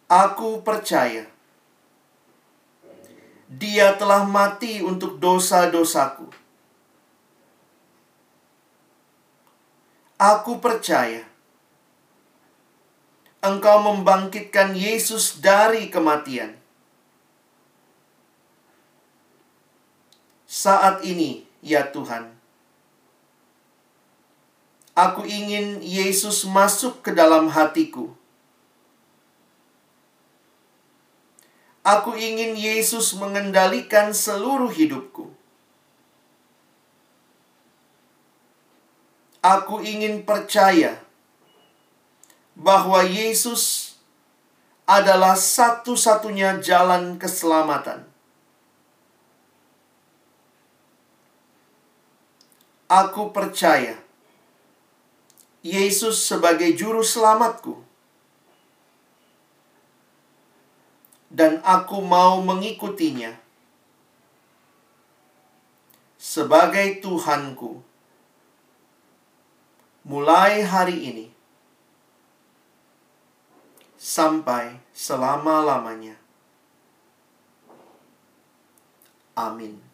Aku 0.05 0.61
percaya 0.61 1.25
dia 3.49 3.97
telah 3.97 4.29
mati 4.29 4.85
untuk 4.85 5.17
dosa-dosaku. 5.17 6.50
Aku 10.21 10.61
percaya 10.61 11.25
Engkau 13.41 13.81
membangkitkan 13.81 14.77
Yesus 14.77 15.41
dari 15.41 15.89
kematian. 15.89 16.61
Saat 20.45 21.01
ini, 21.09 21.49
ya 21.65 21.89
Tuhan, 21.89 22.37
Aku 24.93 25.25
ingin 25.25 25.81
Yesus 25.81 26.45
masuk 26.45 27.01
ke 27.01 27.17
dalam 27.17 27.49
hatiku. 27.49 28.13
Aku 31.81 32.13
ingin 32.13 32.61
Yesus 32.61 33.17
mengendalikan 33.17 34.13
seluruh 34.13 34.69
hidupku. 34.69 35.40
Aku 39.41 39.81
ingin 39.81 40.29
percaya 40.29 41.01
bahwa 42.53 43.01
Yesus 43.01 43.97
adalah 44.85 45.33
satu-satunya 45.33 46.61
jalan 46.61 47.17
keselamatan. 47.17 48.05
Aku 52.85 53.33
percaya 53.33 53.97
Yesus 55.65 56.21
sebagai 56.21 56.77
juru 56.77 57.01
selamatku. 57.01 57.81
Dan 61.31 61.63
aku 61.65 62.03
mau 62.03 62.43
mengikutinya 62.43 63.39
sebagai 66.19 66.99
Tuhanku 67.01 67.90
Mulai 70.01 70.65
hari 70.65 70.97
ini 71.13 71.27
sampai 74.01 74.81
selama-lamanya. 74.97 76.17
Amin. 79.37 79.90